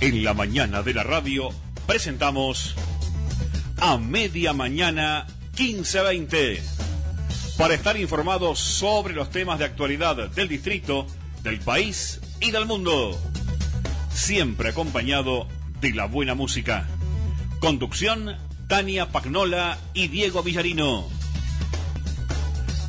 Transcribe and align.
En 0.00 0.22
la 0.22 0.34
mañana 0.34 0.82
de 0.82 0.94
la 0.94 1.02
radio 1.02 1.48
presentamos 1.86 2.74
a 3.78 3.98
media 3.98 4.52
mañana 4.52 5.26
1520 5.58 6.62
para 7.58 7.74
estar 7.74 7.96
informados 7.96 8.60
sobre 8.60 9.14
los 9.14 9.30
temas 9.30 9.58
de 9.58 9.64
actualidad 9.64 10.28
del 10.30 10.48
distrito, 10.48 11.06
del 11.42 11.58
país 11.60 12.20
y 12.40 12.50
del 12.52 12.66
mundo. 12.66 13.18
Siempre 14.12 14.68
acompañado 14.68 15.48
de 15.80 15.92
la 15.92 16.06
buena 16.06 16.34
música. 16.34 16.86
Conducción, 17.58 18.36
Tania 18.68 19.10
Pagnola 19.10 19.78
y 19.92 20.08
Diego 20.08 20.42
Villarino. 20.42 21.08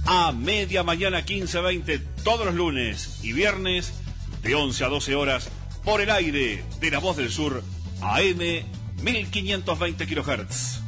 A 0.05 0.31
media 0.31 0.83
mañana 0.83 1.25
15.20 1.25 2.16
todos 2.27 2.45
los 2.45 2.55
lunes 2.55 3.19
y 3.23 3.31
viernes 3.31 3.93
de 4.43 4.53
11 4.53 4.83
a 4.83 4.89
12 4.89 5.15
horas 5.15 5.49
por 5.85 6.01
el 6.01 6.09
aire 6.09 6.61
de 6.81 6.91
La 6.91 6.99
Voz 6.99 7.15
del 7.15 7.31
Sur 7.31 7.63
AM 8.01 8.65
1520 9.01 10.05
kHz. 10.05 10.81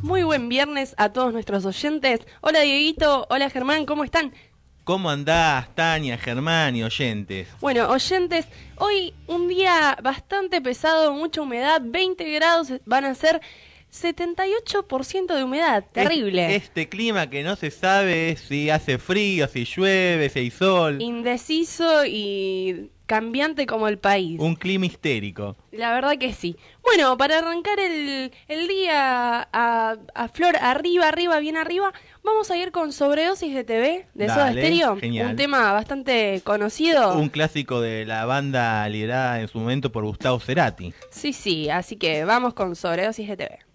Muy 0.00 0.22
buen 0.22 0.48
viernes 0.48 0.94
a 0.96 1.12
todos 1.12 1.34
nuestros 1.34 1.66
oyentes. 1.66 2.20
Hola 2.40 2.60
Dieguito, 2.60 3.26
hola 3.28 3.50
Germán, 3.50 3.84
¿cómo 3.84 4.02
están? 4.04 4.32
¿Cómo 4.84 5.10
andás, 5.10 5.74
Tania, 5.74 6.16
Germán 6.16 6.76
y 6.76 6.84
oyentes? 6.84 7.48
Bueno, 7.60 7.90
oyentes, 7.90 8.46
hoy 8.76 9.12
un 9.26 9.46
día 9.46 9.98
bastante 10.02 10.62
pesado, 10.62 11.12
mucha 11.12 11.42
humedad, 11.42 11.82
20 11.84 12.30
grados 12.30 12.68
van 12.86 13.04
a 13.04 13.14
ser 13.14 13.42
78% 13.94 15.34
de 15.34 15.44
humedad, 15.44 15.84
terrible. 15.92 16.56
Este 16.56 16.88
clima 16.88 17.30
que 17.30 17.44
no 17.44 17.54
se 17.54 17.70
sabe 17.70 18.36
si 18.36 18.68
hace 18.68 18.98
frío, 18.98 19.46
si 19.46 19.64
llueve, 19.64 20.28
si 20.28 20.40
hay 20.40 20.50
sol. 20.50 21.00
Indeciso 21.00 22.04
y 22.04 22.90
cambiante 23.06 23.66
como 23.66 23.86
el 23.86 23.98
país. 23.98 24.40
Un 24.40 24.56
clima 24.56 24.86
histérico. 24.86 25.56
La 25.70 25.92
verdad 25.92 26.18
que 26.18 26.32
sí. 26.32 26.56
Bueno, 26.82 27.16
para 27.16 27.38
arrancar 27.38 27.78
el, 27.78 28.32
el 28.48 28.66
día 28.68 29.48
a, 29.52 29.96
a, 30.14 30.28
flor 30.28 30.56
arriba, 30.60 31.06
arriba, 31.08 31.38
bien 31.38 31.56
arriba, 31.56 31.92
vamos 32.22 32.50
a 32.50 32.56
ir 32.56 32.72
con 32.72 32.92
Sobredosis 32.92 33.54
de 33.54 33.62
TV 33.62 34.06
de 34.14 34.28
Soda 34.28 34.50
Stereo. 34.50 34.96
Genial. 34.96 35.30
Un 35.30 35.36
tema 35.36 35.72
bastante 35.72 36.40
conocido. 36.44 37.16
Un 37.16 37.28
clásico 37.28 37.80
de 37.80 38.06
la 38.06 38.24
banda 38.24 38.88
liderada 38.88 39.40
en 39.40 39.48
su 39.48 39.58
momento 39.58 39.92
por 39.92 40.04
Gustavo 40.04 40.40
Cerati. 40.40 40.92
Sí, 41.10 41.32
sí, 41.32 41.70
así 41.70 41.96
que 41.96 42.24
vamos 42.24 42.54
con 42.54 42.74
Sobredosis 42.74 43.28
de 43.28 43.36
TV. 43.36 43.73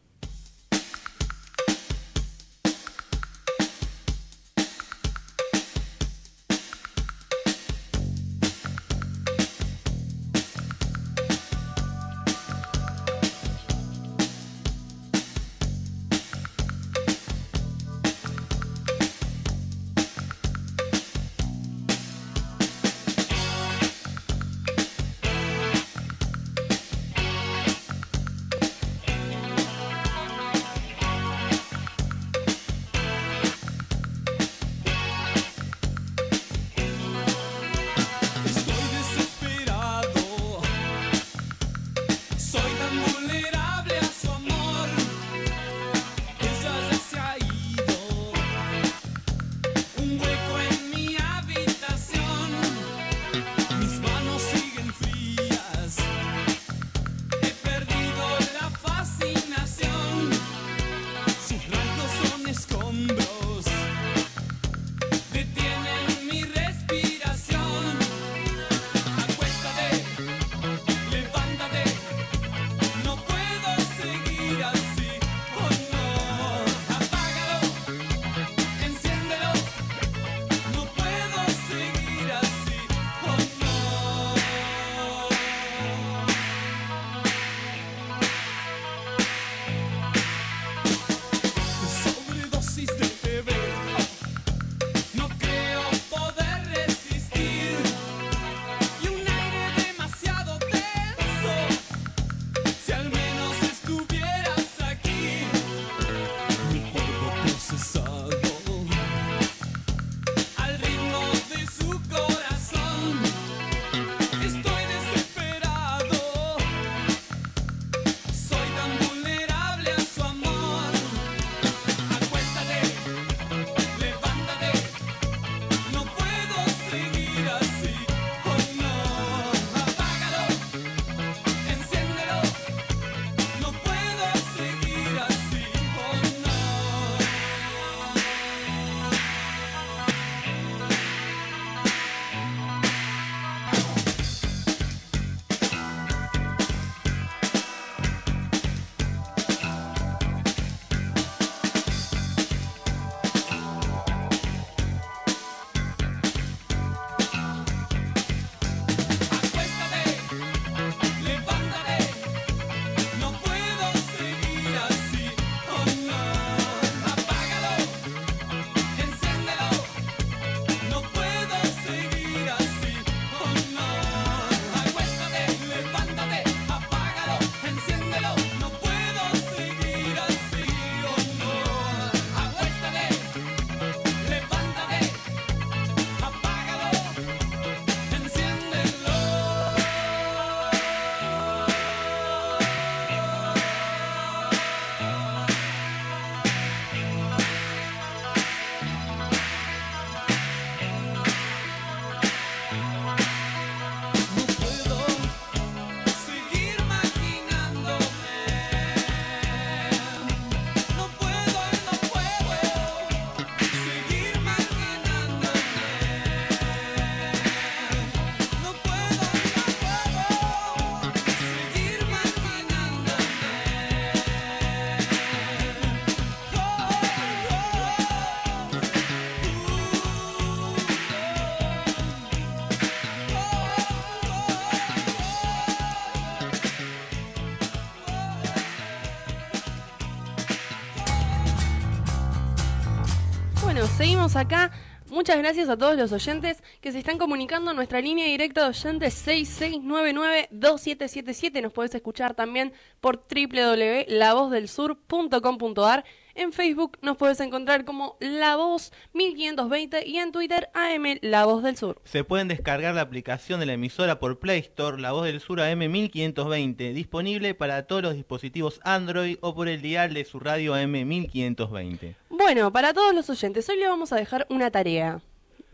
Acá. 244.36 244.72
Muchas 245.10 245.38
gracias 245.40 245.70
a 245.70 245.78
todos 245.78 245.98
los 245.98 246.12
oyentes 246.12 246.62
que 246.82 246.92
se 246.92 247.00
están 247.00 247.18
comunicando. 247.18 247.74
Nuestra 247.74 248.00
línea 248.00 248.28
directa 248.28 248.62
de 248.62 248.68
oyentes 248.70 249.28
6699-2777. 249.28 251.64
Nos 251.64 251.74
podés 251.74 251.96
escuchar 251.96 252.36
también 252.36 252.74
por 253.02 253.26
www.lavozdelsur.com.ar. 253.28 256.06
En 256.40 256.54
Facebook 256.54 256.98
nos 257.02 257.18
puedes 257.18 257.42
encontrar 257.42 257.84
como 257.84 258.16
La 258.22 258.56
Voz 258.56 258.94
1520 259.12 260.08
y 260.08 260.20
en 260.20 260.32
Twitter 260.32 260.70
AM 260.74 261.18
La 261.20 261.44
Voz 261.44 261.62
del 261.64 261.76
Sur. 261.76 262.02
Se 262.06 262.24
pueden 262.24 262.48
descargar 262.48 262.96
la 262.96 263.02
aplicación 263.02 263.60
de 263.60 263.66
la 263.66 263.74
emisora 263.74 264.22
por 264.22 264.40
Play 264.40 264.60
Store, 264.60 265.02
La 265.02 265.12
Voz 265.12 265.26
del 265.26 265.42
Sur 265.42 265.60
AM 265.60 265.80
1520, 265.92 266.94
disponible 266.94 267.56
para 267.56 267.88
todos 267.88 268.04
los 268.04 268.14
dispositivos 268.14 268.80
Android 268.86 269.36
o 269.42 269.54
por 269.54 269.68
el 269.68 269.82
dial 269.82 270.14
de 270.14 270.24
su 270.24 270.40
radio 270.40 270.76
AM 270.76 271.06
1520. 271.06 272.16
Bueno, 272.30 272.72
para 272.72 272.94
todos 272.94 273.14
los 273.14 273.30
oyentes, 273.30 273.68
hoy 273.68 273.78
le 273.78 273.90
vamos 273.90 274.14
a 274.14 274.16
dejar 274.16 274.48
una 274.50 274.72
tarea. 274.72 275.20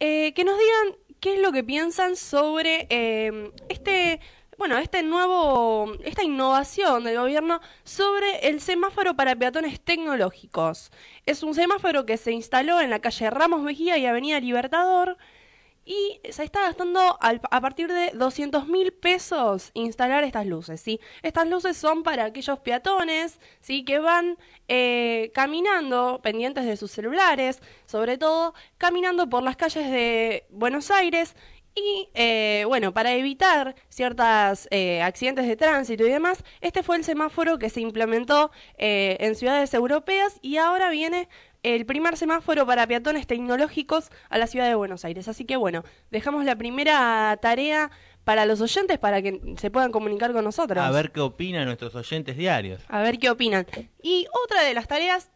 eh, 0.00 0.32
que 0.32 0.44
nos 0.44 0.58
digan 0.58 0.96
qué 1.20 1.34
es 1.34 1.40
lo 1.40 1.52
que 1.52 1.64
piensan 1.64 2.16
sobre 2.16 2.86
eh, 2.88 3.52
este 3.68 4.20
bueno, 4.58 4.76
este 4.76 5.04
nuevo, 5.04 5.92
esta 6.02 6.24
innovación 6.24 7.04
del 7.04 7.16
gobierno 7.16 7.60
sobre 7.84 8.48
el 8.48 8.60
semáforo 8.60 9.14
para 9.14 9.36
peatones 9.36 9.80
tecnológicos. 9.80 10.90
Es 11.26 11.44
un 11.44 11.54
semáforo 11.54 12.04
que 12.04 12.16
se 12.16 12.32
instaló 12.32 12.80
en 12.80 12.90
la 12.90 12.98
calle 12.98 13.30
Ramos 13.30 13.62
Mejía 13.62 13.96
y 13.98 14.06
Avenida 14.06 14.40
Libertador 14.40 15.16
y 15.88 16.20
se 16.28 16.42
está 16.42 16.60
gastando 16.62 17.00
a 17.20 17.60
partir 17.62 17.90
de 17.90 18.10
200 18.12 18.66
mil 18.66 18.92
pesos 18.92 19.70
instalar 19.72 20.22
estas 20.22 20.44
luces, 20.44 20.82
¿sí? 20.82 21.00
Estas 21.22 21.48
luces 21.48 21.78
son 21.78 22.02
para 22.02 22.26
aquellos 22.26 22.58
peatones, 22.58 23.40
¿sí? 23.60 23.86
Que 23.86 23.98
van 23.98 24.36
eh, 24.66 25.30
caminando, 25.32 26.20
pendientes 26.22 26.66
de 26.66 26.76
sus 26.76 26.90
celulares, 26.90 27.62
sobre 27.86 28.18
todo 28.18 28.52
caminando 28.76 29.30
por 29.30 29.42
las 29.42 29.56
calles 29.56 29.90
de 29.90 30.44
Buenos 30.50 30.90
Aires 30.90 31.34
y 31.78 32.08
eh, 32.14 32.64
bueno, 32.66 32.92
para 32.92 33.14
evitar 33.14 33.74
ciertos 33.88 34.68
eh, 34.70 35.02
accidentes 35.02 35.46
de 35.46 35.56
tránsito 35.56 36.06
y 36.06 36.10
demás, 36.10 36.44
este 36.60 36.82
fue 36.82 36.96
el 36.96 37.04
semáforo 37.04 37.58
que 37.58 37.70
se 37.70 37.80
implementó 37.80 38.50
eh, 38.76 39.16
en 39.20 39.34
ciudades 39.34 39.72
europeas 39.74 40.38
y 40.42 40.56
ahora 40.56 40.90
viene 40.90 41.28
el 41.62 41.86
primer 41.86 42.16
semáforo 42.16 42.66
para 42.66 42.86
peatones 42.86 43.26
tecnológicos 43.26 44.10
a 44.28 44.38
la 44.38 44.46
ciudad 44.46 44.68
de 44.68 44.74
Buenos 44.74 45.04
Aires. 45.04 45.28
Así 45.28 45.44
que 45.44 45.56
bueno, 45.56 45.84
dejamos 46.10 46.44
la 46.44 46.56
primera 46.56 47.36
tarea 47.40 47.90
para 48.24 48.46
los 48.46 48.60
oyentes 48.60 48.98
para 48.98 49.22
que 49.22 49.40
se 49.56 49.70
puedan 49.70 49.90
comunicar 49.90 50.32
con 50.32 50.44
nosotros. 50.44 50.84
A 50.84 50.90
ver 50.90 51.12
qué 51.12 51.20
opinan 51.20 51.64
nuestros 51.66 51.94
oyentes 51.94 52.36
diarios. 52.36 52.82
A 52.88 53.02
ver 53.02 53.18
qué 53.18 53.30
opinan. 53.30 53.66
Y 54.02 54.26
otra 54.44 54.62
de 54.62 54.74
las 54.74 54.86
tareas 54.86 55.30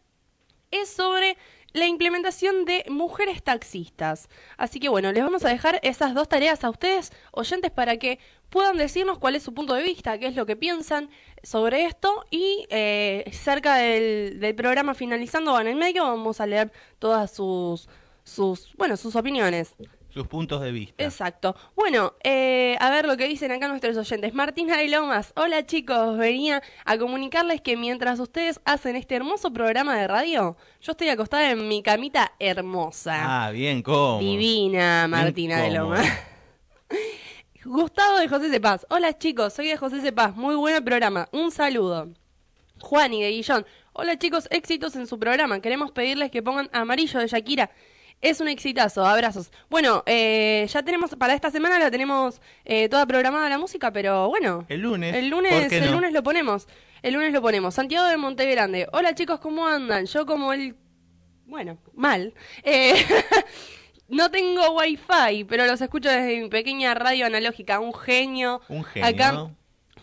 es 0.71 0.89
sobre 0.89 1.37
la 1.73 1.87
implementación 1.87 2.65
de 2.65 2.85
mujeres 2.89 3.43
taxistas. 3.43 4.29
Así 4.57 4.79
que 4.79 4.89
bueno, 4.89 5.11
les 5.11 5.23
vamos 5.23 5.43
a 5.43 5.49
dejar 5.49 5.79
esas 5.83 6.13
dos 6.13 6.29
tareas 6.29 6.63
a 6.63 6.69
ustedes, 6.69 7.11
oyentes, 7.31 7.71
para 7.71 7.97
que 7.97 8.19
puedan 8.49 8.77
decirnos 8.77 9.17
cuál 9.17 9.35
es 9.35 9.43
su 9.43 9.53
punto 9.53 9.73
de 9.73 9.83
vista, 9.83 10.17
qué 10.19 10.27
es 10.27 10.35
lo 10.35 10.45
que 10.45 10.55
piensan 10.55 11.09
sobre 11.41 11.85
esto 11.85 12.25
y 12.29 12.65
eh, 12.69 13.29
cerca 13.33 13.75
del, 13.75 14.39
del, 14.39 14.55
programa 14.55 14.93
finalizando 14.93 15.59
en 15.59 15.67
el 15.67 15.75
medio 15.75 16.03
vamos 16.03 16.39
a 16.39 16.45
leer 16.45 16.71
todas 16.99 17.31
sus, 17.31 17.89
sus, 18.23 18.73
bueno, 18.77 18.95
sus 18.95 19.15
opiniones 19.15 19.75
sus 20.13 20.27
puntos 20.27 20.61
de 20.61 20.71
vista. 20.71 21.03
Exacto. 21.03 21.55
Bueno, 21.75 22.13
eh, 22.23 22.77
a 22.79 22.91
ver 22.91 23.05
lo 23.05 23.17
que 23.17 23.27
dicen 23.27 23.51
acá 23.51 23.67
nuestros 23.67 23.97
oyentes. 23.97 24.33
Martina 24.33 24.77
de 24.77 24.87
Lomas, 24.87 25.33
hola 25.35 25.65
chicos, 25.65 26.17
venía 26.17 26.61
a 26.85 26.97
comunicarles 26.99 27.61
que 27.61 27.75
mientras 27.75 28.19
ustedes 28.19 28.61
hacen 28.63 28.95
este 28.95 29.15
hermoso 29.15 29.51
programa 29.51 29.97
de 29.97 30.07
radio, 30.07 30.55
yo 30.81 30.91
estoy 30.91 31.09
acostada 31.09 31.49
en 31.49 31.67
mi 31.67 31.81
camita 31.81 32.33
hermosa. 32.37 33.45
Ah, 33.45 33.51
bien, 33.51 33.81
¿cómo? 33.81 34.19
Divina, 34.19 35.07
Martina 35.07 35.61
de 35.61 35.71
Lomas. 35.71 36.07
Gustavo 37.65 38.19
de 38.19 38.27
José 38.27 38.51
Cepaz. 38.51 38.85
Hola 38.89 39.17
chicos, 39.17 39.53
soy 39.53 39.67
de 39.67 39.77
José 39.77 39.99
Cepaz. 39.99 40.35
Muy 40.35 40.55
buen 40.55 40.83
programa. 40.85 41.27
Un 41.31 41.49
saludo. 41.49 42.09
Juan 42.79 43.13
y 43.13 43.23
de 43.23 43.31
Guillón. 43.31 43.65
Hola 43.93 44.19
chicos, 44.19 44.47
éxitos 44.51 44.95
en 44.95 45.07
su 45.07 45.17
programa. 45.17 45.59
Queremos 45.59 45.91
pedirles 45.91 46.29
que 46.29 46.43
pongan 46.43 46.69
amarillo 46.71 47.19
de 47.19 47.27
Shakira 47.27 47.71
es 48.23 48.39
un 48.39 48.47
exitazo, 48.47 49.05
abrazos. 49.05 49.51
Bueno, 49.69 50.01
eh, 50.05 50.65
ya 50.69 50.81
tenemos, 50.81 51.13
para 51.15 51.33
esta 51.33 51.51
semana 51.51 51.77
la 51.77 51.91
tenemos 51.91 52.41
eh, 52.63 52.87
toda 52.87 53.05
programada 53.05 53.49
la 53.49 53.57
música, 53.57 53.91
pero 53.91 54.29
bueno. 54.29 54.65
El 54.69 54.79
lunes. 54.79 55.13
El 55.13 55.29
lunes, 55.29 55.71
el 55.71 55.91
lunes 55.91 56.13
lo 56.13 56.23
ponemos. 56.23 56.67
El 57.01 57.15
lunes 57.15 57.33
lo 57.33 57.41
ponemos. 57.41 57.75
Santiago 57.75 58.07
de 58.07 58.15
Montegrande. 58.15 58.87
Hola 58.93 59.13
chicos, 59.13 59.41
¿cómo 59.41 59.67
andan? 59.67 60.05
Yo 60.05 60.25
como 60.25 60.53
el... 60.53 60.77
Bueno, 61.45 61.77
mal. 61.93 62.33
Eh, 62.63 62.95
no 64.07 64.31
tengo 64.31 64.71
wifi, 64.71 65.43
pero 65.43 65.65
los 65.65 65.81
escucho 65.81 66.09
desde 66.09 66.41
mi 66.41 66.47
pequeña 66.47 66.93
radio 66.93 67.25
analógica. 67.25 67.81
Un 67.81 67.93
genio. 67.93 68.61
Un 68.69 68.85
genio. 68.85 69.09
Acá, 69.09 69.49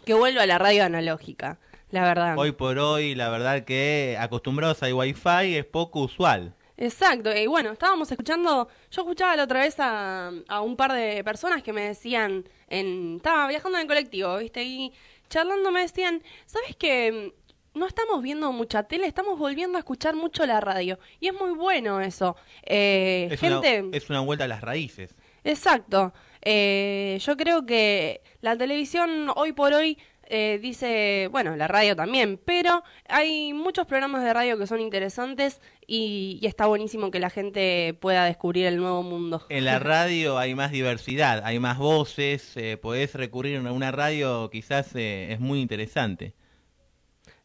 que 0.04 0.12
vuelva 0.12 0.42
a 0.42 0.46
la 0.46 0.58
radio 0.58 0.84
analógica, 0.84 1.58
la 1.90 2.02
verdad. 2.02 2.34
Hoy 2.36 2.52
por 2.52 2.78
hoy, 2.78 3.14
la 3.14 3.30
verdad 3.30 3.64
que 3.64 4.18
acostumbrados 4.20 4.82
al 4.82 4.92
wifi 4.92 5.56
es 5.56 5.64
poco 5.64 6.00
usual. 6.00 6.54
Exacto, 6.80 7.30
y 7.36 7.46
bueno, 7.46 7.72
estábamos 7.72 8.10
escuchando, 8.10 8.66
yo 8.90 9.02
escuchaba 9.02 9.36
la 9.36 9.44
otra 9.44 9.60
vez 9.60 9.76
a, 9.78 10.32
un 10.62 10.76
par 10.76 10.94
de 10.94 11.22
personas 11.22 11.62
que 11.62 11.74
me 11.74 11.82
decían, 11.82 12.48
en, 12.68 13.16
estaba 13.16 13.48
viajando 13.48 13.76
en 13.76 13.82
el 13.82 13.86
colectivo, 13.86 14.38
¿viste? 14.38 14.64
Y 14.64 14.90
charlando 15.28 15.70
me 15.72 15.82
decían, 15.82 16.22
¿sabes 16.46 16.74
qué? 16.76 17.34
No 17.74 17.86
estamos 17.86 18.22
viendo 18.22 18.50
mucha 18.52 18.84
tele, 18.84 19.06
estamos 19.06 19.38
volviendo 19.38 19.76
a 19.76 19.80
escuchar 19.80 20.16
mucho 20.16 20.46
la 20.46 20.58
radio. 20.58 20.98
Y 21.20 21.28
es 21.28 21.34
muy 21.34 21.52
bueno 21.52 22.00
eso. 22.00 22.34
Eh, 22.62 23.28
es, 23.30 23.38
gente... 23.38 23.82
una, 23.82 23.96
es 23.96 24.08
una 24.08 24.20
vuelta 24.20 24.44
a 24.46 24.48
las 24.48 24.62
raíces. 24.62 25.14
Exacto. 25.44 26.14
Eh, 26.42 27.18
yo 27.20 27.36
creo 27.36 27.66
que 27.66 28.22
la 28.40 28.56
televisión 28.56 29.30
hoy 29.36 29.52
por 29.52 29.74
hoy 29.74 29.98
eh, 30.32 30.60
dice, 30.62 31.28
bueno, 31.32 31.56
la 31.56 31.66
radio 31.66 31.96
también, 31.96 32.40
pero 32.44 32.84
hay 33.08 33.52
muchos 33.52 33.84
programas 33.84 34.22
de 34.22 34.32
radio 34.32 34.56
que 34.56 34.68
son 34.68 34.80
interesantes 34.80 35.60
y, 35.88 36.38
está 36.42 36.66
buenísimo 36.66 37.10
que 37.10 37.18
la 37.18 37.30
gente 37.30 37.98
pueda 38.00 38.24
descubrir 38.24 38.66
el 38.66 38.76
nuevo 38.76 39.02
mundo. 39.02 39.44
En 39.48 39.64
la 39.64 39.80
radio 39.80 40.38
hay 40.38 40.54
más 40.54 40.70
diversidad, 40.70 41.42
hay 41.44 41.58
más 41.58 41.78
voces, 41.78 42.56
eh, 42.56 42.76
podés 42.76 43.14
recurrir 43.14 43.58
a 43.58 43.72
una 43.72 43.90
radio, 43.90 44.48
quizás 44.50 44.94
eh, 44.94 45.32
es 45.32 45.40
muy 45.40 45.60
interesante. 45.60 46.32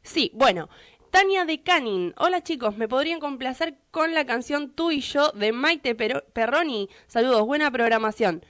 Sí, 0.04 0.32
bueno. 0.36 0.70
Tania 1.10 1.46
de 1.46 1.64
Canin. 1.64 2.14
Hola 2.18 2.44
chicos, 2.44 2.76
¿me 2.76 2.90
podrían 2.90 3.22
complacer 3.22 3.78
con 3.90 4.14
la 4.14 4.26
canción 4.26 4.70
Tú 4.70 4.92
y 4.92 5.00
yo 5.00 5.32
de 5.32 5.54
Maite 5.54 5.96
Perroni? 5.96 6.90
Saludos, 7.08 7.46
buena 7.46 7.72
programación. 7.72 8.44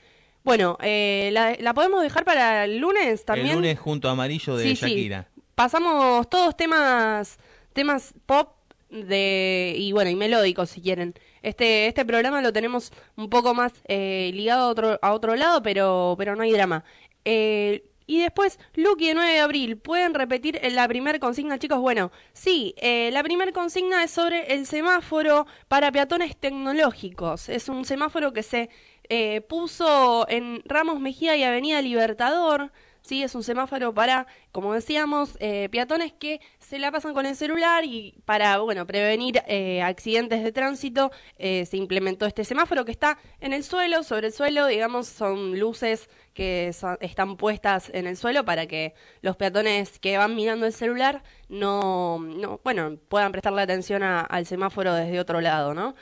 Bueno, 0.46 0.78
eh, 0.80 1.30
la, 1.32 1.74
podemos 1.74 2.04
dejar 2.04 2.24
para 2.24 2.66
el 2.66 2.78
lunes 2.78 3.24
también. 3.24 3.48
El 3.48 3.54
lunes 3.56 3.80
junto 3.80 4.08
a 4.08 4.12
Amarillo 4.12 4.56
de 4.56 4.76
Shakira. 4.76 5.26
Pasamos 5.56 6.30
todos 6.30 6.56
temas 6.56 7.38
temas 7.72 8.14
pop 8.26 8.54
de 8.88 9.74
y 9.76 9.90
bueno 9.90 10.08
y 10.08 10.14
melódicos 10.14 10.70
si 10.70 10.80
quieren. 10.80 11.14
Este 11.42 11.88
este 11.88 12.04
programa 12.04 12.42
lo 12.42 12.52
tenemos 12.52 12.92
un 13.16 13.28
poco 13.28 13.54
más 13.54 13.72
eh, 13.88 14.30
ligado 14.34 14.66
a 14.66 14.68
otro 14.68 14.98
a 15.02 15.12
otro 15.14 15.34
lado, 15.34 15.62
pero 15.62 16.14
pero 16.16 16.36
no 16.36 16.44
hay 16.44 16.52
drama. 16.52 16.84
Eh, 17.24 17.82
y 18.06 18.20
después, 18.20 18.60
Lucky 18.74 19.08
de 19.08 19.14
9 19.14 19.32
de 19.32 19.40
abril, 19.40 19.78
¿pueden 19.78 20.14
repetir 20.14 20.60
la 20.70 20.86
primera 20.86 21.18
consigna, 21.18 21.58
chicos? 21.58 21.80
Bueno, 21.80 22.12
sí, 22.32 22.72
eh, 22.78 23.10
la 23.12 23.24
primera 23.24 23.50
consigna 23.50 24.04
es 24.04 24.12
sobre 24.12 24.54
el 24.54 24.66
semáforo 24.66 25.46
para 25.66 25.90
peatones 25.90 26.36
tecnológicos. 26.36 27.48
Es 27.48 27.68
un 27.68 27.84
semáforo 27.84 28.32
que 28.32 28.44
se 28.44 28.70
eh, 29.08 29.40
puso 29.42 30.26
en 30.28 30.62
Ramos 30.64 31.00
Mejía 31.00 31.36
y 31.36 31.42
Avenida 31.42 31.80
Libertador. 31.82 32.72
Sí, 33.02 33.22
es 33.22 33.36
un 33.36 33.44
semáforo 33.44 33.94
para, 33.94 34.26
como 34.50 34.74
decíamos, 34.74 35.36
eh, 35.38 35.68
peatones 35.70 36.12
que 36.12 36.40
se 36.58 36.80
la 36.80 36.90
pasan 36.90 37.14
con 37.14 37.24
el 37.24 37.36
celular 37.36 37.84
y 37.84 38.14
para, 38.24 38.58
bueno, 38.58 38.84
prevenir 38.84 39.42
eh, 39.46 39.80
accidentes 39.80 40.42
de 40.42 40.50
tránsito 40.50 41.12
se 41.38 41.76
implementó 41.76 42.26
este 42.26 42.44
semáforo 42.44 42.84
que 42.84 42.90
está 42.90 43.18
en 43.40 43.52
el 43.52 43.62
suelo, 43.62 44.02
sobre 44.02 44.26
el 44.26 44.32
suelo, 44.32 44.66
digamos, 44.66 45.06
son 45.06 45.56
luces 45.60 46.08
que 46.34 46.74
están 47.00 47.36
puestas 47.36 47.90
en 47.94 48.08
el 48.08 48.16
suelo 48.16 48.44
para 48.44 48.66
que 48.66 48.94
los 49.20 49.36
peatones 49.36 50.00
que 50.00 50.18
van 50.18 50.34
mirando 50.34 50.66
el 50.66 50.72
celular 50.72 51.22
no, 51.48 52.18
no 52.18 52.60
bueno, 52.64 52.98
puedan 53.08 53.30
prestarle 53.30 53.62
atención 53.62 54.02
al 54.02 54.46
semáforo 54.46 54.94
desde 54.94 55.20
otro 55.20 55.40
lado, 55.40 55.74
¿no? 55.74 55.94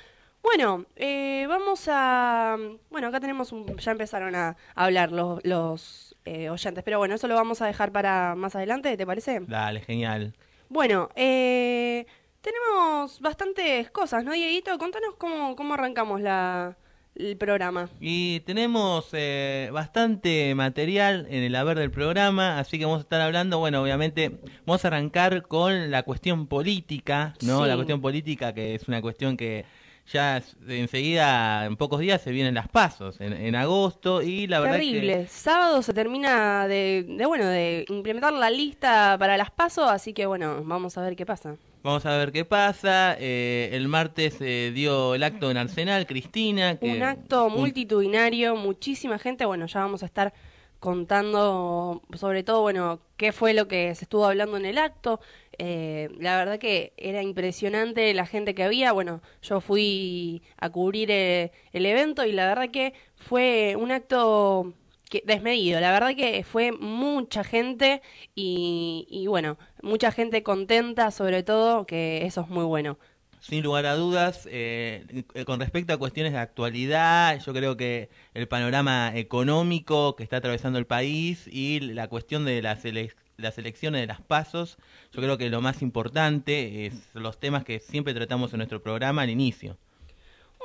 Bueno, 0.45 0.85
eh, 0.95 1.47
vamos 1.49 1.89
a... 1.91 2.59
Bueno, 2.91 3.09
acá 3.09 3.19
tenemos 3.19 3.51
un... 3.51 3.79
Ya 3.79 3.93
empezaron 3.93 4.35
a, 4.35 4.57
hablar 4.75 5.11
los, 5.11 5.43
los 5.43 6.17
eh, 6.27 6.51
oyentes, 6.51 6.85
pero 6.85 6.99
bueno, 6.99 7.15
eso 7.15 7.27
lo 7.29 7.35
vamos 7.35 7.63
a 7.63 7.67
dejar 7.67 7.93
para 7.93 8.35
más 8.35 8.55
adelante, 8.55 8.95
¿te 8.95 9.07
parece? 9.07 9.41
Dale, 9.41 9.81
genial. 9.81 10.35
Bueno, 10.69 11.09
eh, 11.17 12.05
tenemos 12.43 13.21
bastantes 13.21 13.91
cosas, 13.91 14.23
¿no, 14.23 14.33
Dieguito? 14.33 14.77
Contanos 14.77 15.15
cómo, 15.17 15.57
cómo 15.57 15.73
arrancamos 15.75 16.21
la, 16.21 16.77
el 17.15 17.39
programa. 17.39 17.89
Y 17.99 18.41
tenemos 18.41 19.09
eh, 19.13 19.71
bastante 19.73 20.55
material 20.55 21.27
en 21.31 21.43
el 21.43 21.57
haber 21.57 21.79
del 21.79 21.91
programa, 21.91 22.59
así 22.59 22.79
que 22.79 22.85
vamos 22.85 22.99
a 22.99 23.03
estar 23.05 23.23
hablando, 23.23 23.61
bueno, 23.61 23.83
obviamente 23.83 24.41
vamos 24.67 24.85
a 24.85 24.89
arrancar 24.89 25.49
con 25.49 25.91
la 25.91 26.03
cuestión 26.03 26.49
política, 26.49 27.35
¿no? 27.41 27.63
Sí. 27.63 27.69
La 27.69 27.77
cuestión 27.77 28.03
política 28.03 28.53
que 28.53 28.75
es 28.75 28.89
una 28.89 29.01
cuestión 29.01 29.39
que 29.39 29.65
ya 30.13 30.43
enseguida, 30.69 31.65
en 31.67 31.77
pocos 31.77 32.01
días, 32.01 32.21
se 32.23 32.31
vienen 32.31 32.55
las 32.55 32.69
pasos, 32.69 33.21
en, 33.21 33.33
en 33.33 33.55
agosto, 33.57 34.23
y 34.23 34.47
la 34.47 34.61
verdad 34.61 34.75
Terrible. 34.77 35.27
Sábado 35.29 35.81
se 35.83 35.95
termina 35.95 36.69
de, 36.69 37.05
de, 37.09 37.27
bueno, 37.27 37.47
de 37.47 37.85
implementar 37.89 38.33
la 38.33 38.51
lista 38.51 39.17
para 39.19 39.37
las 39.37 39.51
pasos, 39.51 39.91
así 39.91 40.13
que 40.13 40.27
bueno, 40.27 40.63
vamos 40.65 40.97
a 40.99 41.03
ver 41.03 41.17
qué 41.17 41.25
pasa. 41.25 41.57
vamos 41.83 42.05
a 42.07 42.17
ver 42.19 42.33
qué 42.33 42.45
pasa. 42.45 43.17
eh, 43.19 43.71
el 43.73 43.89
martes 43.89 44.37
eh, 44.41 44.73
dio 44.75 45.15
el 45.15 45.23
acto 45.23 45.51
en 45.51 45.57
Arsenal, 45.57 46.07
Cristina. 46.07 46.77
Que, 46.79 46.93
Un 46.93 47.03
acto 47.03 47.49
multitudinario, 47.49 48.57
muchísima 48.57 49.19
gente. 49.19 49.45
Bueno, 49.47 49.67
ya 49.67 49.81
vamos 49.81 50.03
a 50.03 50.07
estar 50.07 50.33
contando 50.81 52.03
sobre 52.15 52.43
todo, 52.43 52.61
bueno, 52.61 53.01
qué 53.17 53.33
fue 53.33 53.55
lo 53.55 53.67
que 53.69 53.95
se 53.95 54.05
estuvo 54.05 54.27
hablando 54.27 54.57
en 54.59 54.67
el 54.67 54.77
acto. 54.79 55.19
Eh, 55.59 56.09
la 56.19 56.37
verdad 56.37 56.59
que 56.59 56.93
era 56.97 57.23
impresionante 57.23 58.13
la 58.15 58.27
gente 58.27 58.55
que 58.55 58.63
había. 58.65 58.93
Bueno, 58.93 59.23
yo 59.43 59.61
fui 59.61 60.43
a 60.59 60.71
cubrir 60.71 61.11
eh, 61.11 61.53
el 61.73 61.87
evento 61.87 62.25
y 62.25 62.33
la 62.33 62.47
verdad 62.47 62.71
que 62.71 62.95
fue 63.17 63.77
un 63.79 63.91
acto 63.93 64.73
que, 65.11 65.23
desmedido. 65.27 65.81
La 65.81 65.93
verdad 65.93 66.15
que 66.17 66.45
fue 66.45 66.73
mucha 66.73 67.45
gente 67.45 68.03
y, 68.35 69.07
y 69.11 69.27
bueno, 69.27 69.59
mucha 69.83 70.11
gente 70.13 70.43
contenta 70.43 71.11
sobre 71.11 71.43
todo, 71.43 71.87
que 71.87 72.25
eso 72.27 72.41
es 72.43 72.49
muy 72.49 72.65
bueno. 72.65 72.99
Sin 73.41 73.63
lugar 73.63 73.85
a 73.85 73.95
dudas, 73.95 74.49
eh, 74.51 75.05
eh, 75.35 75.45
con 75.45 75.61
respecto 75.61 75.93
a 75.93 75.99
cuestiones 75.99 76.33
de 76.33 76.39
actualidad, 76.39 77.39
yo 77.45 77.53
creo 77.53 77.77
que 77.77 78.09
el 78.33 78.49
panorama 78.49 79.13
económico 79.15 80.17
que 80.17 80.23
está 80.23 80.39
atravesando 80.39 80.79
el 80.79 80.87
país 80.87 81.47
y 81.47 81.81
la 81.81 82.09
cuestión 82.09 82.47
de 82.47 82.63
las, 82.63 82.85
ele- 82.87 83.13
las 83.37 83.59
elecciones 83.59 84.01
de 84.01 84.07
las 84.07 84.21
pasos, 84.21 84.77
yo 85.13 85.21
creo 85.21 85.37
que 85.39 85.49
lo 85.51 85.61
más 85.61 85.83
importante 85.83 86.87
es 86.87 86.95
los 87.15 87.39
temas 87.41 87.65
que 87.65 87.81
siempre 87.81 88.15
tratamos 88.15 88.53
en 88.53 88.59
nuestro 88.59 88.83
programa 88.83 89.23
al 89.23 89.31
inicio. 89.31 89.77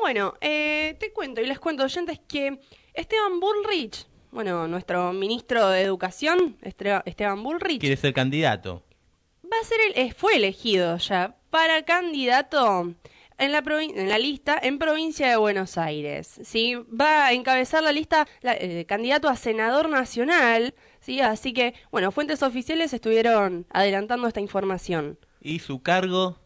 Bueno, 0.01 0.35
eh, 0.41 0.95
te 0.99 1.11
cuento 1.11 1.41
y 1.41 1.45
les 1.47 1.59
cuento, 1.59 1.83
oyentes, 1.83 2.19
que 2.27 2.59
Esteban 2.93 3.39
Bullrich, 3.39 4.05
bueno, 4.31 4.67
nuestro 4.67 5.11
ministro 5.13 5.67
de 5.69 5.81
Educación, 5.81 6.57
Esteban 6.61 7.43
Bullrich, 7.43 7.81
Quiere 7.81 7.97
ser 7.97 8.13
candidato. 8.13 8.83
va 9.43 9.57
a 9.61 9.65
ser 9.65 9.77
el, 9.87 10.05
eh, 10.07 10.13
fue 10.13 10.35
elegido 10.35 10.97
ya 10.97 11.35
para 11.49 11.83
candidato 11.83 12.93
en 13.39 13.51
la, 13.51 13.61
provin- 13.63 13.97
en 13.97 14.07
la 14.09 14.19
lista 14.19 14.57
en 14.61 14.77
provincia 14.79 15.27
de 15.29 15.35
Buenos 15.37 15.77
Aires. 15.77 16.39
¿sí? 16.43 16.75
Va 16.75 17.25
a 17.27 17.33
encabezar 17.33 17.81
la 17.83 17.91
lista 17.91 18.27
la- 18.41 18.53
eh, 18.55 18.85
candidato 18.87 19.27
a 19.27 19.35
senador 19.35 19.89
nacional. 19.89 20.73
¿Sí? 20.99 21.21
Así 21.21 21.53
que, 21.53 21.73
bueno, 21.91 22.11
fuentes 22.11 22.43
oficiales 22.43 22.93
estuvieron 22.93 23.65
adelantando 23.69 24.27
esta 24.27 24.41
información. 24.41 25.17
Y 25.41 25.59
su 25.59 25.81
cargo, 25.81 26.37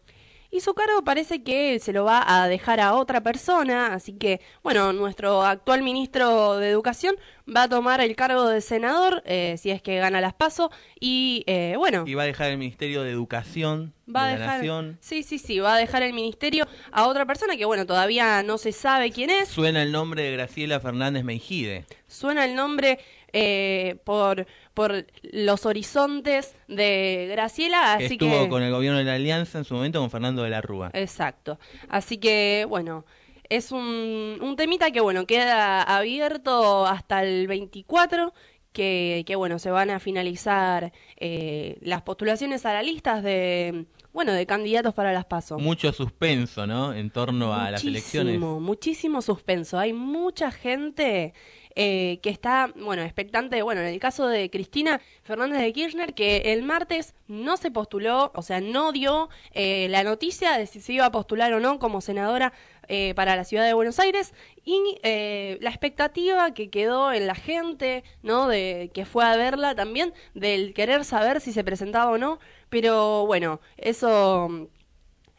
Y 0.55 0.59
su 0.59 0.75
cargo 0.75 1.03
parece 1.03 1.41
que 1.41 1.79
se 1.79 1.93
lo 1.93 2.03
va 2.05 2.23
a 2.27 2.47
dejar 2.47 2.79
a 2.79 2.93
otra 2.93 3.21
persona, 3.23 3.91
así 3.95 4.13
que, 4.13 4.39
bueno, 4.61 4.93
nuestro 4.93 5.41
actual 5.41 5.81
ministro 5.81 6.57
de 6.57 6.69
Educación 6.69 7.15
va 7.49 7.63
a 7.63 7.67
tomar 7.67 8.01
el 8.01 8.15
cargo 8.15 8.47
de 8.47 8.61
senador, 8.61 9.23
eh, 9.25 9.55
si 9.57 9.71
es 9.71 9.81
que 9.81 9.97
gana 9.97 10.21
las 10.21 10.35
PASO, 10.35 10.69
y 10.99 11.43
eh, 11.47 11.73
bueno, 11.75 12.03
y 12.05 12.13
va 12.13 12.21
a 12.21 12.25
dejar 12.27 12.51
el 12.51 12.59
Ministerio 12.59 13.01
de 13.01 13.09
Educación 13.09 13.95
va 14.07 14.25
a 14.25 14.27
la 14.27 14.37
dejar... 14.37 14.57
Nación. 14.57 14.97
Sí, 15.01 15.23
sí, 15.23 15.39
sí, 15.39 15.57
va 15.57 15.73
a 15.73 15.77
dejar 15.79 16.03
el 16.03 16.13
ministerio 16.13 16.67
a 16.91 17.07
otra 17.07 17.25
persona 17.25 17.57
que, 17.57 17.65
bueno, 17.65 17.87
todavía 17.87 18.43
no 18.43 18.59
se 18.59 18.73
sabe 18.73 19.11
quién 19.11 19.31
es. 19.31 19.49
Suena 19.49 19.81
el 19.81 19.91
nombre 19.91 20.21
de 20.21 20.33
Graciela 20.33 20.79
Fernández 20.79 21.23
Meijide. 21.23 21.87
Suena 22.07 22.45
el 22.45 22.53
nombre 22.53 22.99
eh, 23.33 23.97
por, 24.05 24.45
por 24.73 25.05
los 25.23 25.65
horizontes 25.65 26.55
de 26.67 27.27
Graciela, 27.31 27.95
que 27.97 28.05
estuvo 28.05 28.43
que... 28.43 28.49
con 28.49 28.63
el 28.63 28.71
gobierno 28.71 28.99
de 28.99 29.05
la 29.05 29.15
Alianza 29.15 29.57
en 29.57 29.65
su 29.65 29.73
momento 29.73 29.99
con 29.99 30.11
Fernando 30.11 30.43
de 30.43 30.51
la 30.51 30.61
Rúa. 30.61 30.91
Exacto. 30.93 31.59
Así 31.89 32.17
que, 32.17 32.65
bueno, 32.69 33.05
es 33.49 33.71
un, 33.71 34.37
un 34.41 34.55
temita 34.55 34.91
que, 34.91 35.01
bueno, 35.01 35.25
queda 35.25 35.81
abierto 35.81 36.85
hasta 36.85 37.23
el 37.23 37.47
24, 37.47 38.33
que, 38.71 39.23
que 39.25 39.35
bueno, 39.35 39.59
se 39.59 39.71
van 39.71 39.89
a 39.89 39.99
finalizar 39.99 40.91
eh, 41.17 41.77
las 41.81 42.01
postulaciones 42.01 42.65
a 42.65 42.73
las 42.73 42.85
listas 42.85 43.23
de, 43.23 43.85
bueno, 44.13 44.33
de 44.33 44.45
candidatos 44.45 44.93
para 44.93 45.11
las 45.11 45.25
PASO. 45.25 45.57
Mucho 45.57 45.91
suspenso, 45.91 46.67
¿no? 46.67 46.93
En 46.93 47.09
torno 47.09 47.53
a 47.53 47.71
las 47.71 47.83
elecciones. 47.83 48.39
Muchísimo, 48.39 48.59
muchísimo 48.59 49.21
suspenso. 49.21 49.79
Hay 49.79 49.93
mucha 49.93 50.51
gente 50.51 51.33
eh, 51.75 52.19
que 52.21 52.29
está, 52.29 52.71
bueno, 52.75 53.01
expectante. 53.01 53.61
Bueno, 53.61 53.81
en 53.81 53.87
el 53.87 53.99
caso 53.99 54.27
de 54.27 54.49
Cristina 54.49 55.01
Fernández 55.23 55.61
de 55.61 55.73
Kirchner, 55.73 56.13
que 56.13 56.53
el 56.53 56.63
martes 56.63 57.15
no 57.27 57.57
se 57.57 57.71
postuló, 57.71 58.31
o 58.35 58.41
sea, 58.41 58.61
no 58.61 58.91
dio 58.91 59.29
eh, 59.51 59.87
la 59.89 60.03
noticia 60.03 60.57
de 60.57 60.67
si 60.67 60.81
se 60.81 60.93
iba 60.93 61.05
a 61.05 61.11
postular 61.11 61.53
o 61.53 61.59
no 61.59 61.79
como 61.79 62.01
senadora 62.01 62.53
eh, 62.89 63.13
para 63.15 63.35
la 63.35 63.45
ciudad 63.45 63.65
de 63.65 63.73
Buenos 63.73 63.99
Aires 63.99 64.33
y 64.65 64.97
eh, 65.03 65.57
la 65.61 65.69
expectativa 65.69 66.53
que 66.53 66.69
quedó 66.69 67.13
en 67.13 67.27
la 67.27 67.35
gente, 67.35 68.03
¿no? 68.23 68.47
De 68.47 68.91
que 68.93 69.05
fue 69.05 69.25
a 69.25 69.37
verla 69.37 69.73
también, 69.73 70.13
del 70.33 70.73
querer 70.73 71.05
saber 71.05 71.39
si 71.39 71.53
se 71.53 71.63
presentaba 71.63 72.11
o 72.11 72.17
no. 72.17 72.39
Pero 72.69 73.25
bueno, 73.25 73.61
eso 73.77 74.69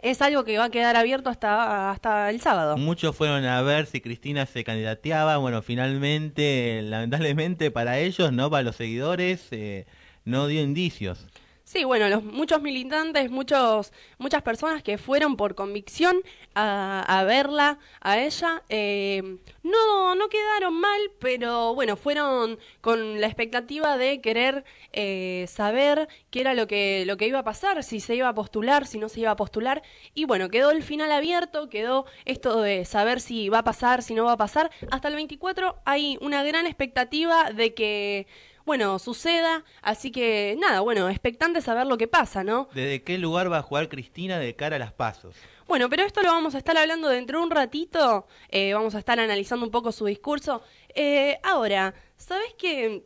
es 0.05 0.21
algo 0.21 0.45
que 0.45 0.59
va 0.59 0.65
a 0.65 0.71
quedar 0.71 0.97
abierto 0.97 1.31
hasta, 1.31 1.91
hasta 1.91 2.29
el 2.29 2.39
sábado. 2.39 2.77
Muchos 2.77 3.17
fueron 3.17 3.47
a 3.47 3.63
ver 3.63 3.87
si 3.87 4.03
Cristina 4.03 4.45
se 4.45 4.63
candidateaba. 4.63 5.39
Bueno, 5.39 5.63
finalmente, 5.63 6.83
lamentablemente 6.83 7.71
para 7.71 7.99
ellos, 7.99 8.31
no 8.31 8.51
para 8.51 8.63
los 8.63 8.77
seguidores, 8.77 9.49
eh, 9.51 9.87
no 10.27 10.47
dio 10.47 10.63
indicios. 10.63 11.27
Sí, 11.75 11.83
bueno, 11.83 12.09
los, 12.09 12.23
muchos 12.23 12.62
militantes, 12.62 13.33
muchos, 13.33 13.93
muchas 14.19 14.43
personas 14.43 14.85
que 14.85 14.97
fueron 14.97 15.37
por 15.37 15.57
convicción 15.57 16.23
a, 16.54 17.02
a 17.02 17.25
verla, 17.25 17.81
a 18.00 18.21
ella, 18.21 18.62
eh, 18.69 19.38
no, 19.64 20.14
no 20.14 20.28
quedaron 20.28 20.73
mal, 20.75 21.00
pero 21.19 21.75
bueno, 21.75 21.97
fueron 21.97 22.61
con 22.81 23.21
la 23.21 23.26
expectativa 23.26 23.97
de 23.97 24.21
querer 24.21 24.64
eh, 24.93 25.47
saber 25.49 26.07
qué 26.31 26.43
era 26.43 26.54
lo 26.54 26.69
que, 26.69 27.02
lo 27.09 27.16
que 27.16 27.26
iba 27.26 27.40
a 27.40 27.45
pasar, 27.45 27.83
si 27.83 27.99
se 27.99 28.14
iba 28.14 28.28
a 28.28 28.35
postular, 28.35 28.87
si 28.87 28.99
no 28.99 29.09
se 29.09 29.19
iba 29.19 29.33
a 29.33 29.37
postular, 29.37 29.83
y 30.14 30.26
bueno, 30.26 30.50
quedó 30.50 30.71
el 30.71 30.85
final 30.85 31.11
abierto, 31.11 31.69
quedó 31.71 32.07
esto 32.25 32.62
de 32.62 32.85
saber 32.85 33.21
si 33.21 33.49
va 33.49 33.59
a 33.59 33.64
pasar, 33.64 34.04
si 34.04 34.14
no 34.14 34.26
va 34.26 34.35
a 34.35 34.37
pasar. 34.37 34.71
Hasta 34.93 35.09
el 35.09 35.16
24 35.16 35.81
hay 35.85 36.19
una 36.21 36.45
gran 36.45 36.66
expectativa 36.66 37.50
de 37.50 37.75
que 37.75 38.28
bueno, 38.64 38.99
suceda, 38.99 39.64
así 39.83 40.11
que 40.11 40.56
nada, 40.59 40.80
bueno, 40.80 41.09
expectantes 41.09 41.68
a 41.68 41.75
ver 41.75 41.87
lo 41.87 41.99
que 41.99 42.09
pasa, 42.09 42.44
¿no? 42.44 42.68
¿Desde 42.75 43.02
qué 43.02 43.18
lugar 43.18 43.52
va 43.52 43.59
a 43.59 43.62
jugar 43.62 43.88
Cristina 43.88 44.38
de 44.38 44.56
cara 44.56 44.76
a 44.76 44.78
las 44.78 44.92
pasos? 44.92 45.37
Bueno, 45.66 45.88
pero 45.88 46.04
esto 46.04 46.23
lo 46.23 46.28
vamos 46.28 46.54
a 46.54 46.59
estar 46.59 46.76
hablando 46.76 47.09
dentro 47.09 47.38
de 47.38 47.44
un 47.44 47.50
ratito, 47.50 48.26
eh, 48.49 48.75
vamos 48.75 48.94
a 48.94 48.99
estar 48.99 49.18
analizando 49.18 49.64
un 49.64 49.73
poco 49.73 49.92
su 49.92 50.06
discurso. 50.06 50.62
Eh, 50.94 51.38
ahora, 51.42 51.94
¿sabes 52.16 52.54
que 52.59 53.04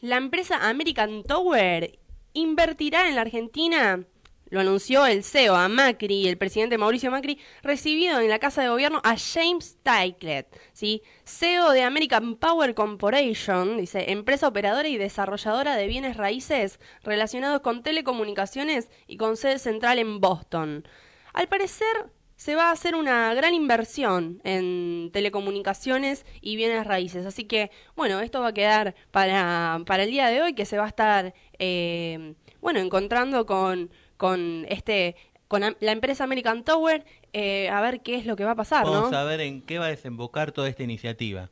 la 0.00 0.16
empresa 0.16 0.68
American 0.68 1.22
Tower 1.24 1.98
invertirá 2.32 3.08
en 3.08 3.16
la 3.16 3.22
Argentina? 3.22 4.04
Lo 4.50 4.58
anunció 4.58 5.06
el 5.06 5.22
CEO 5.22 5.54
a 5.54 5.68
Macri, 5.68 6.26
el 6.26 6.36
presidente 6.36 6.76
Mauricio 6.76 7.12
Macri, 7.12 7.38
recibido 7.62 8.18
en 8.18 8.28
la 8.28 8.40
Casa 8.40 8.62
de 8.62 8.68
Gobierno 8.68 9.00
a 9.04 9.14
James 9.16 9.78
Tyclet, 9.84 10.48
¿sí? 10.72 11.02
CEO 11.24 11.70
de 11.70 11.84
American 11.84 12.34
Power 12.34 12.74
Corporation, 12.74 13.76
dice, 13.76 14.10
empresa 14.10 14.48
operadora 14.48 14.88
y 14.88 14.98
desarrolladora 14.98 15.76
de 15.76 15.86
bienes 15.86 16.16
raíces 16.16 16.80
relacionados 17.04 17.60
con 17.60 17.84
telecomunicaciones 17.84 18.90
y 19.06 19.18
con 19.18 19.36
sede 19.36 19.60
central 19.60 20.00
en 20.00 20.20
Boston. 20.20 20.84
Al 21.32 21.46
parecer, 21.46 22.10
se 22.34 22.56
va 22.56 22.70
a 22.70 22.72
hacer 22.72 22.96
una 22.96 23.32
gran 23.34 23.54
inversión 23.54 24.40
en 24.42 25.10
telecomunicaciones 25.12 26.26
y 26.40 26.56
bienes 26.56 26.86
raíces. 26.86 27.24
Así 27.24 27.44
que, 27.44 27.70
bueno, 27.94 28.18
esto 28.20 28.40
va 28.40 28.48
a 28.48 28.54
quedar 28.54 28.96
para, 29.12 29.80
para 29.86 30.04
el 30.04 30.10
día 30.10 30.28
de 30.28 30.42
hoy, 30.42 30.54
que 30.54 30.64
se 30.64 30.78
va 30.78 30.86
a 30.86 30.88
estar, 30.88 31.34
eh, 31.58 32.34
bueno, 32.60 32.80
encontrando 32.80 33.44
con, 33.46 33.90
con 34.20 34.66
este 34.68 35.16
con 35.48 35.62
la 35.62 35.92
empresa 35.92 36.24
American 36.24 36.62
Tower 36.62 37.06
eh, 37.32 37.70
a 37.70 37.80
ver 37.80 38.02
qué 38.02 38.16
es 38.16 38.26
lo 38.26 38.36
que 38.36 38.44
va 38.44 38.50
a 38.50 38.54
pasar, 38.54 38.84
Vamos 38.84 39.10
¿no? 39.10 39.16
a 39.16 39.24
ver 39.24 39.40
en 39.40 39.62
qué 39.62 39.78
va 39.78 39.86
a 39.86 39.88
desembocar 39.88 40.52
toda 40.52 40.68
esta 40.68 40.82
iniciativa. 40.82 41.48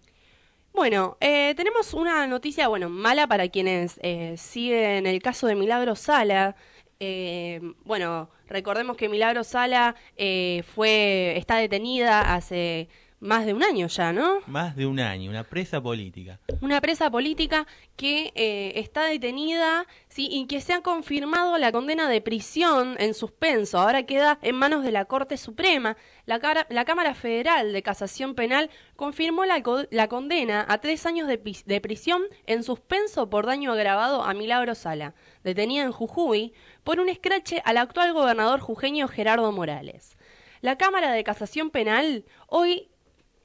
Bueno, 0.75 1.16
eh, 1.20 1.54
tenemos 1.56 1.94
una 1.94 2.26
noticia, 2.26 2.68
bueno, 2.68 2.90
mala 2.90 3.26
para 3.26 3.48
quienes 3.48 3.98
eh, 4.02 4.34
siguen 4.37 5.06
el 5.06 5.22
caso 5.22 5.46
de 5.46 5.54
Milagro 5.54 5.96
Sala. 5.96 6.56
Eh, 7.00 7.60
bueno, 7.84 8.28
recordemos 8.48 8.98
que 8.98 9.08
Milagro 9.08 9.44
Sala 9.44 9.96
eh, 10.16 10.62
fue, 10.75 11.37
está 11.38 11.56
detenida 11.56 12.34
hace 12.34 12.88
más 13.20 13.46
de 13.46 13.54
un 13.54 13.62
año 13.62 13.87
ya, 13.88 14.12
¿no? 14.12 14.40
Más 14.46 14.76
de 14.76 14.87
un 14.87 15.00
año, 15.00 15.30
una 15.30 15.44
presa 15.44 15.80
política. 15.80 16.38
Una 16.60 16.80
presa 16.80 17.10
política 17.10 17.66
que 17.96 18.32
eh, 18.34 18.72
está 18.76 19.06
detenida 19.06 19.87
¿sí? 20.08 20.28
y 20.30 20.46
que 20.46 20.60
se 20.60 20.72
ha 20.72 20.82
confirmado 20.82 21.58
la 21.58 21.72
condena 21.72 22.08
de 22.08 22.20
prisión 22.20 22.96
en 22.98 23.14
suspenso. 23.14 23.78
Ahora 23.78 24.04
queda 24.04 24.38
en 24.42 24.54
manos 24.54 24.84
de 24.84 24.92
la 24.92 25.06
Corte 25.06 25.37
Suprema. 25.37 25.96
La, 26.26 26.40
la 26.68 26.84
Cámara 26.84 27.14
Federal 27.14 27.72
de 27.72 27.82
Casación 27.82 28.34
Penal 28.34 28.70
confirmó 28.94 29.44
la, 29.44 29.62
la 29.90 30.08
condena 30.08 30.64
a 30.68 30.78
tres 30.78 31.04
años 31.06 31.26
de, 31.26 31.40
de 31.64 31.80
prisión 31.80 32.22
en 32.46 32.62
suspenso 32.62 33.28
por 33.30 33.46
daño 33.46 33.72
agravado 33.72 34.22
a 34.22 34.34
Milagro 34.34 34.75
Sala, 34.75 35.14
detenida 35.42 35.82
en 35.82 35.92
Jujuy, 35.92 36.52
por 36.84 37.00
un 37.00 37.08
escrache 37.08 37.62
al 37.64 37.78
actual 37.78 38.12
gobernador 38.12 38.60
jujeño 38.60 39.08
Gerardo 39.08 39.50
Morales. 39.50 40.16
La 40.60 40.76
Cámara 40.76 41.12
de 41.12 41.22
Casación 41.25 41.70
Penal 41.70 42.25
hoy 42.48 42.90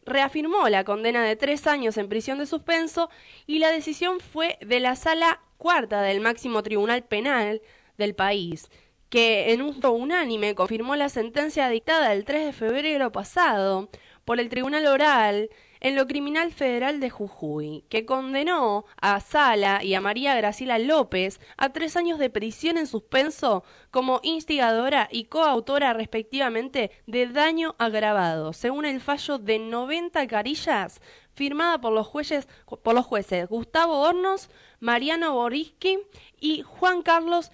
reafirmó 0.05 0.69
la 0.69 0.83
condena 0.83 1.23
de 1.23 1.35
tres 1.35 1.67
años 1.67 1.97
en 1.97 2.09
prisión 2.09 2.37
de 2.39 2.45
suspenso 2.45 3.09
y 3.47 3.59
la 3.59 3.71
decisión 3.71 4.19
fue 4.19 4.57
de 4.61 4.79
la 4.79 4.95
sala 4.95 5.41
cuarta 5.57 6.01
del 6.01 6.19
máximo 6.19 6.63
tribunal 6.63 7.03
penal 7.03 7.61
del 7.97 8.15
país, 8.15 8.69
que 9.09 9.53
en 9.53 9.61
un 9.61 9.79
unánime 9.85 10.55
confirmó 10.55 10.95
la 10.95 11.09
sentencia 11.09 11.69
dictada 11.69 12.13
el 12.13 12.25
3 12.25 12.47
de 12.47 12.53
febrero 12.53 13.11
pasado 13.11 13.89
por 14.25 14.39
el 14.39 14.49
Tribunal 14.49 14.87
Oral 14.87 15.49
en 15.83 15.95
lo 15.97 16.07
Criminal 16.07 16.51
Federal 16.53 16.99
de 17.01 17.09
Jujuy, 17.09 17.83
que 17.89 18.05
condenó 18.05 18.85
a 19.01 19.19
Sala 19.19 19.83
y 19.83 19.93
a 19.93 20.01
María 20.01 20.33
Graciela 20.33 20.79
López 20.79 21.41
a 21.57 21.69
tres 21.69 21.97
años 21.97 22.19
de 22.19 22.29
prisión 22.29 22.77
en 22.77 22.87
suspenso 22.87 23.65
como 23.91 24.21
instigadora 24.23 25.09
y 25.11 25.25
coautora 25.25 25.93
respectivamente 25.93 26.89
de 27.05 27.27
daño 27.27 27.75
agravado, 27.79 28.53
según 28.53 28.85
el 28.85 29.01
fallo 29.01 29.37
de 29.37 29.59
90 29.59 30.25
carillas 30.27 31.01
firmada 31.33 31.81
por 31.81 31.91
los 31.91 32.07
jueces, 32.07 32.47
por 32.81 32.95
los 32.95 33.05
jueces 33.05 33.49
Gustavo 33.49 33.99
Hornos, 33.99 34.49
Mariano 34.79 35.33
Boriski 35.33 35.99
y 36.39 36.61
Juan 36.61 37.01
Carlos 37.01 37.51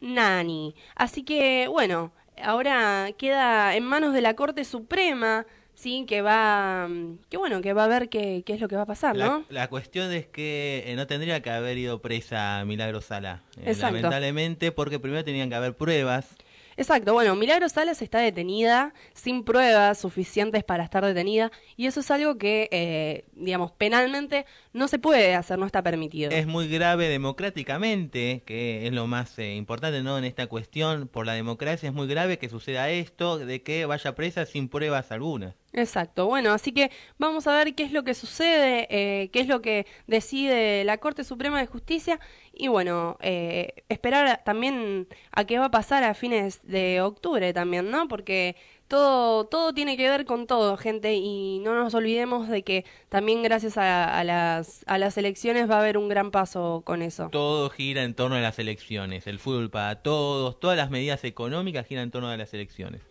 Nani. 0.00 0.74
Así 0.96 1.22
que, 1.22 1.68
bueno, 1.68 2.12
ahora 2.42 3.10
queda 3.16 3.76
en 3.76 3.84
manos 3.84 4.12
de 4.14 4.20
la 4.20 4.34
Corte 4.34 4.64
Suprema 4.64 5.46
sí, 5.80 6.04
que 6.06 6.20
va, 6.20 6.88
que 7.30 7.38
bueno, 7.38 7.62
que 7.62 7.72
va 7.72 7.84
a 7.84 7.88
ver 7.88 8.08
qué, 8.08 8.42
qué 8.44 8.54
es 8.54 8.60
lo 8.60 8.68
que 8.68 8.76
va 8.76 8.82
a 8.82 8.86
pasar, 8.86 9.16
¿no? 9.16 9.44
La, 9.48 9.68
cuestión 9.68 10.12
es 10.12 10.26
que 10.26 10.84
eh, 10.86 10.94
no 10.94 11.06
tendría 11.06 11.40
que 11.40 11.50
haber 11.50 11.78
ido 11.78 12.02
presa 12.02 12.62
Milagro 12.66 13.00
Sala, 13.00 13.42
eh, 13.62 13.74
lamentablemente, 13.74 14.72
porque 14.72 14.98
primero 14.98 15.24
tenían 15.24 15.48
que 15.48 15.54
haber 15.54 15.76
pruebas. 15.76 16.36
Exacto, 16.80 17.12
bueno, 17.12 17.36
Milagro 17.36 17.68
Salas 17.68 18.00
está 18.00 18.20
detenida 18.20 18.94
sin 19.12 19.44
pruebas 19.44 19.98
suficientes 19.98 20.64
para 20.64 20.82
estar 20.82 21.04
detenida 21.04 21.52
y 21.76 21.86
eso 21.86 22.00
es 22.00 22.10
algo 22.10 22.38
que, 22.38 22.70
eh, 22.72 23.24
digamos, 23.32 23.72
penalmente 23.72 24.46
no 24.72 24.88
se 24.88 24.98
puede 24.98 25.34
hacer, 25.34 25.58
no 25.58 25.66
está 25.66 25.82
permitido. 25.82 26.30
Es 26.30 26.46
muy 26.46 26.68
grave 26.68 27.08
democráticamente, 27.08 28.42
que 28.46 28.86
es 28.86 28.94
lo 28.94 29.06
más 29.06 29.38
eh, 29.38 29.56
importante 29.56 30.02
¿no? 30.02 30.16
en 30.16 30.24
esta 30.24 30.46
cuestión, 30.46 31.06
por 31.06 31.26
la 31.26 31.34
democracia 31.34 31.88
es 31.88 31.94
muy 31.94 32.06
grave 32.06 32.38
que 32.38 32.48
suceda 32.48 32.88
esto, 32.88 33.38
de 33.38 33.62
que 33.62 33.84
vaya 33.84 34.14
presa 34.14 34.46
sin 34.46 34.70
pruebas 34.70 35.12
algunas. 35.12 35.54
Exacto, 35.72 36.26
bueno, 36.26 36.52
así 36.52 36.72
que 36.72 36.90
vamos 37.18 37.46
a 37.46 37.54
ver 37.56 37.76
qué 37.76 37.84
es 37.84 37.92
lo 37.92 38.02
que 38.02 38.14
sucede, 38.14 38.88
eh, 38.90 39.30
qué 39.30 39.40
es 39.40 39.46
lo 39.46 39.62
que 39.62 39.86
decide 40.08 40.82
la 40.84 40.98
Corte 40.98 41.22
Suprema 41.22 41.60
de 41.60 41.66
Justicia 41.66 42.18
y 42.52 42.66
bueno, 42.66 43.16
eh, 43.20 43.84
esperar 43.88 44.42
también 44.44 45.06
a 45.30 45.44
qué 45.44 45.60
va 45.60 45.66
a 45.66 45.70
pasar 45.70 46.02
a 46.02 46.14
fines 46.14 46.66
de 46.66 47.00
octubre 47.00 47.52
también, 47.52 47.88
¿no? 47.88 48.08
Porque 48.08 48.56
todo, 48.88 49.46
todo 49.46 49.72
tiene 49.72 49.96
que 49.96 50.10
ver 50.10 50.24
con 50.24 50.48
todo, 50.48 50.76
gente, 50.76 51.14
y 51.14 51.60
no 51.60 51.74
nos 51.74 51.94
olvidemos 51.94 52.48
de 52.48 52.64
que 52.64 52.84
también 53.08 53.40
gracias 53.44 53.78
a, 53.78 54.24
las, 54.24 54.82
a 54.88 54.98
las 54.98 55.16
elecciones 55.16 55.70
va 55.70 55.76
a 55.76 55.78
haber 55.78 55.96
un 55.96 56.08
gran 56.08 56.32
paso 56.32 56.82
con 56.84 57.00
eso. 57.00 57.28
Todo 57.30 57.70
gira 57.70 58.02
en 58.02 58.14
torno 58.14 58.34
a 58.34 58.40
las 58.40 58.58
elecciones, 58.58 59.28
el 59.28 59.38
fútbol 59.38 59.70
para 59.70 60.02
todos, 60.02 60.58
todas 60.58 60.76
las 60.76 60.90
medidas 60.90 61.22
económicas 61.22 61.86
giran 61.86 62.04
en 62.04 62.10
torno 62.10 62.28
a 62.28 62.36
las 62.36 62.52
elecciones. 62.52 63.02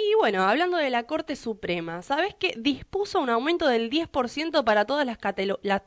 Y 0.00 0.14
bueno, 0.14 0.44
hablando 0.44 0.76
de 0.76 0.90
la 0.90 1.08
Corte 1.08 1.34
Suprema, 1.34 2.02
¿sabes 2.02 2.32
que 2.32 2.54
dispuso 2.56 3.18
un 3.18 3.30
aumento 3.30 3.66
del 3.66 3.90
10% 3.90 4.62
para 4.62 4.84
todas 4.84 5.04
las, 5.04 5.18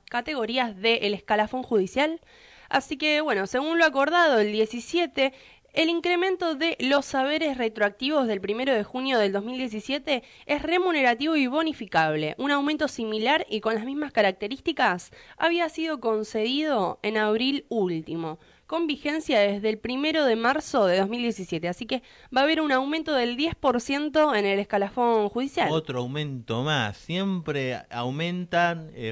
categorías 0.10 0.76
del 0.76 1.14
escalafón 1.14 1.64
judicial? 1.64 2.20
Así 2.68 2.98
que 2.98 3.22
bueno, 3.22 3.48
según 3.48 3.78
lo 3.78 3.86
acordado 3.86 4.42
el 4.42 4.52
17, 4.52 5.32
el 5.72 5.88
incremento 5.88 6.56
de 6.56 6.76
los 6.82 7.06
saberes 7.06 7.58
retroactivos 7.58 8.28
del 8.28 8.42
1 8.42 8.74
de 8.74 8.84
junio 8.84 9.18
del 9.18 9.32
2017 9.32 10.24
es 10.46 10.62
remunerativo 10.62 11.38
y 11.38 11.48
bonificable. 11.48 12.36
Un 12.38 12.52
aumento 12.52 12.90
similar 12.90 13.46
y 13.50 13.62
con 13.62 13.76
las 13.76 13.86
mismas 13.86 14.12
características 14.12 15.12
había 15.38 15.70
sido 15.70 16.02
concedido 16.02 17.00
en 17.02 17.16
abril 17.16 17.66
último 17.70 18.40
con 18.72 18.88
vigencia 18.88 19.42
desde 19.42 19.68
el 19.68 19.80
primero 19.80 20.24
de 20.24 20.38
marzo 20.38 20.86
de 20.86 21.00
2017. 21.00 21.68
Así 21.68 21.86
que 21.86 22.02
va 22.34 22.40
a 22.40 22.44
haber 22.46 22.62
un 22.62 22.72
aumento 22.72 23.14
del 23.14 23.36
10% 23.36 24.34
en 24.38 24.46
el 24.46 24.60
escalafón 24.60 25.28
judicial. 25.28 25.70
Otro 25.70 26.00
aumento 26.00 26.64
más. 26.64 26.96
Siempre 26.96 27.82
aumentan, 27.90 28.90
eh, 28.94 29.10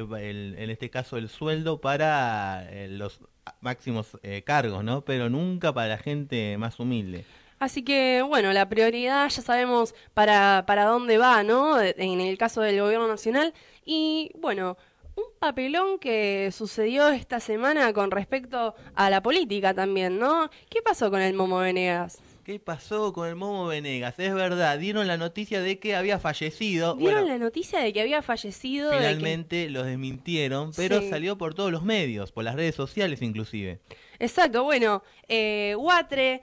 en 0.57 0.69
este 0.69 0.89
caso, 0.89 1.17
el 1.17 1.27
sueldo 1.27 1.81
para 1.81 2.69
eh, 2.71 2.87
los 2.87 3.19
máximos 3.59 4.17
eh, 4.23 4.43
cargos, 4.45 4.81
¿no? 4.81 5.01
Pero 5.01 5.29
nunca 5.29 5.73
para 5.73 5.89
la 5.89 5.97
gente 5.97 6.57
más 6.57 6.79
humilde. 6.79 7.25
Así 7.59 7.83
que, 7.83 8.23
bueno, 8.25 8.53
la 8.53 8.69
prioridad 8.69 9.27
ya 9.27 9.41
sabemos 9.41 9.93
para, 10.13 10.63
para 10.67 10.85
dónde 10.85 11.17
va, 11.17 11.43
¿no? 11.43 11.81
En 11.81 12.21
el 12.21 12.37
caso 12.37 12.61
del 12.61 12.79
gobierno 12.79 13.09
nacional. 13.09 13.53
Y, 13.83 14.31
bueno, 14.39 14.77
un 15.19 15.39
papelón 15.39 15.99
que 15.99 16.49
sucedió 16.51 17.09
esta 17.09 17.39
semana 17.39 17.93
con 17.93 18.11
respecto 18.11 18.75
a 18.95 19.09
la 19.09 19.21
política 19.21 19.73
también, 19.73 20.19
¿no? 20.19 20.49
¿Qué 20.69 20.81
pasó 20.81 21.09
con 21.11 21.21
el 21.21 21.33
Momo 21.33 21.59
Venegas? 21.59 22.19
¿Qué 22.43 22.59
pasó 22.59 23.13
con 23.13 23.27
el 23.27 23.35
Momo 23.35 23.67
Venegas? 23.67 24.15
Es 24.17 24.33
verdad, 24.33 24.79
dieron 24.79 25.05
la 25.05 25.17
noticia 25.17 25.61
de 25.61 25.77
que 25.77 25.95
había 25.95 26.17
fallecido. 26.17 26.95
Dieron 26.95 27.27
la 27.27 27.37
noticia 27.37 27.79
de 27.79 27.93
que 27.93 28.01
había 28.01 28.23
fallecido. 28.23 28.91
Finalmente 28.91 29.69
los 29.69 29.85
desmintieron, 29.85 30.71
pero 30.75 31.01
salió 31.07 31.37
por 31.37 31.53
todos 31.53 31.71
los 31.71 31.83
medios, 31.83 32.31
por 32.31 32.43
las 32.43 32.55
redes 32.55 32.73
sociales 32.73 33.21
inclusive. 33.21 33.79
Exacto, 34.17 34.63
bueno, 34.63 35.03
eh, 35.27 35.75
Guatre 35.77 36.41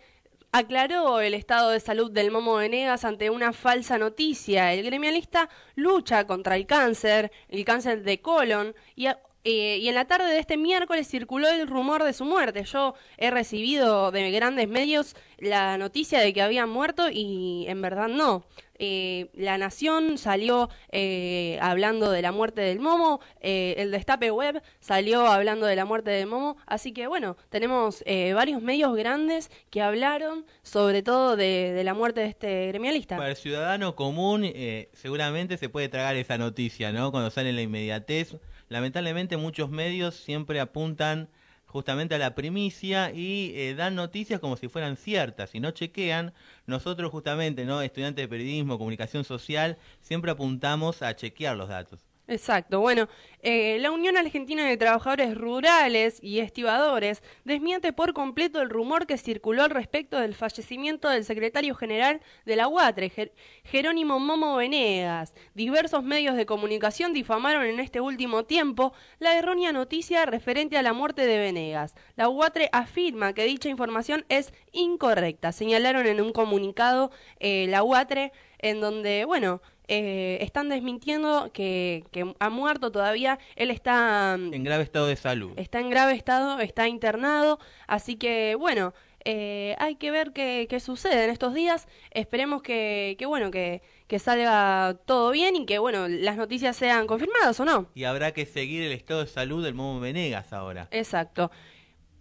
aclaró 0.52 1.20
el 1.20 1.35
estado 1.35 1.70
de 1.70 1.80
salud 1.80 2.11
del 2.11 2.30
Momo 2.30 2.56
Venegas 2.56 3.04
ante 3.04 3.30
una 3.30 3.52
falsa 3.52 3.98
noticia. 3.98 4.72
El 4.72 4.85
gremialista 4.85 5.48
lucha 5.74 6.26
contra 6.26 6.56
el 6.56 6.66
cáncer, 6.66 7.30
el 7.48 7.64
cáncer 7.64 8.02
de 8.02 8.20
colon, 8.20 8.74
y, 8.94 9.06
eh, 9.44 9.78
y 9.78 9.88
en 9.88 9.94
la 9.94 10.06
tarde 10.06 10.26
de 10.28 10.38
este 10.38 10.56
miércoles 10.56 11.09
circuló 11.09 11.48
el 11.48 11.66
rumor 11.66 12.02
de 12.04 12.12
su 12.12 12.24
muerte. 12.24 12.64
Yo 12.64 12.94
he 13.16 13.30
recibido 13.30 14.11
de 14.11 14.30
grandes 14.30 14.68
medios 14.68 15.14
la 15.38 15.78
noticia 15.78 16.20
de 16.20 16.32
que 16.32 16.42
había 16.42 16.66
muerto 16.66 17.11
y 17.11 17.66
en 17.68 17.82
verdad 17.82 18.09
no. 18.09 18.44
Eh, 18.79 19.29
la 19.35 19.59
Nación 19.59 20.19
salió 20.19 20.69
eh, 20.91 21.59
hablando 21.61 22.11
de 22.11 22.23
la 22.23 22.33
muerte 22.33 22.61
del 22.61 22.81
Momo, 22.81 23.21
eh, 23.41 23.75
el 23.79 23.91
Destape 23.91 24.31
Web 24.31 24.62
salió 24.81 25.27
hablando 25.27 25.67
de 25.67 25.77
la 25.77 25.85
muerte 25.85 26.11
del 26.11 26.27
Momo, 26.27 26.57
así 26.67 26.93
que 26.93 27.07
bueno, 27.07 27.37
tenemos 27.49 28.05
varios 28.35 28.62
medios 28.62 28.95
grandes 28.97 29.51
que 29.71 29.83
hablaron 29.83 30.47
sobre 30.62 31.03
todo 31.03 31.37
de, 31.37 31.83
la 31.85 31.95
muerte 31.95 32.21
de 32.21 32.27
este 32.27 32.67
gremialista. 32.69 33.17
Para 33.17 33.31
el 33.31 33.37
ciudadano 33.37 33.95
común 33.95 34.51
seguramente 34.93 35.57
se 35.57 35.69
puede 35.69 35.89
tragar 35.89 36.17
esa 36.17 36.39
noticia, 36.39 36.93
¿no? 36.93 37.11
Cuando 37.11 37.31
sale 37.31 37.53
la 37.53 37.62
inmediatez. 37.62 38.37
Lamentablemente 38.69 39.37
muchos 39.37 39.71
medios 39.71 40.17
siempre 40.17 40.61
apuntan 40.61 41.29
justamente 41.77 42.15
a 42.15 42.19
la 42.19 42.35
primicia 42.35 43.12
y 43.12 43.53
eh, 43.55 43.75
dan 43.75 43.95
noticias 43.97 44.41
como 44.41 44.57
si 44.57 44.67
fueran 44.67 44.97
ciertas 44.97 45.55
y 45.55 45.61
no 45.61 45.73
chequean. 45.73 46.33
Nosotros 46.65 47.11
justamente, 47.11 47.67
¿no? 47.67 47.83
estudiantes 47.83 48.23
de 48.23 48.29
periodismo, 48.29 48.79
comunicación 48.79 49.25
social, 49.25 49.77
siempre 50.01 50.31
apuntamos 50.31 51.03
a 51.03 51.15
chequear 51.15 51.55
los 51.55 51.69
datos. 51.69 52.01
Exacto. 52.29 52.81
Bueno, 52.81 53.09
eh, 53.41 53.79
la 53.81 53.93
Unión 53.93 54.17
Argentina 54.17 54.67
de 54.67 54.77
Trabajadores 54.77 55.37
Rurales 55.37 56.19
y 56.21 56.41
Estibadores 56.41 57.23
desmiente 57.45 57.93
por 57.93 58.15
completo 58.15 58.61
el 58.61 58.69
rumor 58.69 59.07
que 59.07 59.17
circuló 59.17 59.62
al 59.62 59.71
respecto 59.71 60.19
del 60.19 60.35
fallecimiento 60.35 61.09
del 61.09 61.25
secretario 61.25 61.77
general 61.77 62.21
de 62.45 62.57
la 62.57 62.67
UATRE, 62.67 63.33
Jerónimo 63.62 64.19
Momo 64.19 64.57
Venegas. 64.57 65.35
Diversos 65.55 66.03
medios 66.03 66.35
de 66.35 66.47
comunicación 66.47 67.12
difamaron 67.12 67.65
en 67.65 67.79
este 67.79 68.01
último 68.01 68.45
tiempo 68.45 68.93
la 69.21 69.39
errónea 69.39 69.71
noticia 69.71 70.27
referente 70.27 70.77
a 70.77 70.83
la 70.83 70.93
muerte 70.93 71.27
de 71.27 71.39
Venegas. 71.39 71.95
La 72.17 72.29
UATRE 72.29 72.71
afirma 72.73 73.35
que 73.35 73.45
dicha 73.45 73.69
información 73.69 74.25
es 74.29 74.53
incorrecta. 74.73 75.53
Señalaron 75.53 76.07
en 76.07 76.21
un 76.21 76.33
comunicado 76.33 77.12
eh, 77.39 77.67
la 77.69 77.85
UATRE 77.85 78.33
en 78.59 78.81
donde, 78.81 79.25
bueno, 79.25 79.61
eh, 79.88 80.38
están 80.40 80.68
desmintiendo 80.68 81.51
que, 81.53 82.05
que 82.11 82.35
ha 82.38 82.51
muerto 82.51 82.90
todavía. 82.90 83.38
Él 83.55 83.70
está 83.70 84.35
En 84.35 84.64
grave 84.64 84.83
estado 84.83 85.07
de 85.07 85.16
salud. 85.16 85.53
está 85.57 85.81
en 85.81 85.90
grave 85.90 86.12
estado, 86.14 86.61
está 86.61 86.88
internado, 86.88 87.59
así 87.87 88.16
que 88.16 88.55
bueno, 88.57 88.94
eh, 89.25 89.75
hay 89.81 89.96
que 89.96 90.12
ver 90.12 90.33
qué, 90.33 90.66
qué 90.70 90.79
sucede 90.79 91.25
en 91.25 91.31
estos 91.31 91.53
días. 91.53 91.88
Esperemos 92.12 92.62
que, 92.62 93.16
que 93.18 93.27
bueno, 93.27 93.51
que, 93.51 93.83
que 94.07 94.18
salga 94.20 94.96
todo 95.05 95.31
bien 95.33 95.57
y 95.57 95.66
que 95.66 95.79
bueno, 95.79 96.07
las 96.09 96.37
noticias 96.37 96.77
sean 96.77 97.07
confirmadas 97.09 97.59
o 97.59 97.64
no. 97.64 97.88
Y 97.94 98.05
habrá 98.05 98.33
que 98.33 98.46
seguir 98.46 98.85
el 98.85 98.92
estado 98.92 99.20
de 99.20 99.27
salud 99.27 99.64
del 99.64 99.75
Momo 99.75 99.99
Venegas 99.99 100.53
ahora. 100.53 100.87
Exacto. 100.92 101.51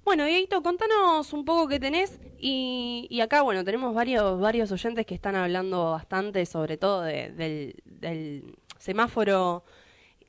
Bueno, 0.06 0.26
Dieguito, 0.26 0.62
contanos 0.62 1.34
un 1.34 1.44
poco 1.46 1.68
qué 1.68 1.80
tenés 1.80 2.20
y, 2.40 3.20
acá, 3.22 3.42
bueno, 3.42 3.64
tenemos 3.64 3.96
varios, 3.96 4.40
varios 4.40 4.72
oyentes 4.72 5.04
que 5.06 5.16
están 5.16 5.36
hablando 5.36 5.92
bastante, 5.92 6.46
sobre 6.46 6.78
todo 6.78 7.02
de- 7.02 7.32
del, 7.32 8.56
semáforo 8.78 9.64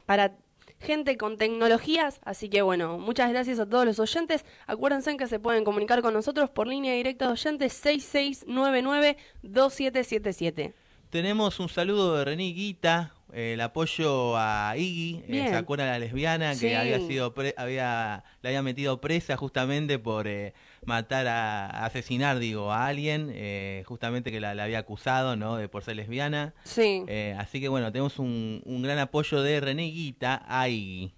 para 0.07 0.35
gente 0.81 1.19
con 1.19 1.37
tecnologías, 1.37 2.21
así 2.25 2.49
que 2.49 2.63
bueno, 2.63 2.99
muchas 2.99 3.29
gracias 3.31 3.59
a 3.59 3.69
todos 3.69 3.85
los 3.85 3.99
oyentes. 3.99 4.47
Acuérdense 4.67 5.15
que 5.19 5.27
se 5.27 5.39
pueden 5.39 5.63
comunicar 5.65 6.01
con 6.01 6.15
nosotros 6.15 6.49
por 6.49 6.67
línea 6.67 6.95
directa 6.95 7.27
de 7.27 7.33
oyentes 7.33 7.85
6699-2777. 7.85 10.73
Tenemos 11.11 11.61
un 11.61 11.69
saludo 11.69 12.17
de 12.17 12.25
René 12.25 12.45
Guita, 12.53 13.13
el 13.39 13.61
apoyo 13.61 14.37
a 14.37 14.75
Iggy, 14.77 15.23
eh. 15.29 15.47
¿se 15.51 15.55
acuerdan 15.57 15.89
la 15.89 15.99
lesbiana 15.99 16.55
Sí. 16.55 16.69
que 16.69 16.77
había 16.77 16.99
sido 17.01 17.35
pre- 17.35 17.55
había 17.59 18.25
la 18.41 18.49
había 18.49 18.63
metido 18.63 19.01
presa 19.01 19.37
justamente 19.37 19.99
por 19.99 20.27
eh, 20.27 20.55
matar 20.87 21.27
a 21.27 21.85
asesinar 21.85 22.39
digo 22.39 22.73
a 22.73 22.87
alguien, 22.87 23.31
eh, 23.35 23.83
justamente 23.87 24.31
que 24.33 24.41
la, 24.41 24.55
la 24.55 24.65
había 24.65 24.79
acusado, 24.79 25.37
¿no? 25.37 25.57
de 25.57 25.69
por 25.69 25.85
ser 25.85 25.97
lesbiana. 25.97 26.55
Sí. 26.65 27.03
Eh, 27.09 27.37
así 27.39 27.61
que 27.61 27.69
bueno, 27.69 27.93
tenemos 27.93 28.19
un, 28.19 28.63
un 28.65 28.83
gran 28.83 28.99
apoyo 28.99 29.43
de 29.43 29.61
René 29.61 29.83
Guita 29.91 30.43
a 30.49 30.69
Iggy. 30.71 31.13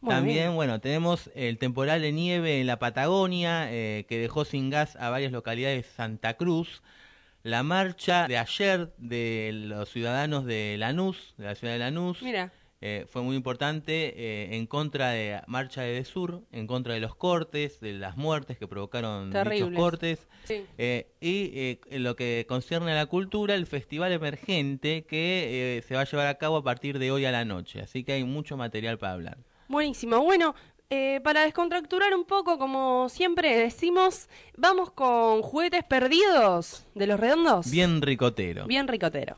Muy 0.00 0.10
También, 0.14 0.36
bien. 0.44 0.54
bueno, 0.54 0.80
tenemos 0.80 1.28
el 1.34 1.58
temporal 1.58 2.00
de 2.00 2.12
nieve 2.12 2.60
en 2.60 2.66
la 2.68 2.78
Patagonia, 2.78 3.66
eh, 3.72 4.06
que 4.08 4.16
dejó 4.18 4.44
sin 4.44 4.70
gas 4.70 4.94
a 4.96 5.10
varias 5.10 5.32
localidades 5.32 5.84
de 5.84 5.90
Santa 5.92 6.34
Cruz. 6.34 6.82
La 7.42 7.62
marcha 7.62 8.26
de 8.26 8.36
ayer 8.36 8.92
de 8.98 9.50
los 9.54 9.88
ciudadanos 9.90 10.44
de 10.44 10.76
Lanús, 10.78 11.34
de 11.38 11.44
la 11.44 11.54
ciudad 11.54 11.72
de 11.74 11.78
Lanús, 11.78 12.20
Mira, 12.22 12.52
eh, 12.80 13.06
fue 13.08 13.22
muy 13.22 13.36
importante 13.36 14.14
eh, 14.16 14.56
en 14.56 14.66
contra 14.66 15.10
de 15.10 15.40
Marcha 15.46 15.82
de 15.82 16.04
Sur, 16.04 16.42
en 16.52 16.66
contra 16.66 16.94
de 16.94 17.00
los 17.00 17.14
cortes, 17.14 17.80
de 17.80 17.92
las 17.94 18.16
muertes 18.16 18.58
que 18.58 18.68
provocaron 18.68 19.30
dichos 19.30 19.44
Terribles. 19.44 19.78
cortes. 19.78 20.28
sí. 20.44 20.64
Eh, 20.78 21.12
y 21.20 21.50
eh, 21.54 21.80
en 21.90 22.04
lo 22.04 22.14
que 22.16 22.44
concierne 22.48 22.92
a 22.92 22.94
la 22.96 23.06
cultura, 23.06 23.54
el 23.54 23.66
Festival 23.66 24.12
Emergente 24.12 25.04
que 25.06 25.78
eh, 25.78 25.82
se 25.82 25.94
va 25.94 26.02
a 26.02 26.04
llevar 26.04 26.26
a 26.28 26.34
cabo 26.36 26.56
a 26.58 26.64
partir 26.64 26.98
de 26.98 27.10
hoy 27.10 27.24
a 27.24 27.32
la 27.32 27.44
noche. 27.44 27.80
Así 27.80 28.04
que 28.04 28.12
hay 28.12 28.24
mucho 28.24 28.56
material 28.56 28.98
para 28.98 29.14
hablar. 29.14 29.38
Buenísimo. 29.68 30.20
Bueno, 30.22 30.54
eh, 30.90 31.20
para 31.22 31.42
descontracturar 31.42 32.14
un 32.14 32.24
poco, 32.24 32.58
como 32.58 33.08
siempre 33.10 33.56
decimos, 33.56 34.28
vamos 34.56 34.90
con 34.90 35.42
juguetes 35.42 35.84
perdidos 35.84 36.86
de 36.94 37.06
los 37.06 37.20
redondos. 37.20 37.70
Bien 37.70 38.00
ricotero. 38.00 38.66
Bien 38.66 38.88
ricotero. 38.88 39.36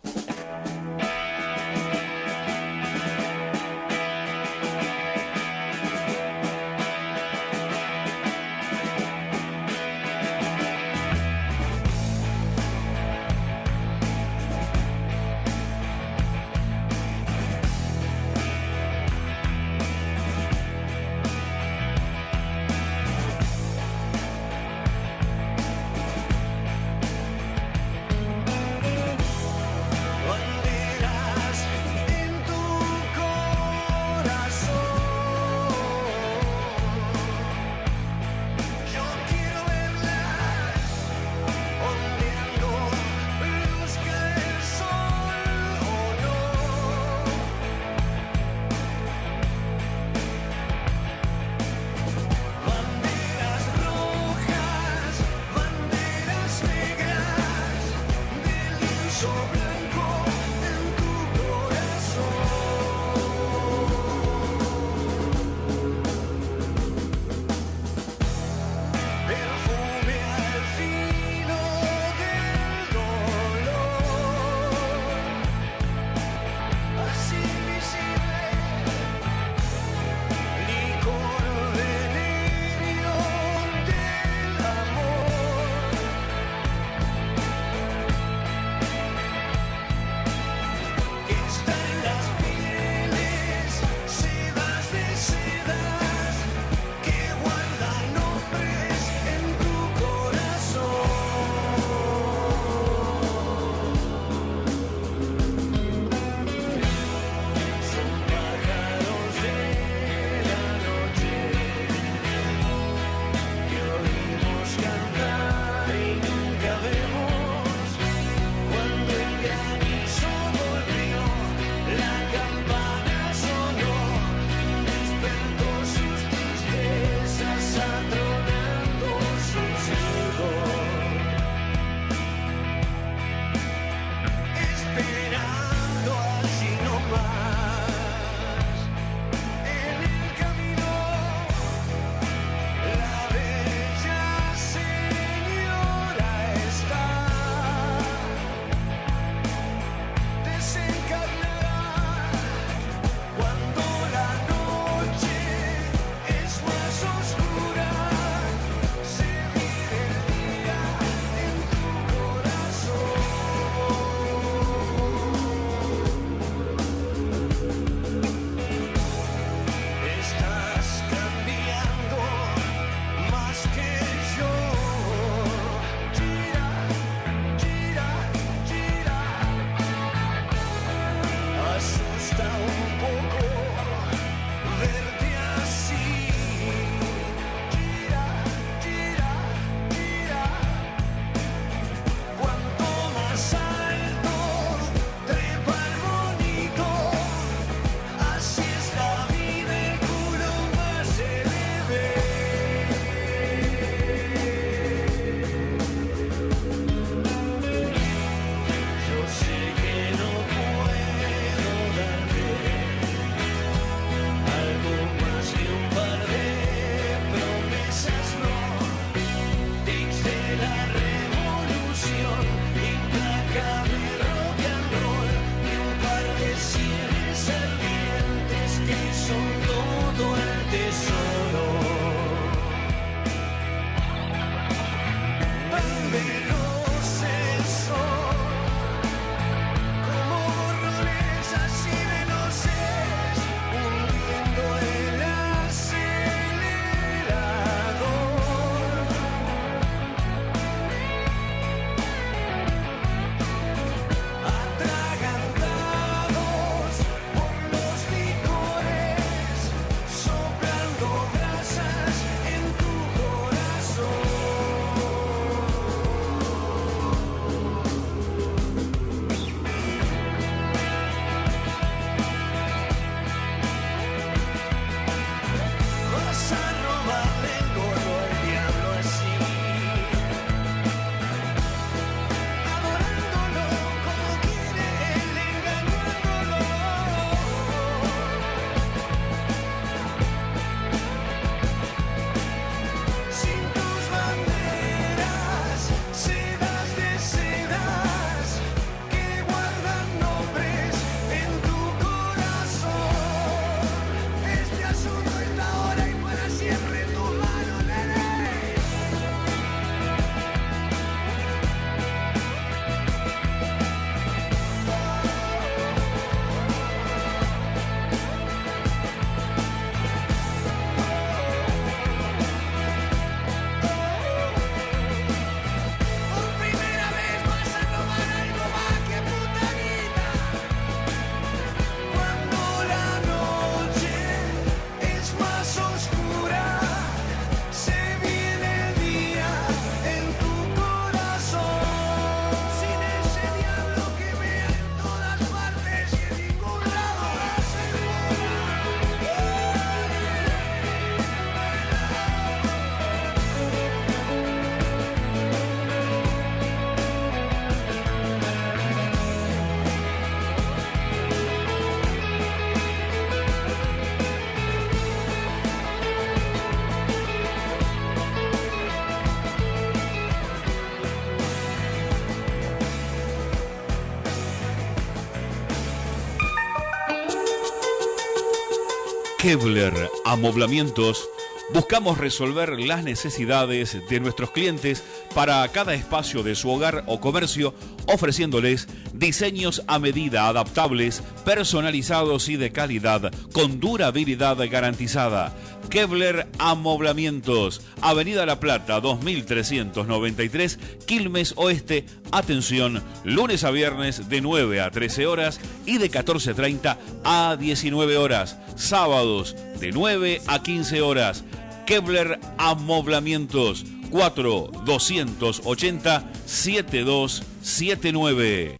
Kevler 379.50 380.08
Amoblamientos 380.24 381.28
buscamos 381.74 382.18
resolver 382.18 382.78
las 382.78 383.02
necesidades 383.02 383.98
de 384.08 384.20
nuestros 384.20 384.52
clientes 384.52 385.02
para 385.34 385.66
cada 385.72 385.92
espacio 385.92 386.44
de 386.44 386.54
su 386.54 386.70
hogar 386.70 387.02
o 387.08 387.20
comercio, 387.20 387.74
ofreciéndoles 388.06 388.86
diseños 389.20 389.84
a 389.86 390.00
medida 390.00 390.48
adaptables, 390.48 391.22
personalizados 391.44 392.48
y 392.48 392.56
de 392.56 392.72
calidad, 392.72 393.30
con 393.52 393.78
durabilidad 393.78 394.56
garantizada. 394.68 395.54
Kevler 395.90 396.48
Amoblamientos, 396.58 397.82
Avenida 398.00 398.44
La 398.46 398.58
Plata 398.58 399.00
2393, 399.00 400.78
Quilmes 401.06 401.52
Oeste. 401.56 402.06
Atención, 402.32 403.02
lunes 403.24 403.62
a 403.64 403.70
viernes 403.70 404.28
de 404.28 404.40
9 404.40 404.80
a 404.80 404.90
13 404.90 405.26
horas 405.26 405.60
y 405.84 405.98
de 405.98 406.10
14.30 406.10 406.96
a 407.22 407.56
19 407.58 408.16
horas. 408.16 408.56
Sábados 408.76 409.54
de 409.78 409.92
9 409.92 410.40
a 410.46 410.62
15 410.62 411.02
horas. 411.02 411.44
Kevler 411.86 412.40
Amoblamientos 412.56 413.84
4 414.10 414.70
280 414.84 416.32
7279. 416.46 418.79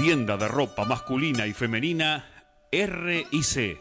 Tienda 0.00 0.38
de 0.38 0.48
ropa 0.48 0.86
masculina 0.86 1.46
y 1.46 1.52
femenina 1.52 2.24
R 2.72 3.26
y 3.30 3.42
C. 3.42 3.78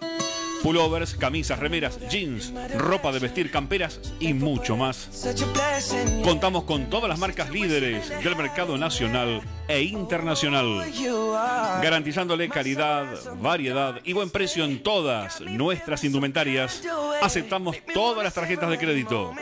Pullovers, 0.62 1.16
camisas, 1.16 1.58
remeras, 1.60 1.98
jeans, 2.10 2.52
ropa 2.76 3.14
de 3.14 3.20
vestir, 3.20 3.50
camperas 3.50 4.02
y 4.20 4.34
mucho 4.34 4.76
más. 4.76 5.10
Contamos 6.22 6.66
con 6.66 6.90
todas 6.90 7.08
las 7.08 7.20
marcas 7.20 7.50
líderes 7.52 8.10
del 8.22 8.36
mercado 8.36 8.78
nacional 8.78 9.42
e 9.70 9.82
internacional, 9.84 10.84
garantizándole 11.82 12.50
calidad, 12.50 13.08
variedad 13.40 14.02
y 14.04 14.12
buen 14.12 14.30
precio 14.30 14.66
en 14.66 14.84
todas 14.84 15.40
nuestras 15.40 16.04
indumentarias. 16.04 16.84
Aceptamos 17.22 17.78
todas 17.94 18.26
las 18.26 18.34
tarjetas 18.34 18.70
de 18.70 18.78
crédito. 18.78 19.34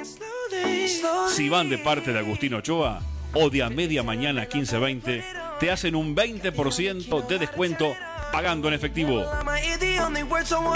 Si 1.29 1.49
van 1.49 1.69
de 1.69 1.79
parte 1.79 2.13
de 2.13 2.19
Agustín 2.19 2.53
Ochoa 2.53 3.01
o 3.33 3.49
de 3.49 3.63
a 3.63 3.69
media 3.71 4.03
mañana 4.03 4.41
1520, 4.41 5.46
te 5.59 5.71
hacen 5.71 5.95
un 5.95 6.15
20% 6.15 7.27
de 7.27 7.39
descuento 7.39 7.95
pagando 8.31 8.67
en 8.67 8.73
efectivo. 8.73 9.25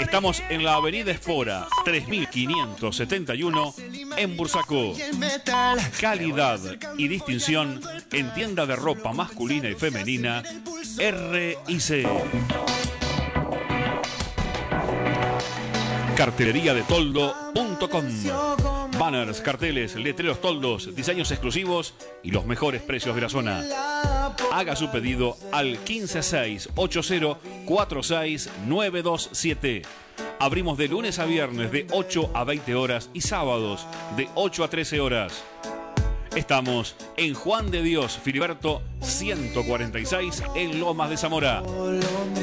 Estamos 0.00 0.42
en 0.48 0.64
la 0.64 0.74
avenida 0.74 1.12
Esfora, 1.12 1.66
3571, 1.84 3.74
en 4.16 4.36
Bursaco. 4.36 4.94
Calidad 6.00 6.60
y 6.96 7.08
distinción 7.08 7.80
en 8.10 8.32
tienda 8.34 8.66
de 8.66 8.76
ropa 8.76 9.12
masculina 9.12 9.68
y 9.68 9.74
femenina, 9.74 10.42
R&C. 10.98 12.06
Cartelería 16.22 16.72
de 16.72 16.84
toldo.com 16.84 18.04
Banners, 18.96 19.40
carteles, 19.40 19.96
letreros 19.96 20.40
toldos, 20.40 20.94
diseños 20.94 21.32
exclusivos 21.32 21.94
y 22.22 22.30
los 22.30 22.46
mejores 22.46 22.80
precios 22.80 23.16
de 23.16 23.22
la 23.22 23.28
zona. 23.28 23.64
Haga 24.52 24.76
su 24.76 24.88
pedido 24.92 25.36
al 25.50 25.78
15680 25.78 27.38
Abrimos 30.38 30.78
de 30.78 30.86
lunes 30.86 31.18
a 31.18 31.24
viernes 31.24 31.72
de 31.72 31.88
8 31.90 32.30
a 32.34 32.44
20 32.44 32.72
horas 32.76 33.10
y 33.12 33.22
sábados 33.22 33.84
de 34.16 34.28
8 34.36 34.62
a 34.62 34.70
13 34.70 35.00
horas. 35.00 35.42
Estamos 36.36 36.94
en 37.16 37.34
Juan 37.34 37.72
de 37.72 37.82
Dios 37.82 38.16
Filiberto 38.16 38.80
146 39.00 40.44
en 40.54 40.78
Lomas 40.78 41.10
de 41.10 41.16
Zamora. 41.16 41.64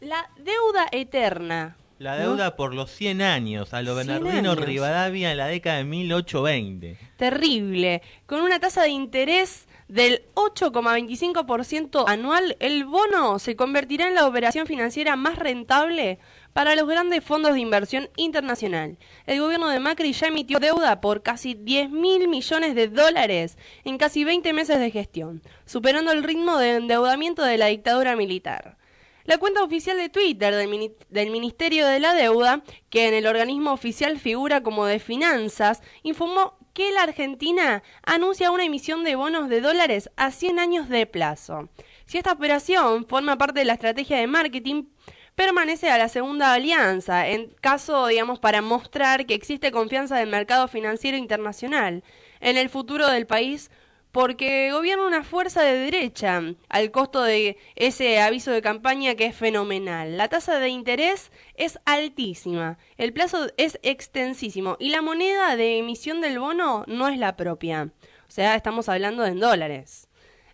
la 0.03 0.29
deuda 0.37 0.87
eterna. 0.91 1.77
La 1.99 2.17
deuda 2.17 2.57
por 2.57 2.73
los 2.73 2.91
100 2.91 3.21
años 3.21 3.73
a 3.73 3.81
lo 3.81 3.95
Bernardino 3.95 4.55
Rivadavia 4.55 5.31
en 5.31 5.37
la 5.37 5.47
década 5.47 5.77
de 5.77 5.85
1820. 5.85 6.97
Terrible. 7.15 8.01
Con 8.25 8.41
una 8.41 8.59
tasa 8.59 8.81
de 8.81 8.89
interés 8.89 9.67
del 9.87 10.23
8,25% 10.33 12.03
anual, 12.05 12.57
el 12.59 12.83
bono 12.83 13.39
se 13.39 13.55
convertirá 13.55 14.07
en 14.07 14.15
la 14.15 14.27
operación 14.27 14.67
financiera 14.67 15.15
más 15.15 15.37
rentable 15.37 16.19
para 16.51 16.75
los 16.75 16.87
grandes 16.87 17.23
fondos 17.23 17.53
de 17.53 17.61
inversión 17.61 18.09
internacional. 18.17 18.97
El 19.25 19.39
gobierno 19.39 19.69
de 19.69 19.79
Macri 19.79 20.11
ya 20.11 20.27
emitió 20.27 20.59
deuda 20.59 20.99
por 20.99 21.21
casi 21.21 21.53
10 21.53 21.91
mil 21.91 22.27
millones 22.27 22.75
de 22.75 22.89
dólares 22.89 23.57
en 23.85 23.97
casi 23.97 24.25
20 24.25 24.51
meses 24.51 24.79
de 24.79 24.91
gestión, 24.91 25.41
superando 25.65 26.11
el 26.11 26.23
ritmo 26.23 26.57
de 26.57 26.75
endeudamiento 26.75 27.43
de 27.43 27.57
la 27.57 27.67
dictadura 27.67 28.17
militar. 28.17 28.77
La 29.25 29.37
cuenta 29.37 29.63
oficial 29.63 29.95
de 29.97 30.09
Twitter 30.09 30.53
del, 30.53 31.29
Ministerio 31.29 31.87
de 31.87 31.99
la 32.01 32.13
Deuda, 32.13 32.61
que 32.89 33.07
en 33.07 33.13
el 33.13 33.25
organismo 33.25 33.71
oficial 33.71 34.19
figura 34.19 34.61
como 34.63 34.85
de 34.85 34.99
finanzas, 34.99 35.81
informó 36.03 36.57
que 36.73 36.91
la 36.91 37.03
Argentina 37.03 37.83
anuncia 38.03 38.51
una 38.51 38.65
emisión 38.65 39.05
de 39.05 39.15
bonos 39.15 39.47
de 39.47 39.61
dólares 39.61 40.09
a 40.17 40.31
100 40.31 40.59
años 40.59 40.89
de 40.89 41.05
plazo. 41.05 41.69
Si 42.05 42.17
esta 42.17 42.33
operación 42.33 43.05
forma 43.07 43.37
parte 43.37 43.59
de 43.59 43.65
la 43.65 43.73
estrategia 43.73 44.17
de 44.17 44.27
marketing, 44.27 44.87
permanece 45.35 45.89
a 45.89 45.97
la 45.97 46.09
segunda 46.09 46.53
alianza, 46.53 47.27
en 47.29 47.55
caso, 47.61 48.07
digamos, 48.07 48.39
para 48.39 48.61
mostrar 48.61 49.25
que 49.25 49.35
existe 49.35 49.71
confianza 49.71 50.17
del 50.17 50.29
mercado 50.29 50.67
financiero 50.67 51.17
internacional 51.17 52.03
en 52.41 52.57
el 52.57 52.69
futuro 52.69 53.07
del 53.09 53.25
país 53.25 53.71
porque 54.13 54.71
gobierna 54.71 55.07
una 55.07 55.23
fuerza 55.23 55.63
de 55.63 55.73
derecha 55.73 56.39
al 56.69 56.91
costo 56.91 57.23
de 57.23 57.57
ese 57.75 58.21
aviso 58.21 58.51
de 58.51 58.61
campaña 58.61 59.15
que 59.15 59.25
es 59.25 59.35
fenomenal. 59.35 60.17
La 60.17 60.27
tasa 60.27 60.59
de 60.59 60.69
interés 60.69 61.31
es 61.55 61.79
altísima, 61.85 62.77
el 62.97 63.11
plazo 63.11 63.47
es 63.57 63.79
extensísimo 63.81 64.77
y 64.79 64.89
la 64.89 65.01
moneda 65.01 65.55
de 65.55 65.79
emisión 65.79 66.21
del 66.21 66.37
bono 66.37 66.85
no 66.87 67.07
es 67.07 67.17
la 67.17 67.35
propia. 67.35 67.89
O 68.27 68.31
sea, 68.31 68.53
estamos 68.53 68.87
hablando 68.87 69.25
en 69.25 69.39
dólares. 69.39 70.07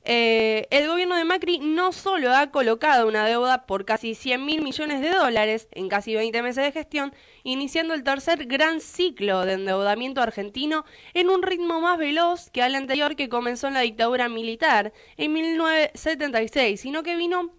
Eh, 0.06 0.68
el 0.72 0.88
gobierno 0.88 1.16
de 1.16 1.26
Macri 1.26 1.60
no 1.60 1.92
solo 1.92 2.34
ha 2.34 2.52
colocado 2.52 3.08
una 3.08 3.26
deuda 3.26 3.66
por 3.66 3.86
casi 3.86 4.16
100 4.16 4.46
mil 4.46 4.62
millones 4.62 5.02
de 5.02 5.10
dólares 5.10 5.68
en 5.72 5.90
casi 5.90 6.16
20 6.16 6.42
meses 6.42 6.64
de 6.64 6.72
gestión, 6.72 7.14
iniciando 7.44 7.94
el 7.94 8.04
tercer 8.04 8.46
gran 8.46 8.80
ciclo 8.80 9.46
de 9.46 9.54
endeudamiento 9.54 10.22
argentino 10.22 10.86
en 11.14 11.30
un 11.30 11.44
ritmo 11.44 11.82
más 11.82 11.98
veloz 11.98 12.50
que 12.50 12.64
al 12.64 12.76
anterior 12.76 13.16
que 13.16 13.30
comenzó 13.30 13.68
en 13.68 13.74
la 13.74 13.82
dictadura 13.82 14.30
militar 14.30 14.94
en 15.18 15.34
1976, 15.34 16.80
sino 16.80 17.04
que 17.04 17.16
vino 17.16 17.52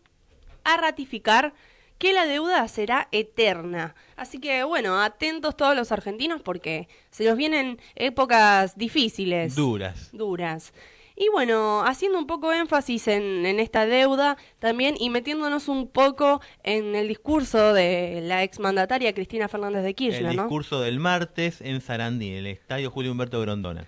a 0.65 0.77
ratificar 0.77 1.53
que 1.99 2.15
la 2.15 2.25
deuda 2.25 2.67
será 2.69 3.09
eterna. 3.13 3.95
Así 4.17 4.41
que 4.41 4.65
bueno, 4.65 5.03
atentos 5.03 5.55
todos 5.55 5.77
los 5.77 5.93
argentinos 5.93 6.41
porque 6.41 6.89
se 7.11 7.25
nos 7.25 7.37
vienen 7.37 7.79
épocas 7.95 8.79
difíciles. 8.79 9.55
Duras. 9.55 10.09
Duras. 10.13 10.73
Y 11.21 11.29
bueno, 11.29 11.83
haciendo 11.85 12.19
un 12.19 12.27
poco 12.27 12.51
énfasis 12.51 13.07
en, 13.09 13.45
esta 13.61 13.85
deuda 13.85 14.39
también 14.59 14.95
y 14.99 15.11
metiéndonos 15.11 15.69
un 15.69 15.87
poco 15.87 16.41
en 16.63 16.95
el 16.95 17.09
discurso 17.09 17.75
de 17.75 18.23
la 18.23 18.43
exmandataria 18.43 19.13
Cristina 19.13 19.47
Fernández 19.47 19.83
de 19.85 19.95
Kirchner, 19.95 20.31
El 20.31 20.39
discurso 20.39 20.81
del 20.81 20.99
martes 20.99 21.61
en 21.61 21.83
Sarandí, 21.83 22.33
el 22.33 22.47
estadio 22.47 22.91
Julio 22.91 23.13
Humberto 23.13 23.39
Grondona. 23.39 23.85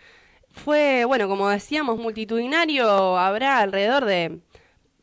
fue, 0.51 1.07
bueno, 1.07 1.27
como 1.27 1.49
decíamos, 1.49 1.99
multitudinario, 1.99 3.17
habrá 3.17 3.61
alrededor 3.61 4.05
de, 4.05 4.41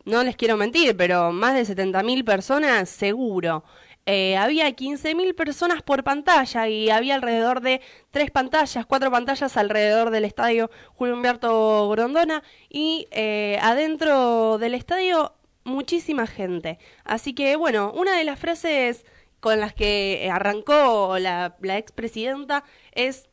no 0.06 0.24
les 0.24 0.36
quiero 0.36 0.56
mentir, 0.56 0.96
pero 0.96 1.32
más 1.32 1.56
de 1.56 1.64
70.000 1.64 2.24
personas 2.24 2.90
seguro. 2.90 3.64
Eh, 4.12 4.36
había 4.38 4.68
15.000 4.76 5.36
personas 5.36 5.84
por 5.84 6.04
pantalla 6.04 6.68
y 6.68 6.90
había 6.90 7.14
alrededor 7.14 7.62
de 7.62 7.80
tres 8.10 8.32
pantallas, 8.32 8.88
cuatro 8.88 9.12
pantallas 9.12 9.56
alrededor 9.56 10.10
del 10.10 10.26
estadio 10.26 10.72
Julio 10.96 11.14
Humberto 11.14 11.88
Grondona 11.90 12.42
y 12.70 13.08
eh, 13.12 13.60
adentro 13.62 14.58
del 14.58 14.74
estadio 14.74 15.36
muchísima 15.64 16.26
gente. 16.26 16.80
Así 17.04 17.36
que 17.36 17.56
bueno, 17.56 17.94
una 17.96 18.18
de 18.18 18.24
las 18.24 18.40
frases 18.40 19.06
con 19.42 19.60
las 19.60 19.76
que 19.76 20.28
arrancó 20.34 21.20
la, 21.20 21.56
la 21.62 21.78
expresidenta 21.78 22.64
es, 22.94 23.30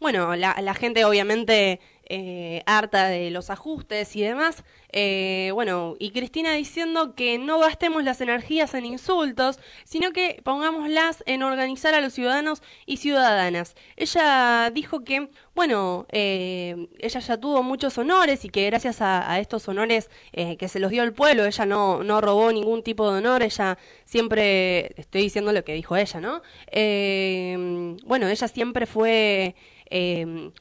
bueno, 0.00 0.36
la, 0.36 0.54
la 0.60 0.74
gente 0.74 1.06
obviamente 1.06 1.80
eh, 2.06 2.62
harta 2.66 3.08
de 3.08 3.30
los 3.30 3.48
ajustes 3.48 4.14
y 4.14 4.20
demás. 4.20 4.62
Eh, 4.92 5.50
bueno, 5.54 5.96
y 5.98 6.10
Cristina 6.10 6.52
diciendo 6.52 7.14
que 7.14 7.38
no 7.38 7.58
gastemos 7.58 8.04
las 8.04 8.20
energías 8.20 8.74
en 8.74 8.84
insultos, 8.84 9.58
sino 9.84 10.12
que 10.12 10.40
pongámoslas 10.44 11.24
en 11.26 11.42
organizar 11.42 11.94
a 11.94 12.02
los 12.02 12.12
ciudadanos 12.12 12.62
y 12.84 12.98
ciudadanas. 12.98 13.74
Ella 13.96 14.70
dijo 14.72 15.02
que, 15.02 15.30
bueno, 15.54 16.06
eh, 16.12 16.88
ella 16.98 17.20
ya 17.20 17.38
tuvo 17.38 17.62
muchos 17.62 17.96
honores 17.96 18.44
y 18.44 18.50
que 18.50 18.66
gracias 18.66 19.00
a, 19.00 19.40
estos 19.40 19.66
honores 19.68 20.10
que 20.32 20.68
se 20.68 20.78
los 20.78 20.90
dio 20.90 21.02
el 21.02 21.12
pueblo, 21.12 21.44
ella 21.44 21.66
no, 21.66 22.04
no 22.04 22.20
robó 22.20 22.52
ningún 22.52 22.82
tipo 22.82 23.10
de 23.10 23.18
honor, 23.18 23.42
ella 23.42 23.78
siempre, 24.04 24.92
estoy 25.00 25.22
diciendo 25.22 25.52
lo 25.52 25.64
que 25.64 25.74
dijo 25.74 25.96
ella, 25.96 26.20
¿no? 26.20 26.42
bueno, 28.06 28.28
ella 28.28 28.48
siempre 28.48 28.86
fue, 28.86 29.54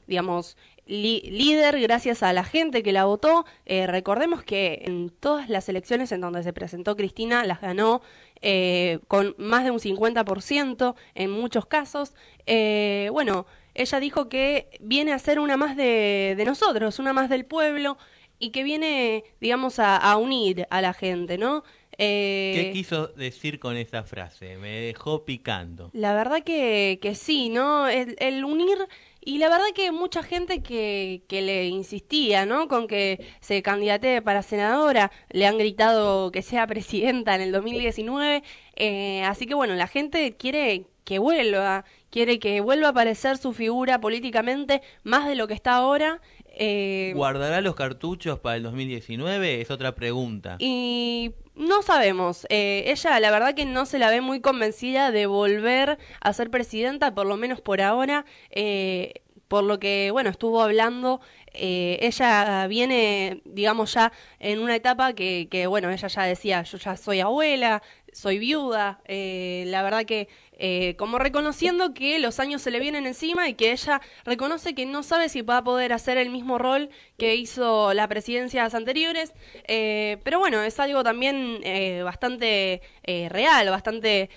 digamos, 0.08 0.58
líder 0.86 1.80
gracias 1.80 2.24
a 2.24 2.34
la 2.34 2.44
gente 2.44 2.84
que 2.84 2.92
la 2.92 3.06
votó. 3.06 3.46
Eh, 3.66 3.88
recordemos 3.88 4.44
que 4.44 4.84
en 4.86 5.10
todas 5.10 5.50
las 5.50 5.70
elecciones 5.70 6.12
en 6.12 6.22
donde 6.22 6.44
se 6.44 6.54
presentó 6.54 6.96
Cristina 6.96 7.46
las 7.46 7.62
ganó 7.62 8.02
eh, 8.42 9.00
con 9.08 9.36
más 9.38 9.64
de 9.64 9.72
un 9.72 9.80
50% 9.80 10.96
en 11.16 11.32
muchos 11.32 11.66
casos. 11.66 12.14
Eh, 12.46 13.10
bueno, 13.12 13.46
ella 13.74 14.00
dijo 14.00 14.30
que 14.30 14.70
viene 14.82 15.14
a 15.14 15.20
ser 15.20 15.40
una 15.40 15.58
más 15.58 15.76
de, 15.78 16.42
nosotros, 16.46 17.00
una 17.00 17.14
más 17.14 17.30
del 17.30 17.46
pueblo 17.46 17.98
y 18.40 18.50
que 18.50 18.64
viene, 18.64 19.24
digamos, 19.40 19.80
a, 19.80 20.16
unir 20.18 20.68
a 20.70 20.82
la 20.82 20.94
gente, 20.94 21.38
¿no? 21.38 21.64
¿Qué 21.96 22.72
quiso 22.74 23.08
decir 23.08 23.60
con 23.60 23.78
esa 23.78 24.04
frase? 24.04 24.58
Me 24.58 24.82
dejó 24.82 25.24
picando. 25.24 25.92
La 25.94 26.14
verdad 26.14 26.44
que, 26.44 27.00
que 27.02 27.16
sí, 27.16 27.50
¿no? 27.50 27.88
el 27.88 28.44
unir 28.44 28.80
y 29.26 29.38
la 29.38 29.50
verdad 29.50 29.66
que 29.74 29.92
mucha 29.92 30.24
gente 30.24 30.62
que, 30.62 31.24
que 31.28 31.42
le 31.42 31.68
insistía, 31.68 32.46
¿no? 32.46 32.68
Con 32.68 32.88
que 32.88 33.26
se 33.42 33.62
candidate 33.62 34.22
para 34.22 34.44
senadora, 34.44 35.12
le 35.30 35.46
han 35.48 35.58
gritado 35.58 36.32
que 36.32 36.42
sea 36.42 36.68
presidenta 36.68 37.36
en 37.36 37.42
el 37.42 37.52
2019. 37.52 38.44
Eh, 38.76 39.24
así 39.24 39.46
que 39.46 39.54
bueno, 39.54 39.76
la 39.76 39.88
gente 39.88 40.36
quiere 40.38 40.88
que 41.04 41.20
vuelva, 41.20 41.86
quiere 42.10 42.40
que 42.40 42.62
vuelva 42.62 42.88
a 42.88 42.92
aparecer 42.92 43.38
su 43.38 43.54
figura 43.54 44.00
políticamente 44.00 44.82
más 45.04 45.28
de 45.28 45.36
lo 45.36 45.48
que 45.48 45.54
está 45.54 45.76
ahora. 45.76 46.22
Eh, 46.56 47.14
¿Guardará 47.16 47.62
los 47.62 47.76
cartuchos 47.76 48.40
para 48.40 48.58
el 48.58 48.64
2019? 48.64 49.62
Es 49.62 49.72
otra 49.72 49.96
pregunta. 49.96 50.58
Y 50.60 51.32
no 51.56 51.82
sabemos. 51.82 52.46
Eh, 52.50 52.86
ella, 52.88 53.20
la 53.20 53.32
verdad 53.32 53.56
que 53.56 53.66
no 53.66 53.86
se 53.86 54.00
la 54.00 54.10
ve 54.10 54.22
muy 54.22 54.40
convencida 54.40 55.12
de 55.12 55.26
volver 55.26 55.98
a 56.22 56.34
ser 56.34 56.52
presidenta, 56.52 57.14
por 57.16 57.26
lo 57.26 57.38
menos 57.38 57.60
por 57.62 57.82
ahora. 57.82 58.26
Eh, 58.52 59.22
por 59.48 59.64
lo 59.64 59.80
que, 59.80 60.10
bueno, 60.12 60.32
estuvo 60.32 60.64
hablando, 60.64 61.22
ella 61.54 62.66
viene, 62.66 63.42
digamos, 63.46 63.94
ya 63.94 64.12
en 64.40 64.58
una 64.58 64.76
etapa 64.76 65.14
que, 65.14 65.48
que, 65.52 65.68
bueno, 65.68 65.92
ella 65.92 66.08
ya 66.08 66.24
decía, 66.24 66.64
yo 66.64 66.80
ya 66.80 66.98
soy 66.98 67.20
abuela, 67.20 67.84
soy 68.12 68.40
viuda, 68.40 69.00
la 69.08 69.84
verdad 69.84 70.06
que 70.06 70.28
eh, 70.66 70.96
como 70.96 71.20
reconociendo 71.20 71.94
que 71.94 72.20
los 72.20 72.40
años 72.40 72.62
se 72.62 72.72
le 72.72 72.80
vienen 72.80 73.06
encima 73.06 73.50
y 73.50 73.54
que 73.54 73.74
ella 73.74 74.00
reconoce 74.24 74.74
que 74.74 74.86
no 74.86 75.04
sabe 75.04 75.28
si 75.28 75.42
va 75.42 75.58
a 75.58 75.64
poder 75.66 75.92
hacer 75.92 76.18
el 76.18 76.30
mismo 76.30 76.58
rol 76.58 76.90
que 77.18 77.36
hizo 77.36 77.94
las 77.94 78.08
presidencias 78.08 78.74
anteriores, 78.74 79.34
eh, 79.68 80.20
pero 80.24 80.40
bueno, 80.40 80.64
es 80.64 80.80
algo 80.80 81.04
también 81.04 81.60
eh, 81.64 82.02
bastante 82.04 82.82
real, 83.06 83.70
bastante 83.70 84.30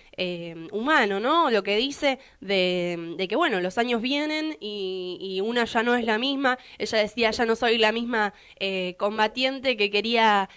humano, 0.73 1.21
¿no? 1.21 1.51
Lo 1.51 1.63
que 1.63 1.77
dice 1.77 2.19
de, 2.41 3.25
que, 3.29 3.37
bueno, 3.37 3.61
los 3.61 3.79
años 3.79 4.03
vienen 4.03 4.57
y, 4.59 5.19
y, 5.21 5.41
una 5.41 5.67
ya 5.67 5.85
no 5.85 5.95
es 5.95 6.05
la 6.05 6.19
misma, 6.19 6.59
ella 6.79 6.99
decía, 6.99 7.31
ya 7.31 7.47
no 7.47 7.55
soy 7.55 7.79
la 7.79 7.93
misma 7.93 8.35
combatiente 8.97 9.77
que 9.77 9.89
quería, 9.89 10.49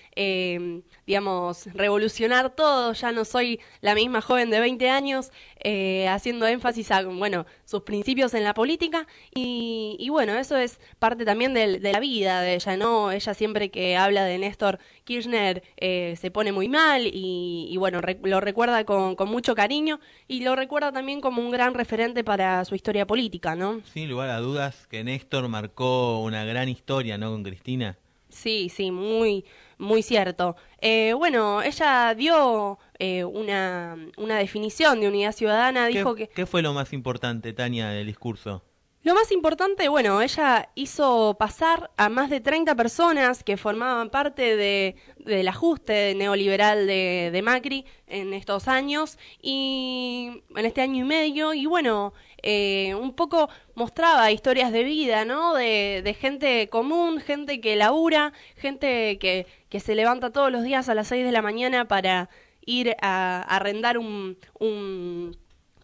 digamos, 1.06 1.68
revolucionar 1.76 2.50
todo, 2.50 2.94
ya 2.94 3.12
no 3.12 3.26
soy 3.26 3.60
la 3.82 3.94
misma 3.94 4.22
joven 4.22 4.50
de 4.50 4.60
20 4.60 4.90
años, 4.90 5.32
eh, 5.60 6.08
haciendo 6.08 6.48
énfasis 6.48 6.92
a 6.92 7.04
bueno, 7.04 7.46
sus 7.66 7.82
principios 7.82 8.34
en 8.34 8.44
la 8.44 8.54
política 8.54 9.08
y, 9.34 10.08
bueno, 10.10 10.36
eso 10.36 10.58
es 10.58 10.80
parte 11.00 11.26
también 11.26 11.54
de, 11.54 11.80
la 11.80 12.00
vida 12.00 12.42
de 12.42 12.56
ella, 12.56 12.78
¿no? 12.78 13.12
Ella 13.12 13.34
siempre 13.34 13.70
que 13.70 13.98
habla 13.98 14.24
de 14.24 14.38
Néstor 14.38 14.80
Kirchner 15.04 15.64
eh, 15.78 16.16
se 16.20 16.32
pone 16.32 16.52
muy 16.52 16.70
mal 16.70 17.04
y, 17.06 17.76
bueno, 17.78 18.02
lo 18.24 18.40
recuerda 18.40 18.84
con, 18.86 19.16
con, 19.16 19.30
mucho 19.30 19.56
cariño 19.56 20.00
y 20.28 20.44
lo 20.44 20.56
recuerda 20.56 20.92
también 20.92 21.22
como 21.22 21.42
un 21.42 21.52
gran 21.52 21.74
referente 21.74 22.24
para 22.24 22.64
su 22.66 22.76
historia 22.76 23.06
política, 23.06 23.56
¿no? 23.56 23.82
Sin 23.94 24.10
lugar 24.10 24.30
a 24.30 24.40
dudas 24.40 24.88
que 24.88 25.04
Néstor 25.04 25.48
marcó 25.48 26.20
una 26.20 26.46
gran 26.46 26.70
historia, 26.70 27.18
¿no? 27.18 27.32
Con 27.32 27.44
Cristina. 27.44 27.98
Sí, 28.30 28.70
sí, 28.70 28.92
muy, 28.92 29.44
muy 29.78 30.04
cierto. 30.04 30.56
Eh, 30.82 31.14
bueno, 31.18 31.62
ella 31.64 32.14
dio 32.16 32.78
eh, 33.00 33.24
una, 33.24 33.98
una 34.18 34.38
definición 34.38 35.00
de 35.00 35.08
unidad 35.08 35.32
ciudadana, 35.32 35.88
dijo 35.88 36.16
que... 36.16 36.28
¿Qué 36.28 36.46
fue 36.46 36.62
lo 36.62 36.74
más 36.74 36.94
importante, 36.94 37.54
Tania, 37.54 37.90
del 37.90 38.08
discurso? 38.08 38.64
Lo 39.02 39.16
más 39.16 39.32
importante, 39.32 39.88
bueno, 39.88 40.22
ella 40.22 40.70
hizo 40.76 41.38
pasar 41.40 41.90
a 41.96 42.10
más 42.10 42.30
de 42.30 42.42
30 42.42 42.76
personas 42.76 43.46
que 43.46 43.56
formaban 43.56 44.10
parte 44.10 44.58
de, 44.58 44.98
del 45.20 45.48
ajuste 45.48 46.14
neoliberal 46.16 46.86
de, 46.86 47.30
de, 47.32 47.42
Macri 47.42 47.86
en 48.08 48.34
estos 48.34 48.68
años 48.68 49.18
y 49.42 50.44
en 50.54 50.66
este 50.66 50.82
año 50.82 51.06
y 51.06 51.08
medio 51.08 51.54
y 51.54 51.66
bueno, 51.66 52.14
eh, 52.44 52.94
un 52.94 53.14
poco 53.14 53.50
mostraba 53.74 54.34
historias 54.34 54.74
de 54.74 54.84
vida, 54.84 55.24
¿no? 55.24 55.54
De, 55.54 56.02
de, 56.04 56.14
gente 56.14 56.68
común, 56.68 57.22
gente 57.22 57.62
que 57.62 57.78
labura, 57.78 58.34
gente 58.58 59.18
que, 59.18 59.48
que 59.70 59.80
se 59.80 59.96
levanta 59.96 60.32
todos 60.32 60.52
los 60.52 60.64
días 60.64 60.90
a 60.90 60.94
las 60.94 61.08
6 61.08 61.24
de 61.24 61.32
la 61.32 61.42
mañana 61.42 61.88
para 61.88 62.30
ir 62.70 62.96
a, 63.02 63.42
arrendar 63.56 63.98
un, 63.98 64.38
un 64.60 65.36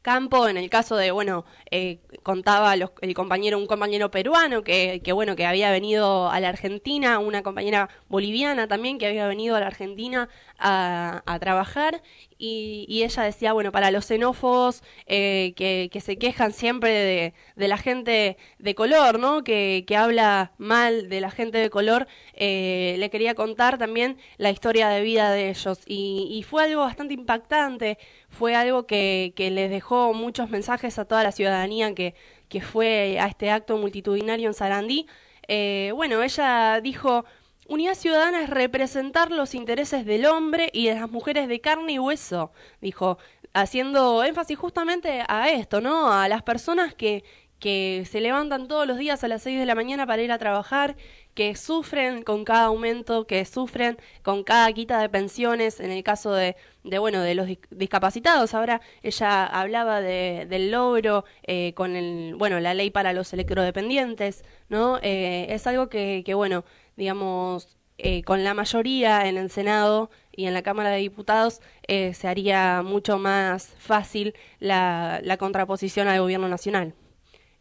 campo, 0.06 0.48
en 0.48 0.56
el 0.56 0.70
caso 0.70 0.96
de, 0.98 1.10
bueno, 1.10 1.46
eh, 1.72 1.98
contaba 2.22 2.76
los, 2.76 2.92
el 3.02 3.16
compañero, 3.16 3.58
un 3.58 3.66
compañero 3.66 4.12
peruano 4.12 4.64
que, 4.64 5.02
que, 5.04 5.12
bueno, 5.14 5.36
que 5.36 5.48
había 5.48 5.72
venido 5.72 6.30
a 6.30 6.40
la 6.40 6.50
Argentina, 6.50 7.18
una 7.18 7.42
compañera 7.42 7.90
boliviana 8.08 8.68
también 8.68 9.00
que 9.00 9.08
había 9.08 9.26
venido 9.28 9.56
a 9.56 9.60
la 9.60 9.66
Argentina 9.66 10.30
a, 10.60 11.38
trabajar 11.40 12.02
y, 12.38 12.86
y, 12.88 13.04
ella 13.04 13.24
decía, 13.24 13.54
bueno, 13.54 13.72
para 13.72 13.92
los 13.92 14.06
xenófobos 14.06 14.84
eh, 15.08 15.54
que, 15.56 15.90
que, 15.92 16.02
se 16.02 16.18
quejan 16.18 16.52
siempre 16.54 16.92
de, 16.92 17.34
de, 17.56 17.68
la 17.68 17.78
gente 17.78 18.38
de 18.60 18.76
color, 18.76 19.20
¿no? 19.20 19.44
Que, 19.44 19.86
que 19.88 19.96
habla 19.98 20.52
mal 20.58 21.10
de 21.10 21.22
la 21.22 21.32
gente 21.32 21.58
de 21.58 21.70
color, 21.70 22.08
eh, 22.34 22.96
le 23.00 23.10
quería 23.10 23.36
contar 23.36 23.78
también 23.78 24.18
la 24.38 24.52
historia 24.52 24.90
de 24.90 25.02
vida 25.02 25.32
de 25.32 25.50
ellos. 25.50 25.80
Y, 25.86 26.28
y 26.32 26.44
fue 26.44 26.64
algo 26.64 26.82
bastante 26.82 27.14
impactante, 27.14 27.98
fue 28.36 28.56
algo 28.56 28.86
que, 28.86 29.34
que, 29.36 29.50
les 29.50 29.70
dejó 29.70 30.14
muchos 30.14 30.50
mensajes 30.50 31.00
a 31.00 31.06
toda 31.06 31.24
la 31.24 31.32
ciudadanía 31.32 31.96
que, 31.96 32.14
que 32.50 32.62
fue 32.62 33.18
a 33.20 33.28
este 33.28 33.50
acto 33.50 33.78
multitudinario 33.78 34.48
en 34.48 34.54
Sarandí. 34.54 35.08
Eh, 35.48 35.92
bueno, 35.96 36.22
ella 36.22 36.80
dijo 36.82 37.26
Unidad 37.68 37.96
Ciudadana 37.96 38.44
es 38.44 38.50
representar 38.50 39.32
los 39.32 39.56
intereses 39.56 40.06
del 40.06 40.26
hombre 40.28 40.70
y 40.72 40.88
de 40.88 40.96
las 40.96 41.10
mujeres 41.10 41.48
de 41.48 41.62
carne 41.62 41.94
y 41.94 42.00
hueso, 42.00 42.52
dijo, 42.80 43.18
haciendo 43.54 44.24
énfasis 44.24 44.58
justamente 44.58 45.24
a 45.28 45.50
esto, 45.50 45.82
¿no? 45.82 46.14
A 46.14 46.28
las 46.28 46.44
personas 46.44 46.94
que, 46.94 47.24
que 47.58 48.06
se 48.10 48.22
levantan 48.22 48.68
todos 48.68 48.86
los 48.86 49.00
días 49.00 49.24
a 49.24 49.28
las 49.28 49.42
6 49.42 49.58
de 49.58 49.66
la 49.66 49.74
mañana 49.74 50.06
para 50.06 50.22
ir 50.22 50.32
a 50.32 50.38
trabajar, 50.38 50.96
que 51.34 51.56
sufren 51.56 52.22
con 52.22 52.46
cada 52.46 52.66
aumento, 52.66 53.26
que 53.26 53.44
sufren 53.46 53.98
con 54.22 54.44
cada 54.44 54.72
quita 54.72 55.00
de 55.00 55.10
pensiones, 55.10 55.80
en 55.80 55.90
el 55.92 56.04
caso 56.04 56.34
de, 56.34 56.56
de 56.86 57.00
bueno, 57.00 57.22
de 57.22 57.36
los 57.36 57.48
discapacitados. 57.72 58.54
Ahora 58.54 58.82
ella 59.04 59.46
hablaba 59.46 60.02
de, 60.02 60.46
del 60.50 60.72
logro 60.72 61.26
eh, 61.44 61.74
con 61.76 61.96
el, 61.96 62.36
bueno, 62.36 62.60
la 62.60 62.74
ley 62.74 62.92
para 62.92 63.14
los 63.14 63.34
electrodependientes, 63.34 64.44
¿no? 64.70 65.00
Eh, 65.02 65.48
es 65.50 65.68
algo 65.68 65.90
que, 65.90 66.24
que 66.26 66.34
bueno, 66.34 66.64
digamos, 66.96 67.78
eh, 67.98 68.24
con 68.24 68.44
la 68.44 68.54
mayoría 68.54 69.28
en 69.28 69.38
el 69.38 69.50
Senado 69.50 70.10
y 70.32 70.46
en 70.46 70.54
la 70.54 70.64
Cámara 70.64 70.90
de 70.90 70.98
Diputados 70.98 71.62
eh, 71.88 72.14
se 72.14 72.28
haría 72.28 72.82
mucho 72.84 73.18
más 73.18 73.74
fácil 73.78 74.34
la, 74.60 75.20
la 75.24 75.38
contraposición 75.38 76.08
al 76.08 76.20
gobierno 76.20 76.50
nacional. 76.50 76.94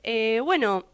Eh, 0.03 0.41
bueno, 0.45 0.85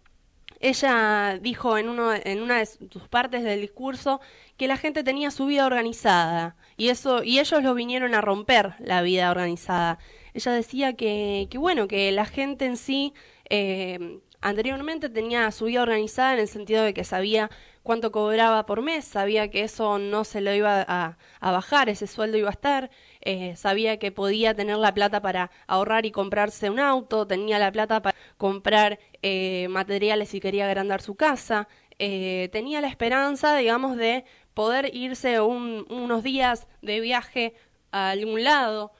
ella 0.61 1.39
dijo 1.41 1.79
en, 1.79 1.89
uno, 1.89 2.13
en 2.15 2.43
una 2.43 2.59
de 2.59 2.67
sus 2.67 3.09
partes 3.09 3.43
del 3.43 3.61
discurso 3.61 4.21
que 4.59 4.69
la 4.69 4.77
gente 4.77 5.03
tenía 5.03 5.31
su 5.31 5.47
vida 5.47 5.67
organizada 5.67 6.57
y 6.77 6.89
eso 6.89 7.25
y 7.25 7.39
ellos 7.39 7.63
lo 7.63 7.75
vinieron 7.75 8.15
a 8.15 8.21
romper 8.21 8.75
la 8.79 9.01
vida 9.03 9.31
organizada. 9.31 9.99
Ella 10.35 10.53
decía 10.53 10.93
que, 10.95 11.49
que 11.51 11.59
bueno 11.59 11.89
que 11.89 12.13
la 12.13 12.27
gente 12.27 12.67
en 12.67 12.77
sí 12.77 13.15
eh, 13.49 14.21
anteriormente 14.41 15.09
tenía 15.09 15.51
su 15.51 15.67
vida 15.67 15.83
organizada 15.83 16.35
en 16.35 16.41
el 16.41 16.49
sentido 16.49 16.83
de 16.85 16.95
que 16.95 17.05
sabía 17.05 17.51
cuánto 17.83 18.13
cobraba 18.13 18.67
por 18.67 18.83
mes, 18.83 19.05
sabía 19.05 19.51
que 19.51 19.65
eso 19.65 19.99
no 19.99 20.25
se 20.25 20.41
lo 20.41 20.55
iba 20.55 20.85
a, 20.87 21.17
bajar, 21.41 21.89
ese 21.89 22.07
sueldo 22.07 22.39
iba 22.39 22.49
a 22.49 22.53
estar, 22.53 22.91
eh, 23.21 23.55
sabía 23.57 23.99
que 23.99 24.13
podía 24.13 24.55
tener 24.55 24.77
la 24.77 24.95
plata 24.95 25.21
para 25.21 25.51
ahorrar 25.67 26.07
y 26.07 26.11
comprarse 26.11 26.71
un 26.71 26.81
auto, 26.81 27.27
tenía 27.27 27.59
la 27.59 27.71
plata 27.73 28.03
para 28.03 28.17
comprar 28.37 28.99
eh, 29.23 29.69
materiales 29.69 30.31
si 30.31 30.41
quería 30.41 30.67
agrandar 30.67 31.03
su 31.03 31.15
casa, 31.15 31.69
eh, 31.99 32.49
tenía 32.53 32.81
la 32.81 32.89
esperanza, 32.89 33.57
digamos, 33.57 33.97
de 33.97 34.25
poder 34.55 34.95
irse 34.95 35.41
unos 35.41 36.23
días 36.23 36.67
de 36.83 37.01
viaje 37.01 37.55
a 37.93 38.11
algún 38.11 38.43
lado, 38.43 38.93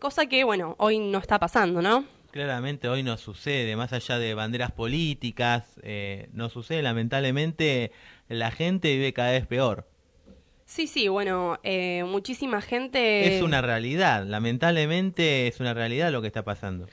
cosa 0.00 0.26
que, 0.26 0.44
bueno, 0.44 0.74
hoy 0.78 0.98
no 0.98 1.18
está 1.18 1.38
pasando, 1.38 1.80
¿no? 1.80 2.04
Claramente 2.34 2.88
hoy 2.88 3.04
no 3.04 3.16
sucede, 3.16 3.76
más 3.76 3.92
allá 3.92 4.18
de 4.18 4.34
banderas 4.34 4.72
políticas, 4.72 5.78
eh, 5.84 6.28
no 6.32 6.48
sucede, 6.48 6.82
lamentablemente 6.82 7.92
la 8.26 8.50
gente 8.50 8.92
vive 8.92 9.12
cada 9.12 9.30
vez 9.30 9.46
peor. 9.46 9.86
Sí, 10.74 10.88
sí, 10.88 11.06
bueno, 11.06 11.60
eh, 11.62 12.02
muchísima 12.04 12.60
gente... 12.60 13.36
Es 13.36 13.42
una 13.42 13.62
realidad, 13.62 14.24
lamentablemente 14.26 15.46
es 15.46 15.60
una 15.60 15.72
realidad 15.72 16.10
lo 16.10 16.20
que 16.20 16.26
está 16.26 16.42
pasando. 16.42 16.88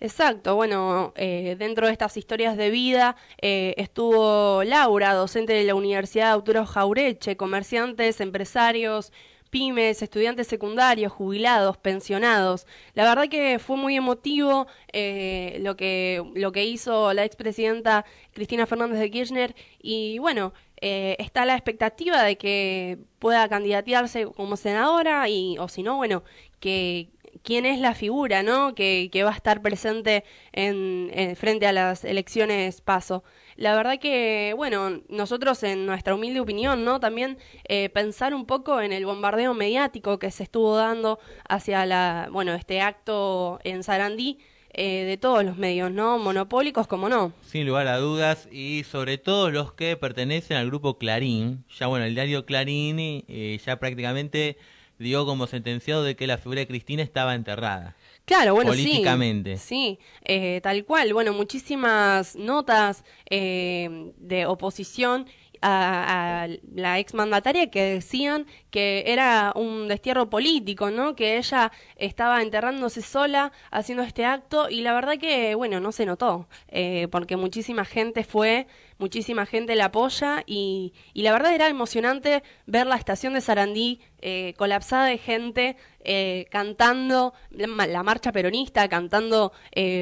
Exacto, 0.00 0.54
bueno, 0.54 1.12
eh, 1.16 1.54
dentro 1.58 1.86
de 1.86 1.92
estas 1.92 2.16
historias 2.16 2.56
de 2.56 2.70
vida 2.70 3.14
estuvo 3.42 4.64
Laura, 4.64 5.12
docente 5.12 5.52
de 5.52 5.64
la 5.64 5.74
Universidad 5.74 6.32
Arturo 6.32 6.64
Jaureche, 6.64 7.36
comerciantes, 7.36 8.22
empresarios, 8.22 9.12
pymes, 9.50 10.02
estudiantes 10.02 10.46
secundarios, 10.46 11.12
jubilados, 11.12 11.76
pensionados. 11.76 12.66
La 12.94 13.04
verdad 13.04 13.28
que 13.28 13.58
fue 13.58 13.76
muy 13.76 13.96
emotivo 13.96 14.66
eh, 14.92 15.58
lo, 15.60 15.76
que, 15.76 16.22
lo 16.34 16.52
que 16.52 16.64
hizo 16.64 17.12
la 17.12 17.24
expresidenta 17.24 18.04
Cristina 18.32 18.66
Fernández 18.66 18.98
de 19.00 19.10
Kirchner 19.10 19.54
y 19.80 20.18
bueno, 20.18 20.52
eh, 20.80 21.16
está 21.18 21.44
la 21.44 21.54
expectativa 21.54 22.22
de 22.22 22.36
que 22.36 22.98
pueda 23.18 23.48
candidatearse 23.48 24.26
como 24.26 24.56
senadora 24.56 25.28
y, 25.28 25.56
o 25.58 25.68
si 25.68 25.82
no, 25.82 25.96
bueno, 25.96 26.22
que 26.60 27.08
quién 27.42 27.66
es 27.66 27.80
la 27.80 27.94
figura, 27.94 28.42
¿no? 28.42 28.74
Que, 28.74 29.08
que 29.12 29.24
va 29.24 29.30
a 29.30 29.36
estar 29.36 29.62
presente 29.62 30.24
en, 30.52 31.36
frente 31.36 31.66
a 31.66 31.72
las 31.72 32.04
elecciones 32.04 32.80
paso. 32.80 33.24
La 33.56 33.74
verdad 33.74 33.98
que, 33.98 34.52
bueno, 34.56 35.02
nosotros 35.08 35.62
en 35.62 35.86
nuestra 35.86 36.14
humilde 36.14 36.40
opinión, 36.40 36.84
¿no? 36.84 37.00
También 37.00 37.38
eh, 37.68 37.88
pensar 37.90 38.34
un 38.34 38.46
poco 38.46 38.80
en 38.80 38.92
el 38.92 39.06
bombardeo 39.06 39.54
mediático 39.54 40.18
que 40.18 40.30
se 40.30 40.42
estuvo 40.42 40.76
dando 40.76 41.18
hacia 41.48 41.86
la, 41.86 42.28
bueno, 42.32 42.54
este 42.54 42.80
acto 42.80 43.60
en 43.64 43.82
Sarandí. 43.82 44.38
Eh, 44.78 45.04
de 45.06 45.16
todos 45.16 45.42
los 45.42 45.56
medios, 45.56 45.90
¿no? 45.90 46.18
Monopólicos 46.18 46.86
como 46.86 47.08
no. 47.08 47.32
Sin 47.40 47.66
lugar 47.66 47.86
a 47.86 47.96
dudas, 47.96 48.46
y 48.52 48.84
sobre 48.84 49.16
todo 49.16 49.50
los 49.50 49.72
que 49.72 49.96
pertenecen 49.96 50.58
al 50.58 50.66
grupo 50.66 50.98
Clarín. 50.98 51.64
Ya 51.78 51.86
bueno, 51.86 52.04
el 52.04 52.14
diario 52.14 52.44
Clarín 52.44 52.98
eh, 53.00 53.58
ya 53.64 53.78
prácticamente 53.78 54.58
dio 54.98 55.24
como 55.24 55.46
sentenciado 55.46 56.02
de 56.02 56.14
que 56.14 56.26
la 56.26 56.36
figura 56.36 56.60
de 56.60 56.66
Cristina 56.66 57.02
estaba 57.02 57.34
enterrada. 57.34 57.96
Claro, 58.26 58.54
bueno, 58.54 58.72
políticamente. 58.72 59.56
Sí, 59.56 59.64
sí 59.64 59.98
eh, 60.24 60.60
tal 60.62 60.84
cual. 60.84 61.12
Bueno, 61.12 61.32
muchísimas 61.32 62.34
notas 62.34 63.04
eh, 63.30 64.12
de 64.18 64.46
oposición 64.46 65.26
a, 65.62 66.44
a 66.44 66.48
la 66.74 66.98
exmandataria 66.98 67.70
que 67.70 67.82
decían 67.82 68.46
que 68.70 69.04
era 69.06 69.52
un 69.56 69.88
destierro 69.88 70.28
político, 70.28 70.90
¿no? 70.90 71.14
Que 71.16 71.38
ella 71.38 71.72
estaba 71.96 72.42
enterrándose 72.42 73.02
sola 73.02 73.52
haciendo 73.70 74.02
este 74.02 74.24
acto 74.24 74.68
y 74.68 74.82
la 74.82 74.92
verdad 74.92 75.18
que, 75.18 75.54
bueno, 75.54 75.80
no 75.80 75.92
se 75.92 76.06
notó, 76.06 76.48
eh, 76.68 77.08
porque 77.10 77.36
muchísima 77.36 77.84
gente 77.84 78.24
fue, 78.24 78.66
muchísima 78.98 79.46
gente 79.46 79.76
la 79.76 79.86
apoya 79.86 80.42
y, 80.46 80.92
y, 81.14 81.22
la 81.22 81.32
verdad 81.32 81.54
era 81.54 81.68
emocionante 81.68 82.42
ver 82.66 82.86
la 82.86 82.96
estación 82.96 83.34
de 83.34 83.40
Sarandí 83.40 84.00
eh, 84.20 84.54
colapsada 84.56 85.06
de 85.06 85.18
gente 85.18 85.76
eh, 86.00 86.46
cantando 86.50 87.34
la, 87.50 88.02
marcha 88.02 88.32
peronista, 88.32 88.88
cantando 88.88 89.52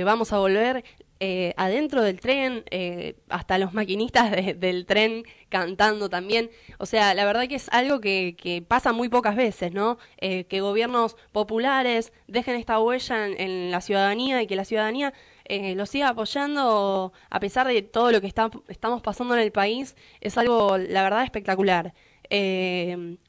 Vamos 0.05 0.32
a 0.32 0.38
volver, 0.38 0.84
eh, 1.20 1.54
adentro 1.56 2.02
del 2.02 2.20
tren, 2.20 2.64
eh, 2.70 3.16
hasta 3.28 3.56
los 3.58 3.72
maquinistas 3.72 4.32
del 4.58 4.84
tren 4.84 5.24
cantando 5.48 6.08
también. 6.10 6.50
O 6.78 6.86
sea, 6.86 7.14
la 7.14 7.24
verdad 7.24 7.46
que 7.48 7.54
es 7.54 7.68
algo 7.70 8.00
que, 8.00 8.64
pasa 8.68 8.92
muy 8.92 9.08
pocas 9.08 9.36
veces, 9.36 9.72
¿no? 9.72 9.96
Eh, 10.18 10.44
que 10.44 10.60
gobiernos 10.60 11.16
populares 11.32 12.12
dejen 12.26 12.56
esta 12.56 12.80
huella 12.80 13.26
en, 13.26 13.70
la 13.70 13.80
ciudadanía 13.80 14.42
y 14.42 14.46
que 14.46 14.56
la 14.56 14.64
ciudadanía 14.64 15.12
lo 15.48 15.86
siga 15.86 16.08
apoyando 16.08 17.12
a 17.30 17.40
pesar 17.40 17.66
de 17.68 17.82
todo 17.82 18.10
lo 18.10 18.20
que 18.20 18.26
está, 18.26 18.50
estamos 18.68 19.02
pasando 19.02 19.34
en 19.34 19.40
el 19.40 19.52
país. 19.52 19.96
Es 20.20 20.36
algo, 20.38 20.78
la 20.78 21.02
verdad, 21.02 21.22
espectacular. 21.22 21.94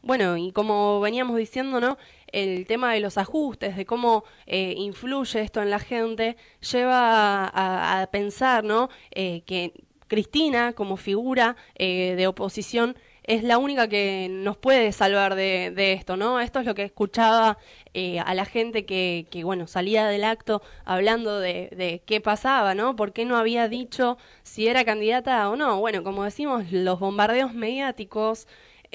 bueno, 0.02 0.38
y 0.38 0.52
como 0.54 1.00
veníamos 1.02 1.38
diciendo, 1.38 1.80
¿no? 1.80 1.98
El 2.36 2.68
tema 2.68 2.94
de 2.94 3.00
los 3.00 3.18
ajustes, 3.18 3.78
de 3.78 3.86
cómo 3.86 4.26
eh, 4.46 4.74
influye 4.78 5.40
esto 5.40 5.62
en 5.62 5.70
la 5.70 5.80
gente, 5.80 6.36
lleva 6.70 7.50
a, 7.54 8.08
pensar 8.12 8.66
¿no? 8.66 8.90
Eh, 9.12 9.44
que 9.46 9.74
Cristina, 10.08 10.74
como 10.74 10.98
figura 10.98 11.56
eh, 11.76 12.16
de 12.18 12.28
oposición, 12.28 12.98
es 13.24 13.44
la 13.44 13.58
única 13.58 13.88
que 13.88 14.28
nos 14.30 14.58
puede 14.58 14.92
salvar 14.92 15.34
de, 15.34 15.94
esto, 15.94 16.18
¿no? 16.18 16.40
Esto 16.42 16.60
es 16.60 16.66
lo 16.66 16.76
que 16.76 16.84
escuchaba 16.84 17.58
a 18.26 18.34
la 18.36 18.46
gente 18.46 18.86
que, 18.86 19.26
que, 19.32 19.44
bueno, 19.44 19.66
salía 19.66 20.06
del 20.06 20.26
acto 20.26 20.62
hablando 20.84 21.40
de, 21.40 21.70
de, 21.76 22.04
qué 22.06 22.22
pasaba, 22.22 22.76
¿no? 22.76 22.96
¿Por 22.96 23.14
qué 23.14 23.26
no 23.26 23.38
había 23.38 23.68
dicho 23.68 24.18
si 24.44 24.68
era 24.68 24.86
candidata 24.86 25.50
o 25.50 25.56
no? 25.56 25.80
Bueno, 25.80 26.04
como 26.04 26.24
decimos, 26.24 26.72
los 26.72 27.00
bombardeos 27.00 27.54
mediáticos 27.56 28.48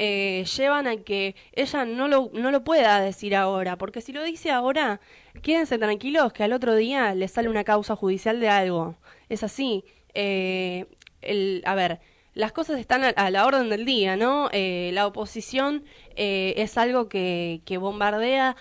eh, 0.02 0.46
llevan 0.56 0.86
a 0.86 0.96
que 0.96 1.36
ella 1.52 1.84
no 1.84 2.08
lo, 2.08 2.30
no 2.32 2.50
lo 2.50 2.64
pueda 2.64 3.02
decir 3.02 3.36
ahora, 3.36 3.76
porque 3.76 4.00
si 4.00 4.14
lo 4.14 4.24
dice 4.24 4.50
ahora, 4.50 4.98
quédense 5.42 5.76
tranquilos 5.76 6.32
que 6.32 6.42
al 6.42 6.54
otro 6.54 6.74
día 6.74 7.14
le 7.14 7.28
sale 7.28 7.50
una 7.50 7.64
causa 7.64 7.94
judicial 7.96 8.40
de 8.40 8.48
algo. 8.48 8.96
Es 9.28 9.42
así. 9.42 9.84
Eh, 10.14 10.86
el, 11.20 11.62
a 11.66 11.74
ver, 11.74 12.00
las 12.32 12.52
cosas 12.52 12.80
están 12.80 13.04
a, 13.14 13.30
la 13.30 13.44
orden 13.44 13.68
del 13.68 13.84
día, 13.84 14.16
¿no? 14.16 14.48
Eh, 14.52 14.90
la 14.94 15.06
oposición 15.06 15.84
es 16.16 16.78
algo 16.78 17.10
que, 17.10 17.60
que 17.66 17.76
bombardea 17.76 18.56